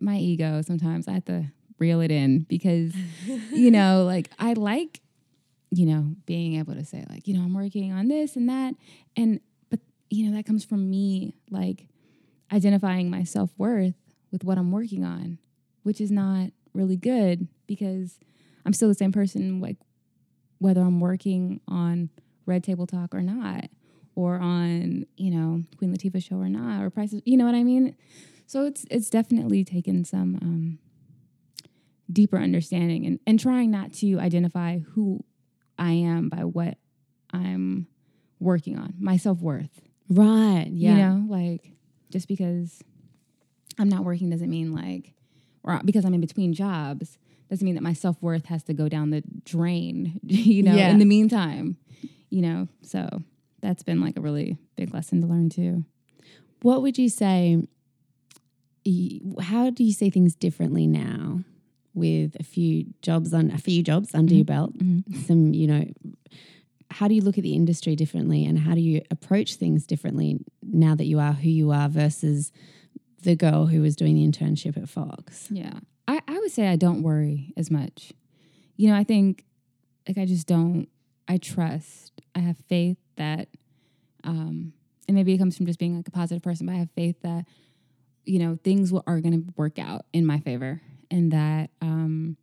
My 0.00 0.16
ego, 0.16 0.62
sometimes 0.62 1.06
I 1.08 1.12
have 1.12 1.24
to 1.26 1.46
reel 1.78 2.00
it 2.00 2.10
in 2.10 2.40
because, 2.40 2.92
you 3.52 3.70
know, 3.70 4.04
like 4.04 4.30
I 4.38 4.54
like, 4.54 5.00
you 5.70 5.86
know, 5.86 6.14
being 6.26 6.56
able 6.56 6.74
to 6.74 6.84
say, 6.84 7.04
like, 7.08 7.26
you 7.28 7.34
know, 7.36 7.42
I'm 7.42 7.54
working 7.54 7.92
on 7.92 8.08
this 8.08 8.36
and 8.36 8.48
that. 8.48 8.74
And, 9.16 9.40
but, 9.70 9.80
you 10.10 10.28
know, 10.28 10.36
that 10.36 10.46
comes 10.46 10.64
from 10.64 10.90
me, 10.90 11.34
like, 11.50 11.86
identifying 12.52 13.10
my 13.10 13.24
self 13.24 13.50
worth 13.58 13.94
with 14.32 14.42
what 14.44 14.58
I'm 14.58 14.72
working 14.72 15.04
on, 15.04 15.38
which 15.82 16.00
is 16.00 16.10
not 16.10 16.50
really 16.76 16.96
good 16.96 17.48
because 17.66 18.18
I'm 18.64 18.72
still 18.72 18.88
the 18.88 18.94
same 18.94 19.12
person, 19.12 19.60
like, 19.60 19.76
whether 20.58 20.80
I'm 20.80 21.00
working 21.00 21.60
on 21.68 22.10
Red 22.46 22.64
Table 22.64 22.86
Talk 22.86 23.14
or 23.14 23.22
not, 23.22 23.64
or 24.14 24.36
on, 24.36 25.04
you 25.16 25.30
know, 25.30 25.62
Queen 25.76 25.94
Latifah 25.94 26.22
show 26.22 26.36
or 26.36 26.48
not, 26.48 26.82
or 26.82 26.90
prices, 26.90 27.20
you 27.24 27.36
know 27.36 27.44
what 27.44 27.54
I 27.54 27.62
mean? 27.62 27.94
So 28.46 28.64
it's 28.64 28.86
it's 28.90 29.10
definitely 29.10 29.64
taken 29.64 30.04
some 30.04 30.36
um, 30.40 30.78
deeper 32.10 32.38
understanding 32.38 33.04
and, 33.04 33.20
and 33.26 33.38
trying 33.38 33.70
not 33.70 33.92
to 33.94 34.18
identify 34.18 34.78
who 34.78 35.24
I 35.78 35.92
am 35.92 36.28
by 36.28 36.44
what 36.44 36.78
I'm 37.32 37.88
working 38.40 38.78
on, 38.78 38.94
my 38.98 39.16
self 39.16 39.40
worth. 39.40 39.80
right. 40.08 40.68
Yeah. 40.70 40.90
You 40.90 40.96
know, 40.96 41.26
like 41.28 41.72
just 42.10 42.28
because 42.28 42.82
I'm 43.78 43.88
not 43.88 44.04
working 44.04 44.30
doesn't 44.30 44.48
mean 44.48 44.72
like, 44.72 45.12
or 45.66 45.80
because 45.84 46.04
I'm 46.04 46.14
in 46.14 46.20
between 46.20 46.52
jobs 46.52 47.18
doesn't 47.50 47.64
mean 47.64 47.74
that 47.74 47.82
my 47.82 47.92
self 47.92 48.20
worth 48.20 48.46
has 48.46 48.62
to 48.64 48.74
go 48.74 48.88
down 48.88 49.10
the 49.10 49.22
drain, 49.44 50.20
you 50.24 50.62
know, 50.62 50.74
Yeah. 50.74 50.90
in 50.90 50.98
the 50.98 51.04
meantime, 51.04 51.76
you 52.30 52.42
know. 52.42 52.68
So 52.82 53.22
that's 53.60 53.82
been 53.82 54.00
like 54.00 54.16
a 54.16 54.20
really 54.20 54.58
big 54.76 54.92
lesson 54.92 55.20
to 55.20 55.26
learn 55.26 55.48
too. 55.48 55.84
What 56.62 56.82
would 56.82 56.98
you 56.98 57.08
say? 57.08 57.66
How 59.40 59.70
do 59.70 59.82
you 59.82 59.92
see 59.92 60.10
things 60.10 60.34
differently 60.36 60.86
now 60.86 61.40
with 61.92 62.36
a 62.38 62.44
few 62.44 62.86
jobs 63.02 63.34
on 63.34 63.50
a 63.50 63.58
few 63.58 63.82
jobs 63.82 64.14
under 64.14 64.34
your 64.34 64.44
mm-hmm. 64.44 64.54
belt? 64.54 64.78
Mm-hmm. 64.78 65.20
Some, 65.22 65.54
you 65.54 65.66
know, 65.66 65.84
how 66.90 67.08
do 67.08 67.14
you 67.14 67.20
look 67.20 67.36
at 67.36 67.42
the 67.42 67.54
industry 67.54 67.96
differently, 67.96 68.44
and 68.44 68.58
how 68.58 68.74
do 68.74 68.80
you 68.80 69.02
approach 69.10 69.56
things 69.56 69.86
differently 69.86 70.38
now 70.62 70.94
that 70.94 71.06
you 71.06 71.18
are 71.18 71.32
who 71.32 71.48
you 71.48 71.70
are 71.72 71.88
versus 71.88 72.52
the 73.22 73.36
girl 73.36 73.66
who 73.66 73.82
was 73.82 73.96
doing 73.96 74.14
the 74.14 74.26
internship 74.26 74.76
at 74.76 74.88
Fox? 74.88 75.48
Yeah. 75.50 75.80
I, 76.08 76.20
I 76.28 76.38
would 76.38 76.52
say 76.52 76.68
I 76.68 76.76
don't 76.76 77.02
worry 77.02 77.52
as 77.56 77.70
much. 77.70 78.12
You 78.76 78.88
know, 78.88 78.96
I 78.96 79.04
think 79.04 79.44
like 80.06 80.18
I 80.18 80.24
just 80.24 80.46
don't 80.46 80.88
I 81.28 81.38
trust. 81.38 82.12
I 82.34 82.40
have 82.40 82.56
faith 82.68 82.98
that 83.16 83.48
um 84.24 84.72
and 85.08 85.14
maybe 85.14 85.32
it 85.32 85.38
comes 85.38 85.56
from 85.56 85.66
just 85.66 85.78
being 85.78 85.96
like 85.96 86.08
a 86.08 86.12
positive 86.12 86.42
person, 86.42 86.66
but 86.66 86.74
I 86.74 86.78
have 86.78 86.90
faith 86.90 87.16
that, 87.22 87.46
you 88.24 88.40
know, 88.40 88.58
things 88.64 88.92
will, 88.92 89.04
are 89.06 89.20
gonna 89.20 89.42
work 89.56 89.78
out 89.78 90.06
in 90.12 90.26
my 90.26 90.40
favor. 90.40 90.80
And 91.10 91.32
that 91.32 91.70
um 91.80 92.36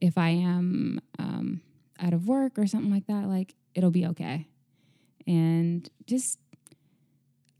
if 0.00 0.16
I 0.18 0.30
am 0.30 1.00
um 1.18 1.60
out 2.00 2.12
of 2.12 2.26
work 2.26 2.58
or 2.58 2.66
something 2.66 2.90
like 2.90 3.06
that, 3.06 3.28
like 3.28 3.54
it'll 3.74 3.90
be 3.90 4.06
okay. 4.06 4.48
And 5.26 5.88
just 6.06 6.38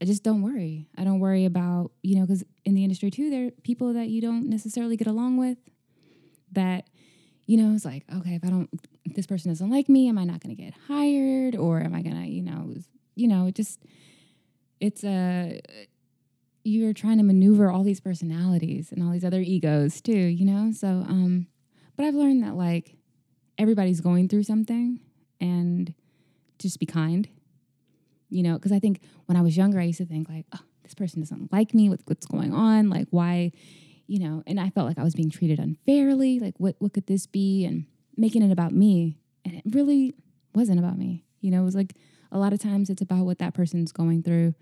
I 0.03 0.05
just 0.05 0.24
don't 0.24 0.42
worry. 0.42 0.88
I 0.98 1.05
don't 1.05 1.20
worry 1.20 1.44
about, 1.44 1.92
you 2.03 2.16
know, 2.16 2.22
because 2.22 2.42
in 2.64 2.74
the 2.74 2.82
industry 2.82 3.09
too, 3.09 3.30
there 3.30 3.46
are 3.46 3.50
people 3.62 3.92
that 3.92 4.09
you 4.09 4.20
don't 4.20 4.48
necessarily 4.48 4.96
get 4.96 5.07
along 5.07 5.36
with 5.36 5.59
that, 6.50 6.90
you 7.46 7.57
know, 7.57 7.72
it's 7.72 7.84
like, 7.84 8.03
okay, 8.12 8.34
if 8.34 8.44
I 8.44 8.48
don't, 8.48 8.68
if 9.05 9.14
this 9.14 9.28
person 9.28 9.53
doesn't 9.53 9.70
like 9.70 9.88
me, 9.88 10.09
am 10.09 10.18
I 10.18 10.24
not 10.24 10.40
going 10.40 10.57
to 10.57 10.61
get 10.61 10.74
hired 10.88 11.55
or 11.55 11.80
am 11.80 11.94
I 11.94 12.03
going 12.03 12.20
to, 12.20 12.28
you 12.28 12.42
know, 12.42 12.74
you 13.14 13.28
know, 13.28 13.46
it 13.46 13.55
just, 13.55 13.78
it's 14.80 15.05
a, 15.05 15.61
you're 16.64 16.94
trying 16.94 17.18
to 17.18 17.24
maneuver 17.24 17.70
all 17.70 17.84
these 17.84 18.00
personalities 18.00 18.90
and 18.90 19.05
all 19.05 19.12
these 19.12 19.24
other 19.24 19.40
egos 19.40 20.00
too, 20.00 20.12
you 20.12 20.44
know? 20.44 20.72
So, 20.72 20.88
um, 20.88 21.46
but 21.96 22.07
I've 22.07 22.16
learned 22.16 22.42
that 22.42 22.57
like 22.57 22.96
everybody's 23.57 24.00
going 24.00 24.26
through 24.26 24.42
something 24.42 24.98
and 25.40 25.94
just 26.59 26.80
be 26.80 26.86
kind 26.86 27.28
you 28.32 28.42
know 28.42 28.54
because 28.54 28.72
i 28.72 28.78
think 28.78 29.00
when 29.26 29.36
i 29.36 29.40
was 29.40 29.56
younger 29.56 29.78
i 29.78 29.84
used 29.84 29.98
to 29.98 30.06
think 30.06 30.28
like 30.28 30.46
oh 30.54 30.60
this 30.82 30.94
person 30.94 31.20
doesn't 31.20 31.52
like 31.52 31.74
me. 31.74 31.88
What, 31.88 32.00
what's 32.04 32.26
going 32.26 32.52
on? 32.52 32.90
Like 32.90 33.08
why 33.10 33.52
you 34.06 34.18
know? 34.18 34.42
And 34.46 34.60
i 34.60 34.70
felt 34.70 34.86
like 34.86 34.98
i 34.98 35.02
was 35.02 35.14
being 35.14 35.30
treated 35.30 35.58
unfairly. 35.58 36.38
Like 36.38 36.54
what, 36.58 36.76
what 36.78 36.92
could 36.92 37.06
this 37.06 37.26
be? 37.26 37.64
And 37.64 37.86
making 38.16 38.42
it 38.42 38.52
about 38.52 38.72
me. 38.72 39.18
And 39.44 39.54
it 39.54 39.62
really 39.70 40.14
wasn't 40.54 40.78
about 40.78 40.98
me. 40.98 41.24
You 41.40 41.50
know 41.50 41.62
it 41.62 41.64
was 41.64 41.74
like 41.74 41.94
a 42.30 42.38
lot 42.38 42.52
of 42.52 42.60
times 42.60 42.90
it's 42.90 43.02
about 43.02 43.24
what 43.24 43.38
that 43.38 43.54
person's 43.54 43.92
going 43.92 44.22
through. 44.22 44.54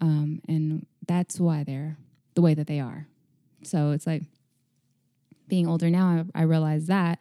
Um, 0.00 0.40
and 0.48 0.86
that's 1.06 1.38
why 1.38 1.64
they're 1.64 1.96
the 2.34 2.42
way 2.42 2.54
that 2.54 2.66
they 2.66 2.80
are. 2.80 3.06
So 3.62 3.90
it's 3.92 4.06
like 4.06 4.22
being 5.48 5.66
older 5.68 5.90
now 5.90 6.24
I, 6.34 6.40
I 6.40 6.42
realize 6.44 6.86
that. 6.86 7.18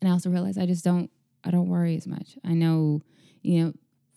And 0.00 0.08
i 0.08 0.12
also 0.12 0.30
realize 0.30 0.58
i 0.58 0.66
just 0.66 0.84
don't 0.84 1.10
i 1.44 1.50
don't 1.50 1.68
worry 1.68 1.96
as 1.96 2.06
much. 2.06 2.38
I 2.44 2.52
know 2.52 3.02
you 3.42 3.64
know 3.64 3.72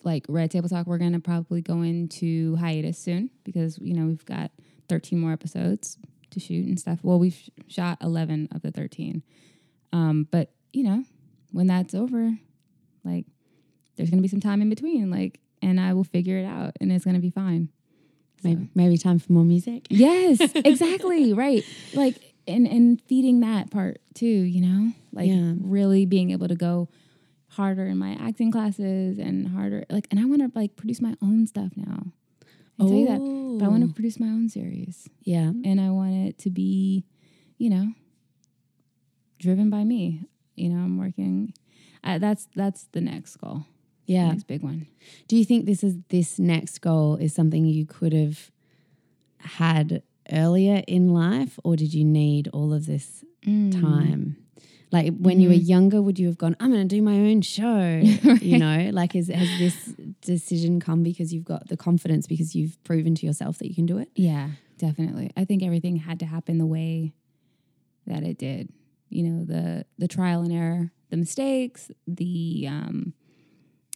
like 0.05 0.25
Red 0.29 0.51
Table 0.51 0.69
Talk, 0.69 0.87
we're 0.87 0.97
gonna 0.99 1.19
probably 1.19 1.61
go 1.61 1.81
into 1.81 2.55
hiatus 2.57 2.97
soon 2.97 3.29
because 3.43 3.77
you 3.79 3.93
know 3.93 4.05
we've 4.05 4.25
got 4.25 4.51
13 4.87 5.19
more 5.19 5.31
episodes 5.33 5.97
to 6.31 6.39
shoot 6.39 6.65
and 6.65 6.79
stuff. 6.79 6.99
Well, 7.03 7.19
we've 7.19 7.33
sh- 7.33 7.49
shot 7.67 7.97
11 8.01 8.49
of 8.53 8.61
the 8.61 8.71
13, 8.71 9.23
um, 9.91 10.27
but 10.31 10.51
you 10.73 10.83
know 10.83 11.03
when 11.51 11.67
that's 11.67 11.93
over, 11.93 12.37
like 13.03 13.25
there's 13.97 14.09
gonna 14.09 14.21
be 14.21 14.27
some 14.27 14.39
time 14.41 14.61
in 14.61 14.69
between, 14.69 15.09
like, 15.09 15.39
and 15.61 15.79
I 15.79 15.93
will 15.93 16.03
figure 16.03 16.37
it 16.37 16.45
out, 16.45 16.73
and 16.79 16.91
it's 16.91 17.03
gonna 17.05 17.19
be 17.19 17.29
fine. 17.31 17.69
So- 18.41 18.49
Maybe, 18.49 18.69
maybe 18.75 18.97
time 18.97 19.17
for 19.19 19.31
more 19.33 19.45
music. 19.45 19.87
Yes, 19.89 20.39
exactly. 20.55 21.33
right. 21.33 21.63
Like 21.93 22.17
and 22.47 22.67
and 22.67 23.01
feeding 23.07 23.39
that 23.39 23.71
part 23.71 24.01
too, 24.13 24.27
you 24.27 24.61
know? 24.61 24.91
Like 25.11 25.29
Yeah. 25.29 25.53
really 25.61 26.05
being 26.05 26.29
able 26.31 26.47
to 26.47 26.55
go 26.55 26.89
harder 27.55 27.85
in 27.87 27.97
my 27.97 28.13
acting 28.19 28.51
classes 28.51 29.17
and 29.17 29.47
harder 29.47 29.85
like 29.89 30.07
and 30.11 30.19
I 30.19 30.25
want 30.25 30.41
to 30.41 30.51
like 30.59 30.75
produce 30.75 31.01
my 31.01 31.15
own 31.21 31.47
stuff 31.47 31.71
now. 31.75 32.03
I 32.79 32.83
tell 32.83 32.93
you 32.93 33.07
that. 33.07 33.19
But 33.59 33.65
I 33.65 33.69
want 33.69 33.87
to 33.87 33.93
produce 33.93 34.19
my 34.19 34.27
own 34.27 34.49
series 34.49 35.07
Yeah. 35.23 35.51
and 35.63 35.79
I 35.79 35.89
want 35.91 36.13
it 36.27 36.37
to 36.39 36.49
be, 36.49 37.05
you 37.57 37.69
know, 37.69 37.93
driven 39.39 39.69
by 39.69 39.83
me. 39.83 40.23
You 40.55 40.69
know, 40.69 40.83
I'm 40.83 40.97
working 40.97 41.53
uh, 42.03 42.17
that's 42.19 42.47
that's 42.55 42.85
the 42.91 43.01
next 43.01 43.37
goal. 43.37 43.65
Yeah. 44.05 44.27
Next 44.29 44.43
big 44.47 44.61
one. 44.61 44.87
Do 45.27 45.35
you 45.37 45.45
think 45.45 45.65
this 45.65 45.83
is 45.83 45.95
this 46.09 46.37
next 46.37 46.79
goal 46.79 47.15
is 47.15 47.33
something 47.33 47.65
you 47.65 47.85
could 47.85 48.13
have 48.13 48.51
had 49.39 50.03
earlier 50.31 50.83
in 50.87 51.13
life, 51.13 51.59
or 51.63 51.75
did 51.75 51.93
you 51.93 52.03
need 52.05 52.47
all 52.49 52.73
of 52.73 52.85
this 52.85 53.23
Mm. 53.45 53.79
time? 53.79 54.37
Like 54.91 55.13
when 55.17 55.39
you 55.39 55.49
were 55.49 55.55
younger, 55.55 56.01
would 56.01 56.19
you 56.19 56.27
have 56.27 56.37
gone, 56.37 56.55
I'm 56.59 56.71
going 56.71 56.87
to 56.87 56.95
do 56.95 57.01
my 57.01 57.13
own 57.15 57.41
show? 57.41 58.01
You 58.41 58.59
know, 58.59 58.89
like 58.93 59.15
is, 59.15 59.27
has 59.27 59.49
this 59.57 59.93
decision 60.21 60.79
come 60.79 61.01
because 61.01 61.33
you've 61.33 61.45
got 61.45 61.67
the 61.67 61.75
confidence 61.77 62.27
because 62.27 62.55
you've 62.55 62.81
proven 62.83 63.15
to 63.15 63.25
yourself 63.25 63.57
that 63.57 63.67
you 63.67 63.73
can 63.75 63.85
do 63.87 63.97
it? 63.97 64.09
Yeah, 64.15 64.49
definitely. 64.77 65.31
I 65.35 65.45
think 65.45 65.63
everything 65.63 65.95
had 65.97 66.19
to 66.19 66.25
happen 66.25 66.59
the 66.59 66.65
way 66.65 67.13
that 68.05 68.23
it 68.23 68.37
did. 68.37 68.71
You 69.09 69.23
know, 69.23 69.45
the 69.45 69.85
the 69.97 70.07
trial 70.07 70.41
and 70.41 70.51
error, 70.53 70.91
the 71.09 71.17
mistakes, 71.17 71.89
the 72.07 72.67
um 72.69 73.13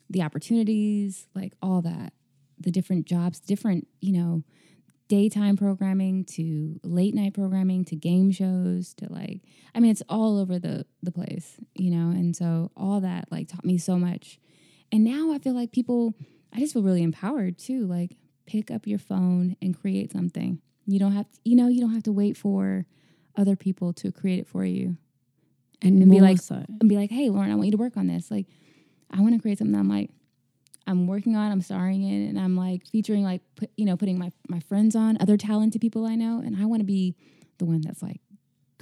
the 0.09 0.23
opportunities, 0.23 1.27
like 1.35 1.53
all 1.61 1.81
that. 1.81 2.13
The 2.59 2.71
different 2.71 3.05
jobs, 3.05 3.39
different, 3.39 3.87
you 4.01 4.11
know, 4.11 4.43
daytime 5.09 5.57
programming 5.57 6.23
to 6.23 6.79
late 6.83 7.13
night 7.13 7.33
programming 7.33 7.83
to 7.83 7.95
game 7.97 8.31
shows 8.31 8.93
to 8.93 9.11
like 9.11 9.41
I 9.75 9.79
mean 9.81 9.91
it's 9.91 10.03
all 10.07 10.37
over 10.39 10.57
the 10.59 10.85
the 11.03 11.11
place, 11.11 11.57
you 11.75 11.91
know. 11.91 12.09
And 12.11 12.33
so 12.35 12.71
all 12.77 13.01
that 13.01 13.29
like 13.31 13.49
taught 13.49 13.65
me 13.65 13.77
so 13.77 13.97
much. 13.97 14.39
And 14.91 15.03
now 15.03 15.33
I 15.33 15.39
feel 15.39 15.53
like 15.53 15.71
people 15.73 16.13
I 16.53 16.59
just 16.59 16.73
feel 16.73 16.83
really 16.83 17.03
empowered 17.03 17.57
too. 17.57 17.85
Like 17.85 18.15
pick 18.45 18.71
up 18.71 18.87
your 18.87 18.99
phone 18.99 19.55
and 19.61 19.77
create 19.79 20.11
something. 20.11 20.61
You 20.87 20.97
don't 20.99 21.11
have 21.11 21.29
to, 21.31 21.39
you 21.43 21.55
know, 21.55 21.67
you 21.67 21.81
don't 21.81 21.93
have 21.93 22.03
to 22.03 22.11
wait 22.11 22.37
for 22.37 22.85
other 23.35 23.55
people 23.55 23.93
to 23.93 24.11
create 24.11 24.39
it 24.39 24.47
for 24.47 24.65
you 24.65 24.97
And, 25.81 26.01
And 26.01 26.11
be 26.11 26.19
like- 26.19 26.39
so. 26.41 26.65
and 26.79 26.89
be 26.89 26.95
like, 26.97 27.09
"Hey, 27.11 27.29
Lauren, 27.29 27.51
I 27.51 27.55
want 27.55 27.67
you 27.67 27.71
to 27.71 27.77
work 27.77 27.95
on 27.97 28.07
this." 28.07 28.29
Like 28.31 28.47
I 29.11 29.21
want 29.21 29.33
to 29.35 29.39
create 29.41 29.57
something 29.59 29.71
that 29.73 29.79
I'm 29.79 29.89
like 29.89 30.11
I'm 30.89 31.07
working 31.07 31.35
on, 31.35 31.51
I'm 31.51 31.61
starring 31.61 32.03
in, 32.03 32.29
and 32.29 32.39
I'm 32.39 32.55
like 32.55 32.87
featuring 32.87 33.23
like 33.23 33.41
put, 33.55 33.69
you 33.77 33.85
know 33.85 33.95
putting 33.95 34.17
my 34.17 34.31
my 34.47 34.59
friends 34.61 34.95
on, 34.95 35.17
other 35.21 35.37
talented 35.37 35.81
people 35.81 36.05
I 36.05 36.15
know, 36.15 36.41
and 36.43 36.55
I 36.61 36.65
want 36.65 36.81
to 36.81 36.85
be 36.85 37.15
the 37.59 37.65
one 37.65 37.81
that's 37.81 38.01
like 38.01 38.21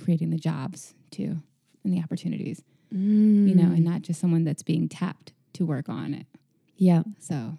creating 0.02 0.30
the 0.30 0.38
jobs 0.38 0.94
too 1.12 1.38
and 1.84 1.94
the 1.94 2.02
opportunities, 2.02 2.64
you 2.92 3.56
know, 3.56 3.64
and 3.64 3.80
mm. 3.80 3.84
not 3.84 4.02
just 4.02 4.20
someone 4.20 4.44
that's 4.44 4.64
being 4.64 4.88
tapped 4.88 5.34
to 5.54 5.66
work 5.66 5.90
on 5.90 6.14
it. 6.14 6.26
Yeah, 6.78 7.04
So, 7.20 7.58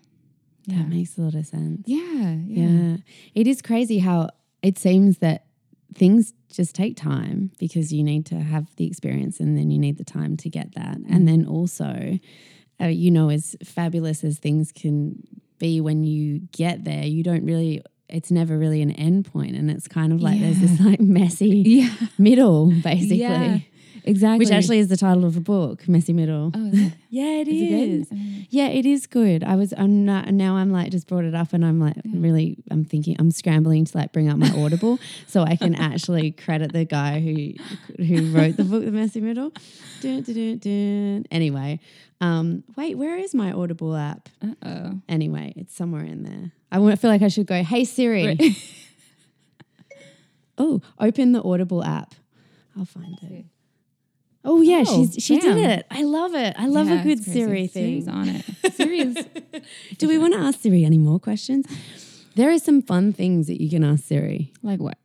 yeah, 0.66 0.78
that 0.78 0.88
makes 0.88 1.18
a 1.18 1.22
lot 1.22 1.34
of 1.34 1.44
sense. 1.46 1.82
yeah, 1.86 2.36
yeah, 2.46 2.68
Yeah. 2.68 2.96
It 3.34 3.46
is 3.46 3.60
crazy 3.60 3.98
how 3.98 4.30
it 4.62 4.78
seems 4.78 5.18
that 5.18 5.46
things 5.94 6.32
just 6.52 6.74
take 6.74 6.96
time 6.96 7.50
because 7.58 7.92
you 7.92 8.04
need 8.04 8.26
to 8.26 8.36
have 8.36 8.74
the 8.76 8.86
experience 8.86 9.40
and 9.40 9.58
then 9.58 9.70
you 9.70 9.78
need 9.78 9.98
the 9.98 10.04
time 10.04 10.36
to 10.36 10.48
get 10.48 10.74
that. 10.74 10.96
And 10.96 11.22
mm. 11.22 11.26
then 11.26 11.46
also, 11.46 12.18
uh, 12.80 12.86
you 12.86 13.10
know, 13.10 13.30
as 13.30 13.56
fabulous 13.64 14.24
as 14.24 14.38
things 14.38 14.72
can 14.72 15.22
be 15.58 15.80
when 15.80 16.04
you 16.04 16.40
get 16.52 16.84
there, 16.84 17.04
you 17.04 17.22
don't 17.22 17.44
really, 17.44 17.82
it's 18.08 18.30
never 18.30 18.56
really 18.56 18.82
an 18.82 18.92
end 18.92 19.30
point. 19.30 19.56
And 19.56 19.70
it's 19.70 19.88
kind 19.88 20.12
of 20.12 20.20
like 20.22 20.40
there's 20.40 20.60
this 20.60 20.80
like 20.80 21.00
messy 21.00 21.48
yeah, 21.66 21.94
middle, 22.18 22.70
basically. 22.82 23.16
yeah, 23.20 23.58
exactly. 24.04 24.38
Which 24.44 24.50
actually 24.52 24.78
is 24.78 24.88
the 24.88 24.96
title 24.96 25.24
of 25.24 25.36
a 25.36 25.40
book, 25.40 25.88
Messy 25.88 26.12
Middle. 26.12 26.52
oh, 26.54 26.66
is 26.68 26.80
it, 26.86 26.92
Yeah, 27.10 27.40
it 27.40 27.48
is 27.48 27.62
it 27.62 27.64
is. 27.64 28.08
good? 28.08 28.18
Mm. 28.18 28.46
Yeah, 28.50 28.68
it 28.68 28.86
is 28.86 29.06
good. 29.06 29.44
I 29.44 29.56
was. 29.56 29.72
I'm 29.76 30.04
not. 30.04 30.28
Now 30.32 30.56
I'm 30.56 30.70
like 30.70 30.90
just 30.90 31.06
brought 31.08 31.24
it 31.24 31.34
up, 31.34 31.52
and 31.52 31.64
I'm 31.64 31.80
like 31.80 31.96
really. 32.04 32.56
I'm 32.70 32.84
thinking. 32.84 33.16
I'm 33.18 33.30
scrambling 33.30 33.84
to 33.84 33.96
like 33.96 34.12
bring 34.12 34.28
up 34.28 34.38
my 34.38 34.50
Audible 34.50 34.98
so 35.26 35.42
I 35.42 35.56
can 35.56 35.74
actually 35.74 36.32
credit 36.32 36.72
the 36.72 36.84
guy 36.84 37.20
who 37.20 38.04
who 38.04 38.30
wrote 38.32 38.56
the 38.56 38.64
book, 38.64 38.84
The 38.84 38.90
Messy 38.90 39.20
Middle. 39.20 39.52
Dun, 40.00 40.22
dun, 40.22 40.58
dun. 40.58 41.24
Anyway, 41.30 41.80
um, 42.20 42.64
wait, 42.76 42.96
where 42.96 43.16
is 43.16 43.34
my 43.34 43.52
Audible 43.52 43.96
app? 43.96 44.28
Uh 44.42 44.54
oh. 44.64 45.00
Anyway, 45.08 45.52
it's 45.56 45.74
somewhere 45.74 46.04
in 46.04 46.22
there. 46.22 46.52
I 46.70 46.96
feel 46.96 47.10
like 47.10 47.22
I 47.22 47.28
should 47.28 47.46
go. 47.46 47.62
Hey 47.62 47.84
Siri. 47.84 48.38
oh, 50.58 50.80
open 50.98 51.32
the 51.32 51.42
Audible 51.42 51.82
app. 51.84 52.14
I'll 52.76 52.84
find 52.84 53.18
it. 53.22 53.44
Oh 54.44 54.60
yeah, 54.62 54.84
Oh, 54.86 55.06
she's 55.06 55.22
she 55.22 55.38
damn. 55.38 55.56
did 55.56 55.66
it. 55.70 55.86
I 55.90 56.02
love 56.02 56.34
it. 56.34 56.54
I 56.58 56.66
love 56.66 56.88
Yeah, 56.88 57.00
a 57.00 57.04
good. 57.04 57.22
Siri 57.24 57.66
thing. 57.66 58.02
Siri's 58.02 58.08
on 58.08 58.28
it. 58.28 58.44
Siri 58.74 59.00
is 59.00 59.26
Do 59.98 60.08
we 60.08 60.16
want 60.18 60.34
to 60.34 60.40
ask 60.40 60.60
Siri 60.60 60.84
any 60.84 60.98
more 60.98 61.18
questions? 61.18 61.66
There 62.36 62.50
are 62.50 62.58
some 62.58 62.80
fun 62.82 63.12
things 63.12 63.48
that 63.48 63.60
you 63.60 63.68
can 63.68 63.82
ask 63.84 64.04
Siri. 64.04 64.52
like 64.62 64.80
what? 64.80 64.96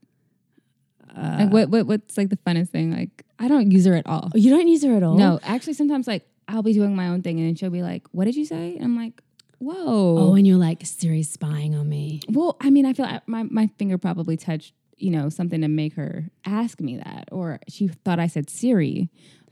Uh, 1.16 1.38
like 1.42 1.52
what, 1.52 1.70
what? 1.70 1.86
What's 1.88 2.18
like 2.18 2.30
the 2.30 2.38
funnest 2.38 2.70
thing? 2.70 2.92
Like 2.92 3.24
I 3.40 3.48
don't 3.48 3.72
use 3.72 3.86
her 3.86 3.96
at 3.96 4.08
all. 4.08 4.32
Oh, 4.34 4.38
you 4.38 4.50
don't 4.50 4.68
use 4.68 4.84
her 4.84 4.96
at 4.96 5.04
all? 5.04 5.16
No, 5.16 5.40
actually, 5.44 5.74
sometimes 5.74 6.08
like 6.08 6.26
I'll 6.48 6.64
be 6.64 6.74
doing 6.74 6.96
my 6.96 7.08
own 7.10 7.22
thing 7.22 7.40
and 7.40 7.58
she'll 7.58 7.70
be 7.70 7.84
like, 7.84 8.04
"What 8.12 8.26
did 8.26 8.36
you 8.36 8.46
say?" 8.46 8.76
And 8.76 8.84
I'm 8.86 8.96
like, 8.98 9.22
"Whoa." 9.60 9.76
Oh, 10.18 10.36
and 10.36 10.46
you're 10.48 10.58
like 10.58 10.80
Siri's 10.86 11.30
spying 11.30 11.76
on 11.76 11.88
me. 11.88 12.22
Well, 12.30 12.58
I 12.62 12.70
mean, 12.70 12.86
I 12.86 12.94
feel 12.94 13.06
like 13.06 13.28
my 13.28 13.44
my 13.44 13.68
finger 13.78 13.98
probably 13.98 14.38
touched 14.38 14.74
you 14.98 15.12
know 15.12 15.30
something 15.30 15.62
to 15.62 15.68
make 15.68 15.94
her 15.96 16.26
ask 16.46 16.80
me 16.82 16.98
that, 16.98 17.30
or 17.32 17.60
she 17.68 17.88
thought 17.88 18.20
I 18.20 18.28
said 18.28 18.50
Siri, 18.50 19.10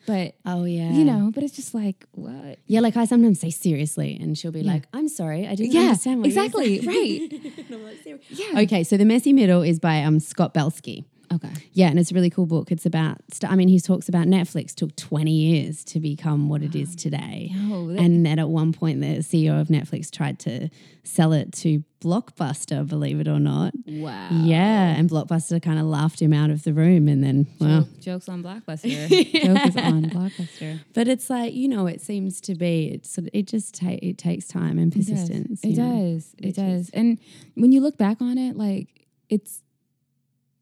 but 0.07 0.35
Oh 0.45 0.63
yeah. 0.65 0.91
you 0.91 1.03
know, 1.05 1.31
but 1.33 1.43
it's 1.43 1.55
just 1.55 1.73
like 1.73 2.05
what? 2.11 2.59
Yeah, 2.67 2.79
like 2.79 2.97
I 2.97 3.05
sometimes 3.05 3.39
say 3.39 3.49
seriously, 3.49 4.17
and 4.21 4.37
she'll 4.37 4.51
be 4.51 4.63
like, 4.63 4.83
"I'm 4.93 5.07
sorry, 5.07 5.47
I 5.47 5.55
didn't 5.55 5.73
Yeah, 5.73 5.81
understand 5.89 6.19
what 6.19 6.27
exactly, 6.27 6.75
you 6.75 6.81
said." 6.81 6.87
right. 6.87 7.31
Like, 7.71 7.97
"Siri." 8.03 8.19
Yeah. 8.29 8.61
Okay, 8.61 8.83
so 8.83 8.97
the 8.97 9.05
messy 9.05 9.33
middle 9.33 9.61
is 9.61 9.79
by 9.79 10.03
um 10.03 10.19
Scott 10.19 10.53
Belsky. 10.53 11.05
Okay. 11.35 11.49
Yeah, 11.73 11.87
and 11.87 11.97
it's 11.99 12.11
a 12.11 12.13
really 12.15 12.29
cool 12.29 12.45
book. 12.45 12.71
It's 12.71 12.85
about, 12.85 13.17
st- 13.31 13.51
I 13.51 13.55
mean, 13.55 13.67
he 13.67 13.79
talks 13.79 14.09
about 14.09 14.27
Netflix 14.27 14.73
took 14.75 14.95
20 14.95 15.31
years 15.31 15.83
to 15.85 15.99
become 15.99 16.49
what 16.49 16.61
it 16.61 16.75
is 16.75 16.95
today. 16.95 17.51
No, 17.55 17.87
that- 17.93 17.99
and 17.99 18.25
that 18.25 18.39
at 18.39 18.49
one 18.49 18.73
point 18.73 19.01
the 19.01 19.17
CEO 19.19 19.59
of 19.59 19.67
Netflix 19.69 20.11
tried 20.11 20.39
to 20.39 20.69
sell 21.03 21.33
it 21.33 21.51
to 21.53 21.83
Blockbuster, 22.03 22.87
believe 22.87 23.19
it 23.19 23.27
or 23.27 23.39
not. 23.39 23.73
Wow. 23.87 24.29
Yeah, 24.31 24.95
and 24.95 25.09
Blockbuster 25.09 25.61
kind 25.61 25.79
of 25.79 25.85
laughed 25.85 26.21
him 26.21 26.33
out 26.33 26.49
of 26.49 26.63
the 26.63 26.73
room, 26.73 27.07
and 27.07 27.23
then 27.23 27.47
well, 27.59 27.81
Joke- 27.83 27.99
jokes 28.01 28.29
on 28.29 28.43
Blockbuster. 28.43 29.07
Joke 29.09 29.67
is 29.67 29.77
on 29.77 30.05
Blockbuster. 30.09 30.79
but 30.93 31.07
it's 31.07 31.29
like 31.29 31.53
you 31.53 31.67
know, 31.67 31.87
it 31.87 32.01
seems 32.01 32.41
to 32.41 32.55
be 32.55 32.89
it's 32.93 33.09
sort 33.11 33.27
of, 33.27 33.31
it 33.33 33.47
just 33.47 33.75
ta- 33.75 33.97
it 34.01 34.17
takes 34.17 34.47
time 34.47 34.77
and 34.79 34.91
persistence. 34.91 35.61
It 35.63 35.75
does. 35.75 35.77
know. 35.77 35.85
It 36.01 36.13
does. 36.15 36.35
It 36.39 36.45
which 36.47 36.55
does. 36.55 36.89
And 36.91 37.17
when 37.55 37.71
you 37.71 37.81
look 37.81 37.97
back 37.97 38.21
on 38.21 38.37
it, 38.37 38.55
like 38.57 38.87
it's 39.29 39.61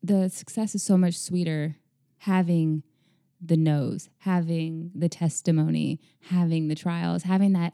the 0.01 0.29
success 0.29 0.75
is 0.75 0.83
so 0.83 0.97
much 0.97 1.17
sweeter 1.17 1.75
having 2.19 2.83
the 3.41 3.57
no's, 3.57 4.09
having 4.19 4.91
the 4.93 5.09
testimony, 5.09 5.99
having 6.29 6.67
the 6.67 6.75
trials, 6.75 7.23
having 7.23 7.53
that 7.53 7.73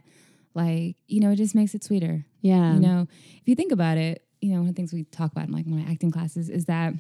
like, 0.54 0.96
you 1.08 1.20
know, 1.20 1.32
it 1.32 1.36
just 1.36 1.54
makes 1.54 1.76
it 1.76 1.84
sweeter. 1.84 2.26
Yeah, 2.42 2.74
You 2.74 2.80
know, 2.80 3.08
if 3.42 3.48
you 3.48 3.56
think 3.56 3.72
about 3.72 3.98
it, 3.98 4.26
you 4.42 4.52
know, 4.52 4.60
one 4.60 4.70
of 4.70 4.76
the 4.76 4.78
things 4.78 4.94
we 4.94 5.04
talk 5.04 5.32
about 5.32 5.48
in 5.48 5.54
like 5.54 5.68
my 5.68 5.82
acting 5.82 6.12
classes 6.12 6.50
is 6.50 6.66
that, 6.66 6.94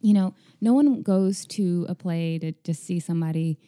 you 0.00 0.12
know, 0.12 0.34
no 0.60 0.72
one 0.72 1.02
goes 1.02 1.46
to 1.46 1.86
a 1.88 1.94
play 1.94 2.38
to 2.38 2.52
just 2.64 2.84
see 2.84 2.98
somebody. 2.98 3.58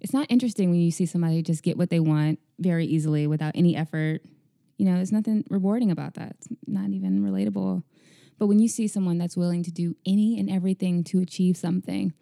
It's 0.00 0.12
not 0.12 0.26
interesting 0.28 0.70
when 0.70 0.80
you 0.80 0.90
see 0.90 1.06
somebody 1.06 1.42
just 1.42 1.62
get 1.62 1.78
what 1.78 1.90
they 1.90 2.00
want 2.00 2.40
very 2.58 2.86
easily 2.86 3.26
without 3.26 3.52
any 3.54 3.76
effort. 3.76 4.22
You 4.76 4.86
know, 4.86 4.96
there's 4.96 5.12
nothing 5.12 5.44
rewarding 5.50 5.90
about 5.90 6.14
that. 6.14 6.36
It's 6.38 6.48
not 6.66 6.90
even 6.90 7.22
relatable. 7.22 7.84
But 8.38 8.46
when 8.46 8.58
you 8.58 8.68
see 8.68 8.86
someone 8.86 9.18
that's 9.18 9.36
willing 9.36 9.62
to 9.64 9.70
do 9.70 9.96
any 10.06 10.38
and 10.38 10.48
everything 10.48 11.02
to 11.04 11.20
achieve 11.20 11.56
something, 11.56 12.12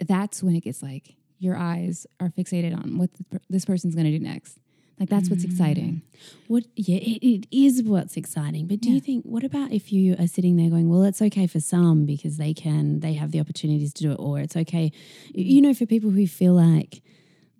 that's 0.00 0.42
when 0.42 0.56
it 0.56 0.60
gets 0.60 0.82
like 0.82 1.16
your 1.38 1.56
eyes 1.56 2.06
are 2.20 2.30
fixated 2.30 2.76
on 2.76 2.98
what 2.98 3.10
this 3.48 3.64
person's 3.64 3.94
going 3.94 4.06
to 4.06 4.18
do 4.18 4.24
next. 4.24 4.58
Like 4.98 5.08
that's 5.08 5.28
what's 5.28 5.42
exciting. 5.42 6.02
Mm. 6.02 6.34
What? 6.46 6.64
Yeah, 6.76 6.98
it, 6.98 7.26
it 7.26 7.46
is 7.50 7.82
what's 7.82 8.16
exciting. 8.16 8.68
But 8.68 8.80
do 8.80 8.92
you 8.92 9.00
think? 9.00 9.24
What 9.24 9.42
about 9.42 9.72
if 9.72 9.92
you 9.92 10.14
are 10.20 10.28
sitting 10.28 10.56
there 10.56 10.70
going, 10.70 10.88
"Well, 10.88 11.02
it's 11.02 11.20
okay 11.20 11.48
for 11.48 11.58
some 11.58 12.06
because 12.06 12.36
they 12.36 12.54
can, 12.54 13.00
they 13.00 13.14
have 13.14 13.32
the 13.32 13.40
opportunities 13.40 13.92
to 13.94 14.04
do 14.04 14.12
it," 14.12 14.20
or 14.20 14.38
it's 14.38 14.56
okay, 14.56 14.92
you 15.34 15.60
know, 15.60 15.74
for 15.74 15.84
people 15.84 16.10
who 16.10 16.28
feel 16.28 16.52
like 16.54 17.02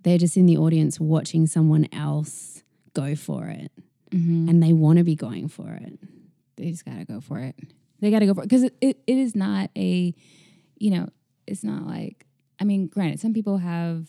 they're 0.05 0.19
just 0.19 0.37
in 0.37 0.47
the 0.47 0.57
audience 0.57 1.01
watching 1.01 1.49
someone 1.49 1.89
else 1.93 2.63
go 2.95 3.17
for 3.17 3.49
it, 3.49 3.73
mm-hmm. 4.11 4.49
and 4.49 4.63
they 4.63 4.73
want 4.73 4.99
to 4.99 5.05
be 5.05 5.17
going 5.17 5.49
for 5.49 5.73
it. 5.73 5.99
They 6.57 6.71
just 6.71 6.85
gotta 6.85 7.05
go 7.05 7.21
for 7.21 7.39
it. 7.41 7.57
They 8.01 8.11
gotta 8.11 8.27
go 8.27 8.35
for 8.35 8.43
it 8.43 8.49
because 8.49 8.65
it, 8.65 8.77
it, 8.81 8.99
it 9.07 9.19
is 9.19 9.35
not 9.35 9.71
a, 9.77 10.15
you 10.79 10.91
know, 10.91 11.09
it's 11.47 11.65
not 11.65 11.87
like 11.87 12.27
I 12.61 12.65
mean, 12.65 12.87
granted, 12.87 13.21
some 13.21 13.33
people 13.35 13.59
have, 13.59 14.09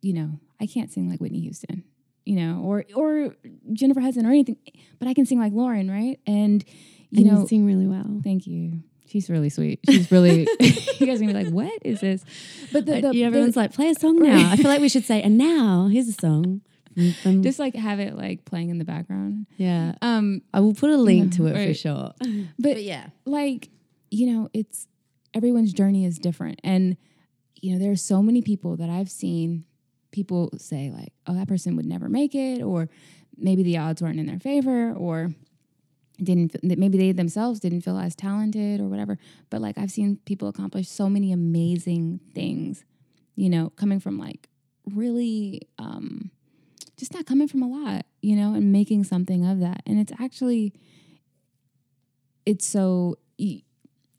you 0.00 0.12
know, 0.12 0.38
I 0.60 0.66
can't 0.66 0.92
sing 0.92 1.10
like 1.10 1.20
Whitney 1.20 1.40
Houston, 1.40 1.84
you 2.24 2.36
know, 2.36 2.60
or 2.64 2.84
or 2.94 3.34
Jennifer 3.72 4.00
Hudson 4.00 4.26
or 4.26 4.30
anything, 4.30 4.56
but 4.98 5.08
I 5.08 5.14
can 5.14 5.26
sing 5.26 5.38
like 5.40 5.52
Lauren, 5.52 5.90
right? 5.90 6.18
And 6.26 6.64
you 7.10 7.24
and 7.24 7.32
know, 7.32 7.40
you 7.42 7.48
sing 7.48 7.66
really 7.66 7.86
well. 7.86 8.20
thank 8.22 8.46
you. 8.46 8.82
She's 9.06 9.28
really 9.30 9.50
sweet. 9.50 9.80
She's 9.88 10.10
really. 10.10 10.40
you 10.60 11.06
guys 11.06 11.20
are 11.20 11.24
gonna 11.26 11.38
be 11.38 11.44
like, 11.44 11.52
what 11.52 11.78
is 11.84 12.00
this? 12.00 12.24
But 12.72 12.86
the, 12.86 13.00
the, 13.00 13.14
yeah, 13.14 13.26
everyone's 13.26 13.54
the- 13.54 13.60
like, 13.60 13.72
"Play 13.72 13.90
a 13.90 13.94
song 13.94 14.18
now." 14.18 14.50
I 14.50 14.56
feel 14.56 14.66
like 14.66 14.80
we 14.80 14.88
should 14.88 15.04
say, 15.04 15.22
"And 15.22 15.36
now, 15.38 15.88
here's 15.92 16.08
a 16.08 16.12
song." 16.12 16.62
From- 16.94 17.12
from- 17.22 17.42
just 17.42 17.58
like 17.58 17.74
have 17.74 18.00
it 18.00 18.16
like 18.16 18.44
playing 18.44 18.70
in 18.70 18.78
the 18.78 18.84
background. 18.84 19.46
yeah, 19.56 19.94
Um, 20.02 20.42
I 20.52 20.60
will 20.60 20.74
put 20.74 20.90
a 20.90 20.96
link 20.96 21.32
Yeah, 21.32 21.36
to 21.38 21.46
it 21.48 21.66
for 21.68 21.74
sure. 21.74 22.12
but 22.58 22.82
yeah, 22.82 23.08
like 23.24 23.70
you 24.10 24.30
know 24.32 24.48
it's 24.52 24.86
everyone's 25.34 25.72
journey 25.72 26.04
is 26.04 26.18
different. 26.18 26.60
And 26.64 26.96
you 27.60 27.72
know 27.72 27.78
there 27.78 27.90
are 27.92 27.96
so 27.96 28.22
many 28.22 28.42
people 28.42 28.76
that 28.76 28.90
i've 28.90 29.10
seen 29.10 29.64
people 30.10 30.50
say 30.58 30.90
like 30.90 31.12
oh 31.26 31.34
that 31.34 31.48
person 31.48 31.76
would 31.76 31.86
never 31.86 32.08
make 32.10 32.34
it 32.34 32.60
or 32.62 32.88
maybe 33.38 33.62
the 33.62 33.78
odds 33.78 34.02
weren't 34.02 34.20
in 34.20 34.26
their 34.26 34.38
favor 34.38 34.92
or 34.92 35.30
didn't 36.22 36.52
that 36.62 36.78
maybe 36.78 36.98
they 36.98 37.10
themselves 37.12 37.58
didn't 37.60 37.80
feel 37.80 37.96
as 37.98 38.14
talented 38.14 38.80
or 38.80 38.88
whatever. 38.88 39.18
But 39.50 39.60
like 39.62 39.78
i've 39.78 39.90
seen 39.90 40.18
people 40.26 40.46
accomplish 40.48 40.88
so 40.88 41.08
many 41.08 41.32
amazing 41.32 42.20
things 42.34 42.84
you 43.34 43.48
know 43.48 43.70
coming 43.76 43.98
from 43.98 44.18
like 44.18 44.48
really 44.92 45.62
um 45.78 46.30
just 46.96 47.12
not 47.14 47.26
coming 47.26 47.48
from 47.48 47.62
a 47.62 47.68
lot 47.68 48.06
you 48.22 48.36
know 48.36 48.54
and 48.54 48.72
making 48.72 49.02
something 49.04 49.44
of 49.44 49.60
that 49.60 49.82
and 49.86 49.98
it's 49.98 50.12
actually 50.20 50.72
it's 52.46 52.66
so 52.66 53.16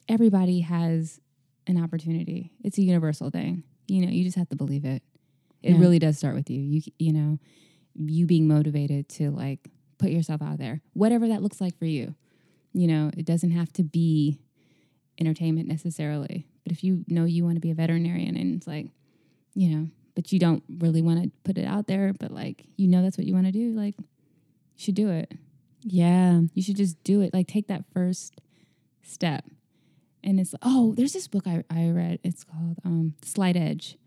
everybody 0.08 0.62
has 0.62 1.20
an 1.68 1.82
opportunity. 1.82 2.52
It's 2.64 2.78
a 2.78 2.82
universal 2.84 3.30
thing. 3.30 3.64
You 3.88 4.06
know, 4.06 4.12
you 4.12 4.24
just 4.24 4.38
have 4.38 4.50
to 4.50 4.56
believe 4.56 4.86
it. 4.86 5.02
It 5.64 5.74
Yeah. 5.74 5.80
really 5.80 6.00
does 6.00 6.18
start 6.18 6.36
with 6.36 6.50
you. 6.50 6.60
You 6.62 6.82
you 7.00 7.14
know, 7.14 7.40
you 7.96 8.26
being 8.26 8.48
motivated 8.48 9.10
to 9.10 9.32
like 9.32 9.70
put 9.98 10.12
yourself 10.12 10.42
out 10.42 10.58
there, 10.58 10.82
whatever 10.94 11.28
that 11.28 11.42
looks 11.42 11.62
like 11.62 11.76
for 11.78 11.86
you. 11.86 12.16
You 12.74 12.88
know, 12.88 13.12
it 13.18 13.26
doesn't 13.26 13.52
have 13.52 13.72
to 13.74 13.84
be 13.84 14.40
entertainment 15.20 15.68
necessarily. 15.68 16.46
But 16.64 16.72
if 16.72 16.84
you 16.84 17.06
know 17.08 17.26
you 17.26 17.44
want 17.44 17.56
to 17.56 17.62
be 17.62 17.72
a 17.72 17.76
veterinarian 17.76 18.36
and 18.36 18.56
it's 18.56 18.68
like, 18.68 18.88
you 19.54 19.70
know, 19.70 19.88
but 20.16 20.32
you 20.32 20.40
don't 20.40 20.64
really 20.80 21.02
want 21.02 21.22
to 21.24 21.32
put 21.44 21.58
it 21.58 21.66
out 21.66 21.88
there, 21.88 22.14
but 22.20 22.32
like 22.32 22.66
you 22.78 22.88
know 22.88 23.02
that's 23.04 23.18
what 23.18 23.28
you 23.28 23.34
want 23.34 23.46
to 23.46 23.52
do, 23.52 23.72
like 23.74 23.96
you 23.98 24.06
should 24.78 24.96
do 24.96 25.10
it. 25.10 25.32
yeah. 25.84 26.42
You 26.54 26.62
should 26.64 26.76
just 26.78 27.02
do 27.04 27.22
it. 27.22 27.34
Like 27.34 27.48
take 27.48 27.68
that 27.68 27.86
first 27.94 28.40
step. 29.04 29.46
And 30.24 30.40
it's 30.40 30.56
oh, 30.62 30.94
there's 30.98 31.14
this 31.14 31.28
book 31.28 31.46
I, 31.48 31.64
I 31.70 31.90
read. 31.90 32.20
It's 32.24 32.44
called 32.44 32.78
um, 32.84 33.14
Slight 33.24 33.56
Edge. 33.56 33.98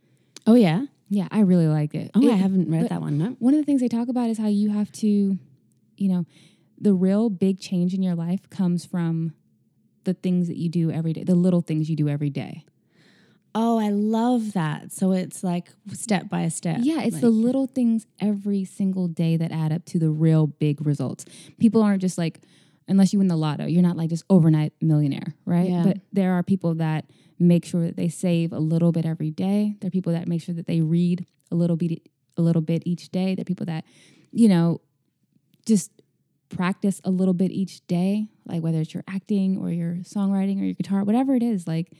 Oh 0.46 0.54
yeah. 0.54 0.86
Yeah, 1.10 1.28
I 1.30 1.40
really 1.40 1.68
like 1.68 1.94
it. 1.94 2.10
Oh, 2.14 2.20
It- 2.22 2.32
I 2.32 2.36
haven't 2.36 2.70
read 2.70 2.88
that 2.90 3.00
one. 3.00 3.16
No. 3.18 3.36
One 3.38 3.54
of 3.54 3.60
the 3.60 3.64
things 3.64 3.80
they 3.80 3.88
talk 3.88 4.08
about 4.08 4.28
is 4.28 4.36
how 4.38 4.48
you 4.48 4.70
have 4.70 4.90
to 4.92 5.38
you 5.96 6.08
know, 6.08 6.26
the 6.80 6.94
real 6.94 7.28
big 7.28 7.58
change 7.60 7.92
in 7.94 8.02
your 8.02 8.14
life 8.14 8.48
comes 8.50 8.84
from 8.84 9.32
the 10.04 10.14
things 10.14 10.46
that 10.48 10.56
you 10.56 10.68
do 10.68 10.90
every 10.92 11.12
day, 11.12 11.24
the 11.24 11.34
little 11.34 11.60
things 11.60 11.88
you 11.90 11.96
do 11.96 12.08
every 12.08 12.30
day. 12.30 12.64
Oh, 13.60 13.76
I 13.80 13.88
love 13.88 14.52
that. 14.52 14.92
So 14.92 15.10
it's 15.10 15.42
like 15.42 15.66
step 15.92 16.28
by 16.28 16.46
step. 16.46 16.78
Yeah, 16.80 17.02
it's 17.02 17.14
like, 17.14 17.22
the 17.22 17.30
little 17.30 17.66
things 17.66 18.06
every 18.20 18.64
single 18.64 19.08
day 19.08 19.36
that 19.36 19.50
add 19.50 19.72
up 19.72 19.84
to 19.86 19.98
the 19.98 20.10
real 20.10 20.46
big 20.46 20.86
results. 20.86 21.24
People 21.58 21.82
aren't 21.82 22.00
just 22.00 22.16
like, 22.16 22.40
unless 22.86 23.12
you 23.12 23.18
win 23.18 23.26
the 23.26 23.36
lotto, 23.36 23.66
you're 23.66 23.82
not 23.82 23.96
like 23.96 24.10
just 24.10 24.24
overnight 24.30 24.74
millionaire, 24.80 25.34
right? 25.44 25.70
Yeah. 25.70 25.82
But 25.82 25.96
there 26.12 26.34
are 26.34 26.44
people 26.44 26.74
that 26.76 27.06
make 27.40 27.64
sure 27.64 27.80
that 27.82 27.96
they 27.96 28.08
save 28.08 28.52
a 28.52 28.60
little 28.60 28.92
bit 28.92 29.04
every 29.04 29.32
day. 29.32 29.74
There 29.80 29.88
are 29.88 29.90
people 29.90 30.12
that 30.12 30.28
make 30.28 30.40
sure 30.40 30.54
that 30.54 30.68
they 30.68 30.80
read 30.80 31.26
a 31.50 31.56
little 31.56 31.76
bit 31.76 32.00
a 32.36 32.42
little 32.42 32.62
bit 32.62 32.84
each 32.86 33.08
day. 33.10 33.34
There 33.34 33.42
are 33.42 33.44
people 33.44 33.66
that, 33.66 33.84
you 34.30 34.48
know, 34.48 34.80
just 35.66 35.90
practice 36.48 37.00
a 37.02 37.10
little 37.10 37.34
bit 37.34 37.50
each 37.50 37.84
day, 37.88 38.28
like 38.46 38.62
whether 38.62 38.78
it's 38.78 38.94
your 38.94 39.02
acting 39.08 39.58
or 39.58 39.72
your 39.72 39.94
songwriting 40.04 40.60
or 40.60 40.64
your 40.64 40.74
guitar, 40.74 41.02
whatever 41.02 41.34
it 41.34 41.42
is, 41.42 41.66
like 41.66 41.90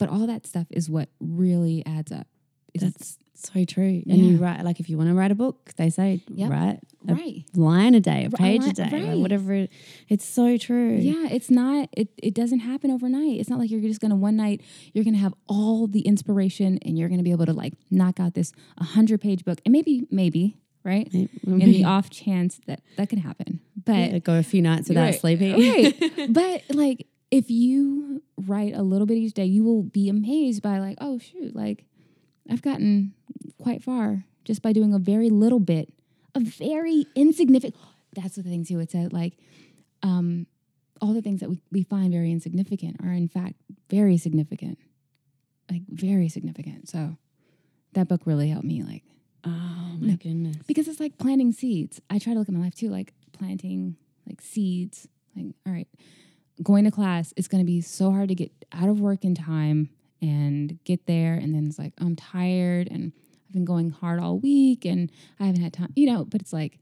but 0.00 0.08
all 0.08 0.26
that 0.26 0.46
stuff 0.46 0.66
is 0.70 0.90
what 0.90 1.08
really 1.20 1.84
adds 1.86 2.10
up. 2.10 2.26
It's- 2.74 2.92
That's 2.92 3.18
so 3.34 3.64
true. 3.64 4.02
And 4.06 4.18
you 4.18 4.36
write 4.36 4.62
like 4.64 4.80
if 4.80 4.90
you 4.90 4.98
want 4.98 5.08
to 5.08 5.14
write 5.14 5.30
a 5.30 5.34
book, 5.34 5.72
they 5.76 5.88
say 5.88 6.22
Yep. 6.28 6.50
write 6.50 6.78
a 7.08 7.14
right. 7.14 7.42
line 7.54 7.94
a 7.94 8.00
day, 8.00 8.24
a 8.24 8.26
A 8.26 8.30
page 8.30 8.60
a 8.62 8.66
line- 8.66 8.74
day, 8.74 9.08
right. 9.08 9.18
whatever. 9.18 9.54
It, 9.54 9.70
it's 10.10 10.26
so 10.26 10.58
true. 10.58 10.94
Yeah, 10.96 11.26
it's 11.30 11.50
not 11.50 11.88
it 11.96 12.08
it 12.22 12.34
doesn't 12.34 12.58
happen 12.60 12.90
overnight. 12.90 13.40
It's 13.40 13.48
not 13.48 13.58
like 13.58 13.70
you're 13.70 13.80
just 13.80 14.00
gonna 14.00 14.14
one 14.16 14.36
night 14.36 14.60
you're 14.92 15.04
gonna 15.04 15.16
have 15.16 15.32
all 15.46 15.86
the 15.86 16.00
inspiration 16.02 16.78
and 16.82 16.98
you're 16.98 17.08
gonna 17.08 17.22
be 17.22 17.30
able 17.30 17.46
to 17.46 17.54
like 17.54 17.72
knock 17.90 18.20
out 18.20 18.34
this 18.34 18.52
hundred 18.78 19.20
page 19.22 19.42
book. 19.46 19.58
And 19.64 19.72
maybe, 19.72 20.06
maybe, 20.10 20.58
right? 20.84 21.08
Maybe- 21.12 21.62
In 21.62 21.72
the 21.72 21.84
off 21.84 22.10
chance 22.10 22.60
that 22.66 22.82
that 22.98 23.08
can 23.08 23.20
happen. 23.20 23.60
But 23.86 24.12
Yeah, 24.12 24.18
go 24.18 24.38
a 24.38 24.42
few 24.42 24.60
nights 24.60 24.88
without 24.90 25.02
Right, 25.04 25.18
sleeping. 25.20 25.54
right. 25.58 26.28
but 26.28 26.62
like 26.76 27.06
if 27.30 27.50
you 27.50 28.22
write 28.36 28.74
a 28.74 28.82
little 28.82 29.06
bit 29.06 29.16
each 29.16 29.34
day, 29.34 29.44
you 29.44 29.62
will 29.64 29.82
be 29.82 30.08
amazed 30.08 30.62
by 30.62 30.78
like, 30.78 30.98
oh 31.00 31.18
shoot, 31.18 31.54
like 31.54 31.84
I've 32.48 32.62
gotten 32.62 33.14
quite 33.62 33.82
far 33.82 34.24
just 34.44 34.62
by 34.62 34.72
doing 34.72 34.92
a 34.94 34.98
very 34.98 35.30
little 35.30 35.60
bit, 35.60 35.92
a 36.34 36.40
very 36.40 37.06
insignificant. 37.14 37.76
That's 38.14 38.34
the 38.34 38.42
things 38.42 38.68
he 38.68 38.76
would 38.76 38.90
say. 38.90 39.06
Like, 39.06 39.34
um, 40.02 40.46
all 41.00 41.12
the 41.12 41.22
things 41.22 41.40
that 41.40 41.48
we, 41.48 41.62
we 41.70 41.82
find 41.84 42.12
very 42.12 42.32
insignificant 42.32 42.96
are 43.02 43.12
in 43.12 43.28
fact 43.28 43.54
very 43.88 44.16
significant, 44.16 44.78
like 45.70 45.82
very 45.88 46.28
significant. 46.28 46.88
So 46.88 47.16
that 47.92 48.08
book 48.08 48.22
really 48.24 48.48
helped 48.48 48.66
me. 48.66 48.82
Like 48.82 49.04
Oh 49.44 49.96
my 49.98 50.14
goodness. 50.16 50.56
because 50.66 50.88
it's 50.88 51.00
like 51.00 51.16
planting 51.18 51.52
seeds. 51.52 52.00
I 52.10 52.18
try 52.18 52.32
to 52.32 52.38
look 52.38 52.48
at 52.48 52.54
my 52.54 52.60
life 52.60 52.74
too, 52.74 52.88
like 52.90 53.12
planting 53.32 53.96
like 54.26 54.40
seeds. 54.40 55.08
Like, 55.36 55.54
all 55.66 55.72
right, 55.72 55.88
going 56.62 56.84
to 56.84 56.90
class, 56.90 57.32
it's 57.36 57.48
going 57.48 57.62
to 57.62 57.66
be 57.66 57.80
so 57.80 58.10
hard 58.10 58.28
to 58.28 58.34
get 58.34 58.52
out 58.72 58.88
of 58.88 59.00
work 59.00 59.24
in 59.24 59.34
time 59.34 59.90
and 60.20 60.78
get 60.84 61.06
there. 61.06 61.34
And 61.34 61.54
then 61.54 61.66
it's 61.66 61.78
like, 61.78 61.94
I'm 61.98 62.16
tired 62.16 62.88
and 62.88 63.12
I've 63.46 63.52
been 63.52 63.64
going 63.64 63.90
hard 63.90 64.20
all 64.20 64.38
week 64.38 64.84
and 64.84 65.10
I 65.38 65.46
haven't 65.46 65.62
had 65.62 65.72
time, 65.72 65.92
you 65.96 66.06
know, 66.06 66.24
but 66.24 66.40
it's 66.40 66.52
like, 66.52 66.78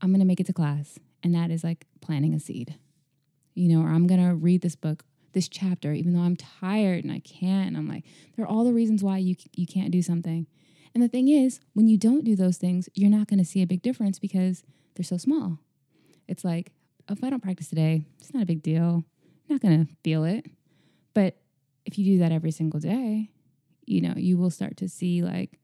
I'm 0.00 0.10
going 0.10 0.20
to 0.20 0.26
make 0.26 0.40
it 0.40 0.46
to 0.46 0.52
class. 0.52 0.98
And 1.22 1.34
that 1.34 1.50
is 1.50 1.64
like 1.64 1.86
planting 2.00 2.34
a 2.34 2.40
seed, 2.40 2.76
you 3.54 3.68
know, 3.68 3.84
or 3.84 3.90
I'm 3.90 4.06
going 4.06 4.24
to 4.24 4.34
read 4.34 4.62
this 4.62 4.76
book, 4.76 5.04
this 5.32 5.48
chapter, 5.48 5.92
even 5.92 6.12
though 6.12 6.20
I'm 6.20 6.36
tired 6.36 7.04
and 7.04 7.12
I 7.12 7.20
can't. 7.20 7.68
And 7.68 7.76
I'm 7.76 7.88
like, 7.88 8.04
there 8.36 8.44
are 8.44 8.48
all 8.48 8.64
the 8.64 8.72
reasons 8.72 9.02
why 9.02 9.18
you, 9.18 9.34
you 9.54 9.66
can't 9.66 9.90
do 9.90 10.02
something. 10.02 10.46
And 10.94 11.02
the 11.02 11.08
thing 11.08 11.28
is, 11.28 11.60
when 11.74 11.88
you 11.88 11.98
don't 11.98 12.24
do 12.24 12.34
those 12.34 12.56
things, 12.56 12.88
you're 12.94 13.10
not 13.10 13.28
going 13.28 13.38
to 13.38 13.44
see 13.44 13.62
a 13.62 13.66
big 13.66 13.82
difference 13.82 14.18
because 14.18 14.64
they're 14.94 15.04
so 15.04 15.18
small. 15.18 15.58
It's 16.26 16.44
like, 16.44 16.72
if 17.10 17.22
I 17.24 17.30
don't 17.30 17.42
practice 17.42 17.68
today, 17.68 18.04
it's 18.20 18.32
not 18.32 18.42
a 18.42 18.46
big 18.46 18.62
deal. 18.62 19.04
I'm 19.48 19.56
not 19.56 19.60
going 19.60 19.86
to 19.86 19.92
feel 20.04 20.24
it. 20.24 20.46
But 21.14 21.36
if 21.84 21.98
you 21.98 22.04
do 22.04 22.18
that 22.20 22.32
every 22.32 22.50
single 22.50 22.80
day, 22.80 23.30
you 23.86 24.00
know, 24.00 24.14
you 24.16 24.36
will 24.38 24.50
start 24.50 24.76
to 24.78 24.88
see 24.88 25.22
like 25.22 25.58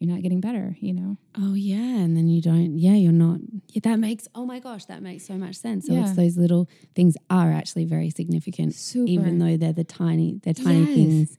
you're 0.00 0.10
not 0.12 0.22
getting 0.22 0.40
better, 0.40 0.76
you 0.80 0.92
know? 0.94 1.16
Oh 1.38 1.54
yeah, 1.54 1.76
and 1.76 2.16
then 2.16 2.26
you 2.28 2.40
don't. 2.42 2.78
Yeah, 2.78 2.94
you're 2.94 3.12
not. 3.12 3.38
Yeah, 3.68 3.80
that 3.84 3.98
makes. 4.00 4.26
Oh 4.34 4.44
my 4.44 4.58
gosh, 4.58 4.86
that 4.86 5.02
makes 5.02 5.24
so 5.26 5.34
much 5.34 5.54
sense. 5.56 5.86
So 5.86 5.92
Yeah. 5.92 6.00
it's 6.02 6.16
those 6.16 6.36
little 6.36 6.68
things 6.96 7.14
are 7.30 7.52
actually 7.52 7.84
very 7.84 8.10
significant, 8.10 8.74
Super. 8.74 9.10
even 9.10 9.38
though 9.38 9.56
they're 9.56 9.72
the 9.72 9.84
tiny, 9.84 10.40
they're 10.42 10.54
tiny 10.54 10.80
Yes. 10.86 10.94
things 10.94 11.38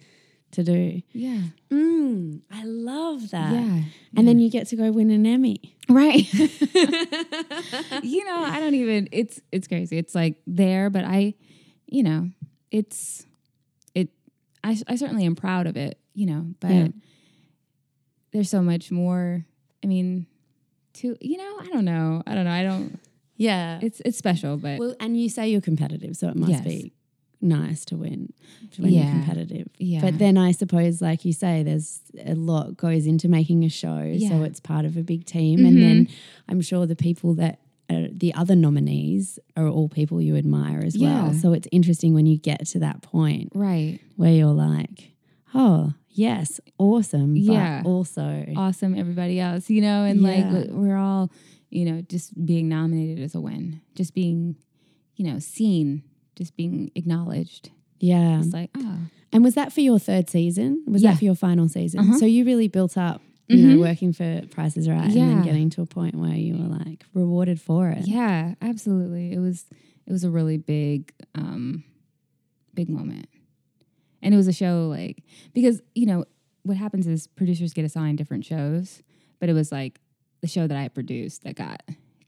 to 0.54 0.64
do. 0.64 1.02
yeah. 1.12 1.42
Mm, 1.70 2.42
I 2.52 2.64
love 2.66 3.30
that. 3.32 3.52
Yeah. 3.54 3.82
And 4.16 4.28
then 4.28 4.40
you 4.40 4.50
get 4.50 4.68
to 4.68 4.76
go 4.76 4.92
win 4.92 5.10
an 5.12 5.26
Emmy. 5.26 5.76
Right. 5.90 6.32
you 8.04 8.26
know, 8.26 8.38
I 8.44 8.60
don't 8.60 8.76
even 8.76 9.10
it's 9.12 9.40
it's 9.52 9.68
crazy. 9.68 9.98
It's 9.98 10.16
like 10.16 10.38
there, 10.48 10.90
but 10.90 11.04
I, 11.06 11.34
you 11.88 12.04
know, 12.04 12.30
it's 12.72 13.26
it 13.96 14.10
I 14.64 14.78
I 14.88 14.96
certainly 14.96 15.26
am 15.26 15.36
proud 15.36 15.68
of 15.68 15.76
it, 15.78 15.98
you 16.14 16.26
know, 16.26 16.46
but 16.60 16.72
Yeah. 16.72 16.88
there's 18.32 18.50
so 18.50 18.62
much 18.62 18.92
more. 18.92 19.46
I 19.84 19.88
mean, 19.88 20.26
to 20.96 21.16
you 21.22 21.38
know, 21.38 21.58
I 21.60 21.68
don't 21.68 21.86
know. 21.86 22.24
I 22.26 22.36
don't 22.36 22.46
know. 22.46 22.52
I 22.52 22.64
don't 22.64 23.00
Yeah. 23.36 23.80
it's 23.82 24.02
it's 24.06 24.18
special, 24.18 24.58
but 24.58 24.80
well, 24.80 24.96
and 25.00 25.20
you 25.20 25.30
say 25.30 25.50
you're 25.50 25.62
competitive, 25.62 26.16
so 26.16 26.30
it 26.30 26.36
must 26.36 26.52
Yes. 26.52 26.64
be 26.64 26.94
nice 27.44 27.86
to 27.86 27.98
win 27.98 28.32
when 28.78 28.92
Yeah. 28.94 29.04
you're 29.04 29.12
competitive. 29.12 29.68
Yeah. 29.78 30.02
But 30.02 30.18
then 30.20 30.38
I 30.38 30.52
suppose, 30.52 31.02
like 31.02 31.26
you 31.26 31.34
say, 31.34 31.62
there's 31.64 32.02
a 32.26 32.36
lot 32.36 32.78
goes 32.78 33.06
into 33.06 33.28
making 33.28 33.64
a 33.66 33.70
show, 33.70 34.18
so 34.18 34.44
it's 34.44 34.60
part 34.60 34.86
of 34.86 34.98
a 34.98 35.04
big 35.04 35.26
team. 35.26 35.66
And 35.66 35.78
then 35.78 36.06
Mhm. 36.06 36.12
I'm 36.48 36.62
sure 36.62 36.86
the 36.88 36.96
people 36.96 37.34
that 37.36 37.60
are 37.90 38.08
the 38.08 38.34
other 38.34 38.56
nominees 38.56 39.38
are 39.58 39.68
all 39.68 39.90
people 39.90 40.22
you 40.22 40.36
admire 40.38 40.80
as 40.80 40.96
Yeah. 40.96 41.26
well. 41.26 41.34
So 41.34 41.52
it's 41.54 41.68
interesting 41.72 42.14
when 42.14 42.26
you 42.26 42.38
get 42.38 42.66
to 42.68 42.80
that 42.80 43.02
point 43.02 43.50
right. 43.54 44.00
where 44.16 44.34
you're 44.34 44.54
like, 44.54 45.12
oh 45.54 45.94
yes, 46.10 46.60
awesome, 46.78 47.36
Yeah. 47.36 47.82
but 47.84 47.90
also 47.90 48.46
Awesome 48.56 48.96
everybody 48.96 49.40
else, 49.40 49.70
you 49.70 49.82
know, 49.82 50.06
and 50.06 50.22
Yeah. 50.22 50.28
like 50.28 50.72
we're 50.72 50.96
all, 50.98 51.30
you 51.70 51.86
know, 51.86 52.02
just 52.02 52.46
being 52.46 52.70
nominated 52.70 53.20
as 53.20 53.36
a 53.36 53.42
win. 53.42 53.82
Just 53.96 54.14
being, 54.14 54.56
you 55.18 55.26
know, 55.26 55.40
seen, 55.40 56.04
just 56.36 56.56
being 56.56 56.92
acknowledged. 56.96 57.70
yeah. 58.00 58.40
It's 58.40 58.54
like, 58.54 58.70
oh, 58.78 58.98
And 59.32 59.44
was 59.44 59.56
that 59.56 59.72
for 59.74 59.82
your 59.82 59.98
third 60.00 60.30
season? 60.30 60.84
Was 60.88 61.02
Yeah. 61.02 61.12
that 61.12 61.20
for 61.20 61.26
your 61.26 61.36
final 61.36 61.68
season? 61.70 62.00
Uh-huh. 62.02 62.18
So 62.20 62.26
you 62.26 62.44
really 62.46 62.68
built 62.68 62.98
up, 62.98 63.22
you 63.48 63.66
know, 63.66 63.76
Mhm. 63.78 63.80
working 63.80 64.14
for 64.14 64.42
Price 64.52 64.76
is 64.78 64.88
Right, 64.90 65.06
and 65.06 65.14
then 65.14 65.42
getting 65.44 65.70
to 65.72 65.82
a 65.82 65.86
point 65.86 66.16
where 66.16 66.36
you 66.36 66.56
were 66.58 66.68
like 66.86 67.06
rewarded 67.14 67.60
for 67.62 67.90
it. 67.90 68.08
Yeah, 68.08 68.56
absolutely. 68.62 69.32
It 69.34 69.40
was 69.40 69.66
it 70.06 70.12
was 70.12 70.24
a 70.26 70.30
really 70.30 70.58
big 70.58 71.14
um 71.36 71.84
big 72.74 72.90
moment. 72.90 73.28
And 74.22 74.34
it 74.34 74.38
was 74.38 74.48
a 74.48 74.54
show 74.54 74.88
like 74.90 75.24
because, 75.54 75.82
you 75.96 76.06
know, 76.06 76.26
what 76.64 76.78
happens 76.78 77.08
is 77.08 77.28
producers 77.28 77.74
get 77.74 77.86
assigned 77.86 78.18
different 78.18 78.46
shows, 78.46 79.02
but 79.40 79.50
it 79.50 79.54
was 79.54 79.72
like 79.72 80.00
the 80.42 80.48
show 80.48 80.68
that 80.68 80.78
I 80.78 80.88
produced 80.90 81.44
that 81.44 81.56
got 81.56 81.82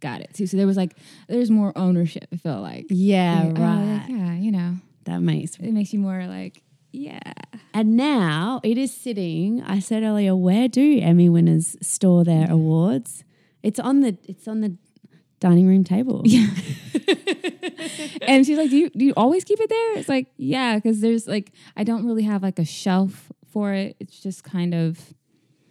got 0.06 0.22
it 0.22 0.34
too. 0.34 0.46
So 0.48 0.58
there 0.58 0.68
was 0.68 0.78
like 0.78 0.94
there's 1.28 1.52
more 1.52 1.72
ownership, 1.76 2.28
it 2.32 2.42
felt 2.42 2.62
like. 2.62 2.86
Yeah, 2.90 3.42
oh, 3.44 3.48
Like, 3.48 3.60
oh, 3.60 3.62
right. 3.62 3.94
like, 4.00 4.10
yeah, 4.10 4.34
you 4.36 4.52
know. 4.52 4.76
That 5.06 5.20
makes. 5.22 5.58
It 5.58 5.72
makes 5.72 5.94
you 5.94 6.00
more 6.00 6.26
like, 6.28 6.64
yeah. 6.92 7.34
And 7.74 7.96
now 7.96 8.60
it 8.64 8.78
is 8.78 8.92
sitting. 8.96 9.62
I 9.62 9.80
said 9.80 10.02
earlier, 10.04 10.36
where 10.36 10.68
do 10.68 11.00
Emmy 11.00 11.30
winners 11.30 11.76
store 11.82 12.24
their 12.24 12.50
awards? 12.50 13.24
It's 13.64 13.80
on 13.80 14.02
the. 14.02 14.18
It's 14.28 14.48
on 14.48 14.62
the 14.62 14.78
dining 15.40 15.68
room 15.68 15.84
table. 15.84 16.22
Yeah. 16.26 16.48
and 18.22 18.46
she's 18.46 18.58
like, 18.58 18.70
do 18.70 18.78
you, 18.78 18.90
do 18.90 19.06
you 19.06 19.14
always 19.18 19.44
keep 19.44 19.60
it 19.60 19.70
there? 19.70 19.98
It's 19.98 20.10
like, 20.10 20.28
yeah, 20.38 20.76
because 20.76 21.02
there's 21.02 21.28
like, 21.28 21.52
I 21.76 21.84
don't 21.84 22.06
really 22.06 22.24
have 22.24 22.42
like 22.42 22.60
a 22.60 22.66
shelf 22.66 23.32
for 23.52 23.74
it. 23.74 23.96
It's 24.00 24.20
just 24.20 24.44
kind 24.44 24.74
of, 24.74 25.14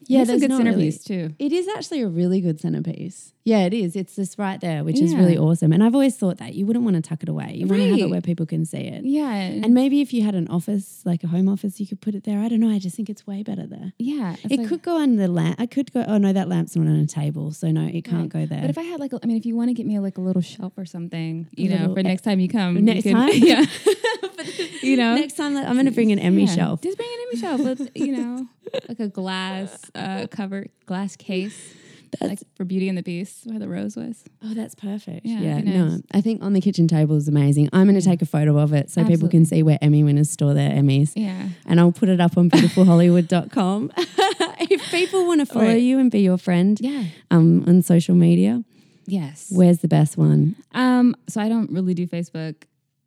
Yeah, 0.09 0.23
It's 0.23 0.31
a 0.31 0.39
good 0.39 0.51
centerpiece 0.51 1.09
really- 1.09 1.29
too. 1.29 1.35
It 1.39 1.53
is 1.53 1.69
actually 1.69 2.03
a 2.03 2.09
really 2.09 2.41
good 2.41 2.61
centerpiece. 2.61 3.33
Yeah, 3.47 3.67
it 3.67 3.75
is. 3.75 3.95
It's 3.95 4.17
this 4.17 4.39
right 4.39 4.59
there, 4.59 4.83
which 4.85 4.99
is 5.03 5.15
really 5.15 5.37
awesome. 5.37 5.71
And 5.71 5.85
I've 5.85 5.93
always 5.95 6.17
thought 6.17 6.39
that 6.39 6.55
you 6.55 6.65
wouldn't 6.65 6.83
want 6.83 6.97
to 6.97 7.03
tuck 7.03 7.23
it 7.23 7.29
away. 7.29 7.53
You 7.57 7.67
want 7.67 7.83
to 7.83 7.91
have 7.91 7.99
it 7.99 8.09
where 8.09 8.23
people 8.23 8.47
can 8.47 8.65
see 8.65 8.79
it. 8.79 9.05
Yeah. 9.05 9.31
And 9.35 9.75
maybe 9.75 10.01
if 10.01 10.15
you 10.15 10.23
had 10.23 10.35
an 10.35 10.49
office, 10.49 11.03
like 11.05 11.23
a 11.25 11.27
home 11.27 11.47
office, 11.47 11.79
you 11.79 11.87
could 11.87 12.01
put 12.01 12.15
it 12.15 12.25
there. 12.25 12.39
I 12.41 12.49
don't 12.49 12.61
know. 12.61 12.71
I 12.71 12.79
just 12.79 12.97
think 12.97 13.11
it's 13.11 13.27
way 13.27 13.43
better 13.43 13.67
there. 13.67 13.93
yeah. 13.99 14.37
it 14.49 14.59
like- 14.61 14.69
could 14.69 14.81
go 14.83 14.97
on 14.97 15.17
the 15.17 15.29
lamp. 15.29 15.57
I 15.59 15.67
could 15.67 15.93
go. 15.93 16.05
Oh 16.09 16.17
no, 16.17 16.33
that 16.33 16.49
lamp's 16.49 16.75
not 16.75 16.87
on 16.87 16.97
a 16.97 17.07
table, 17.07 17.51
so 17.53 17.71
no, 17.71 17.87
it 17.87 18.03
can't 18.07 18.31
go 18.31 18.47
there. 18.47 18.63
But 18.63 18.71
if 18.71 18.79
I 18.79 18.83
had 18.83 18.99
like, 18.99 19.13
a, 19.13 19.21
I 19.23 19.27
mean, 19.27 19.37
if 19.37 19.45
you 19.45 19.55
want 19.57 19.69
to 19.69 19.75
get 19.75 19.85
me 19.85 19.99
like 19.99 20.17
a 20.17 20.23
little 20.23 20.41
shelf 20.43 20.73
or 20.79 20.87
something, 20.87 21.47
you 21.53 21.69
know, 21.69 21.77
little 21.81 21.95
for 21.97 22.03
next 22.03 22.23
time 22.23 22.41
you 22.41 22.49
come, 22.49 22.77
you 22.77 22.83
next 22.83 23.03
can- 23.03 23.13
time, 23.15 23.31
yeah, 23.35 23.67
you 24.83 24.97
know, 24.97 25.15
next 25.15 25.35
time 25.35 25.57
I'm 25.57 25.75
going 25.75 25.87
to 25.87 25.93
bring 25.93 26.13
an 26.13 26.19
Emmy 26.19 26.45
Yeah. 26.45 26.55
shelf. 26.55 26.81
Just 26.83 26.97
bring 26.97 27.09
an 27.13 27.19
Emmy 27.29 27.41
shelf 27.41 27.61
with, 27.61 27.91
you 27.95 28.17
know, 28.17 28.47
like 28.89 29.01
a 29.01 29.09
glass 29.09 29.91
uh, 29.95 30.27
cover, 30.31 30.67
glass 30.87 31.17
case, 31.17 31.75
like 32.21 32.39
for 32.57 32.65
Beauty 32.65 32.89
and 32.89 32.97
the 32.99 33.03
Beast, 33.03 33.47
where 33.47 33.59
the 33.59 33.69
rose 33.69 33.97
was. 33.97 34.23
Oh, 34.45 34.55
that's 34.55 34.75
perfect. 34.75 35.27
Yeah, 35.27 35.41
Yeah, 35.41 35.61
no. 35.61 36.01
I 36.13 36.21
think 36.21 36.43
on 36.43 36.53
the 36.53 36.61
kitchen 36.61 36.87
table 36.89 37.17
is 37.17 37.27
amazing. 37.29 37.69
I'm 37.73 37.87
going 37.89 37.99
to 38.01 38.05
take 38.07 38.23
a 38.23 38.27
photo 38.27 38.59
of 38.59 38.73
it 38.73 38.91
so 38.91 39.05
people 39.05 39.29
can 39.29 39.45
see 39.45 39.63
where 39.63 39.79
Emmy 39.83 40.05
winners 40.05 40.31
store 40.31 40.55
their 40.55 40.71
Emmys. 40.71 41.13
Yeah. 41.17 41.49
And 41.67 41.81
I'll 41.81 41.93
put 41.93 42.09
it 42.09 42.21
up 42.21 42.37
on 42.39 42.51
beautifulhollywood.com. 42.51 43.93
if 43.97 44.91
people 44.91 45.27
want 45.27 45.41
to 45.41 45.47
follow 45.47 45.67
Right. 45.67 45.83
you 45.83 45.99
and 45.99 46.11
be 46.11 46.21
your 46.21 46.39
friend 46.39 46.79
Yeah. 46.81 47.05
um, 47.31 47.65
on 47.67 47.83
social 47.83 48.15
media, 48.15 48.63
Yes. 49.07 49.53
Where's 49.55 49.81
the 49.81 49.89
best 49.89 50.17
one? 50.17 50.57
Um, 50.73 51.15
so 51.29 51.39
I 51.39 51.51
don't 51.51 51.71
really 51.71 51.93
do 51.93 52.07
Facebook, 52.07 52.55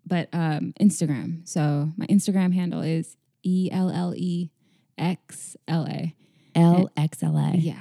but 0.07 0.29
um, 0.33 0.73
Instagram. 0.79 1.47
So 1.47 1.91
my 1.97 2.05
Instagram 2.07 2.53
handle 2.53 2.81
is 2.81 3.17
E 3.43 3.69
L 3.71 3.89
L 3.89 4.13
E 4.15 4.49
X 4.97 5.55
L 5.67 5.85
A. 5.87 6.13
LXLA. 6.55 7.55
Yeah. 7.63 7.75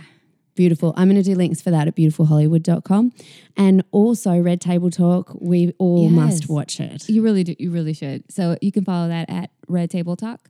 Beautiful. 0.55 0.95
I'm 0.97 1.09
going 1.09 1.23
to 1.23 1.23
do 1.23 1.35
links 1.35 1.61
for 1.61 1.71
that 1.71 1.87
at 1.87 1.95
beautifulhollywood.com. 1.97 3.13
And 3.57 3.85
also, 3.91 4.39
Red 4.39 4.61
Table 4.61 4.91
Talk, 4.91 5.37
we 5.41 5.73
all 5.79 6.05
Yes. 6.05 6.13
must 6.13 6.49
watch 6.49 6.81
it. 6.81 7.09
You 7.09 7.23
really 7.23 7.45
do. 7.45 7.55
You 7.59 7.71
really 7.71 7.93
should. 7.93 8.31
So 8.31 8.57
you 8.63 8.73
can 8.73 8.85
follow 8.85 9.09
that 9.09 9.29
at 9.29 9.51
Red 9.69 9.91
Table 9.91 10.17
Talk. 10.17 10.49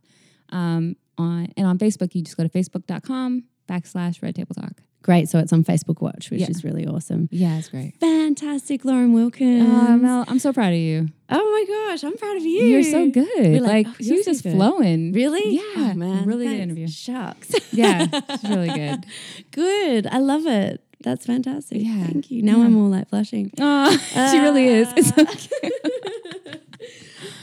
Um, 0.50 0.96
on 1.18 1.52
and 1.56 1.66
on 1.66 1.78
Facebook, 1.78 2.14
you 2.14 2.22
just 2.22 2.36
go 2.36 2.42
to 2.44 2.48
facebook.com 2.48 3.44
backslash 3.68 4.22
Red 4.22 4.36
Table 4.36 4.54
Talk. 4.54 4.82
Great. 5.06 5.28
So 5.28 5.38
it's 5.38 5.52
on 5.52 5.62
Facebook 5.62 6.02
Watch, 6.02 6.30
which 6.30 6.40
Yeah. 6.40 6.50
is 6.50 6.64
really 6.64 6.84
awesome. 6.84 7.28
Yeah, 7.30 7.58
it's 7.58 7.68
great. 7.68 7.94
Fantastic, 8.00 8.84
Lauren 8.84 9.12
Wilkins. 9.12 9.62
Uh, 9.72 9.96
Mel, 9.96 10.24
I'm 10.26 10.40
so 10.40 10.52
proud 10.52 10.72
of 10.72 10.78
you. 10.80 11.06
oh 11.30 11.50
my 11.52 11.64
gosh, 11.92 12.02
I'm 12.02 12.16
proud 12.16 12.36
of 12.36 12.42
you. 12.42 12.64
You're 12.64 12.82
so 12.82 13.08
good. 13.08 13.28
We're 13.38 13.60
like 13.60 13.86
like, 13.86 13.86
oh, 13.88 13.94
you're 14.00 14.22
so 14.24 14.30
just 14.32 14.42
good. 14.42 14.54
flowing. 14.54 15.12
Really? 15.12 15.54
Yeah. 15.54 15.62
Oh, 15.76 15.94
man. 15.94 16.26
Really 16.26 16.46
good 16.48 16.58
interview. 16.60 16.88
Shucks. 16.88 17.54
Yeah, 17.72 18.08
it's 18.12 18.42
really 18.48 18.68
good. 18.68 19.06
good. 19.52 20.06
I 20.08 20.18
love 20.18 20.44
it. 20.46 20.82
That's 21.02 21.24
fantastic. 21.26 21.78
Yeah. 21.82 22.04
Thank 22.06 22.30
you. 22.32 22.42
Now 22.42 22.62
I'm 22.62 22.76
all 22.76 22.88
like 22.90 23.08
blushing. 23.08 23.52
Oh, 23.60 23.96
she 24.32 24.38
really 24.40 24.66
is. 24.66 24.88
It's 24.96 25.12
cute. 25.12 25.72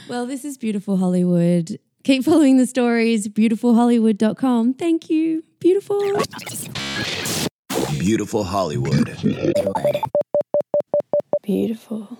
Well, 0.08 0.26
this 0.26 0.44
is 0.44 0.58
Beautiful 0.58 0.98
Hollywood. 0.98 1.78
Keep 2.02 2.24
following 2.24 2.58
the 2.58 2.66
stories, 2.66 3.28
beautifulhollywood.com. 3.28 4.74
Thank 4.74 5.08
you. 5.08 5.42
Beautiful. 5.60 6.20
Beautiful 8.04 8.44
Hollywood. 8.44 9.16
Beautiful. 11.42 12.18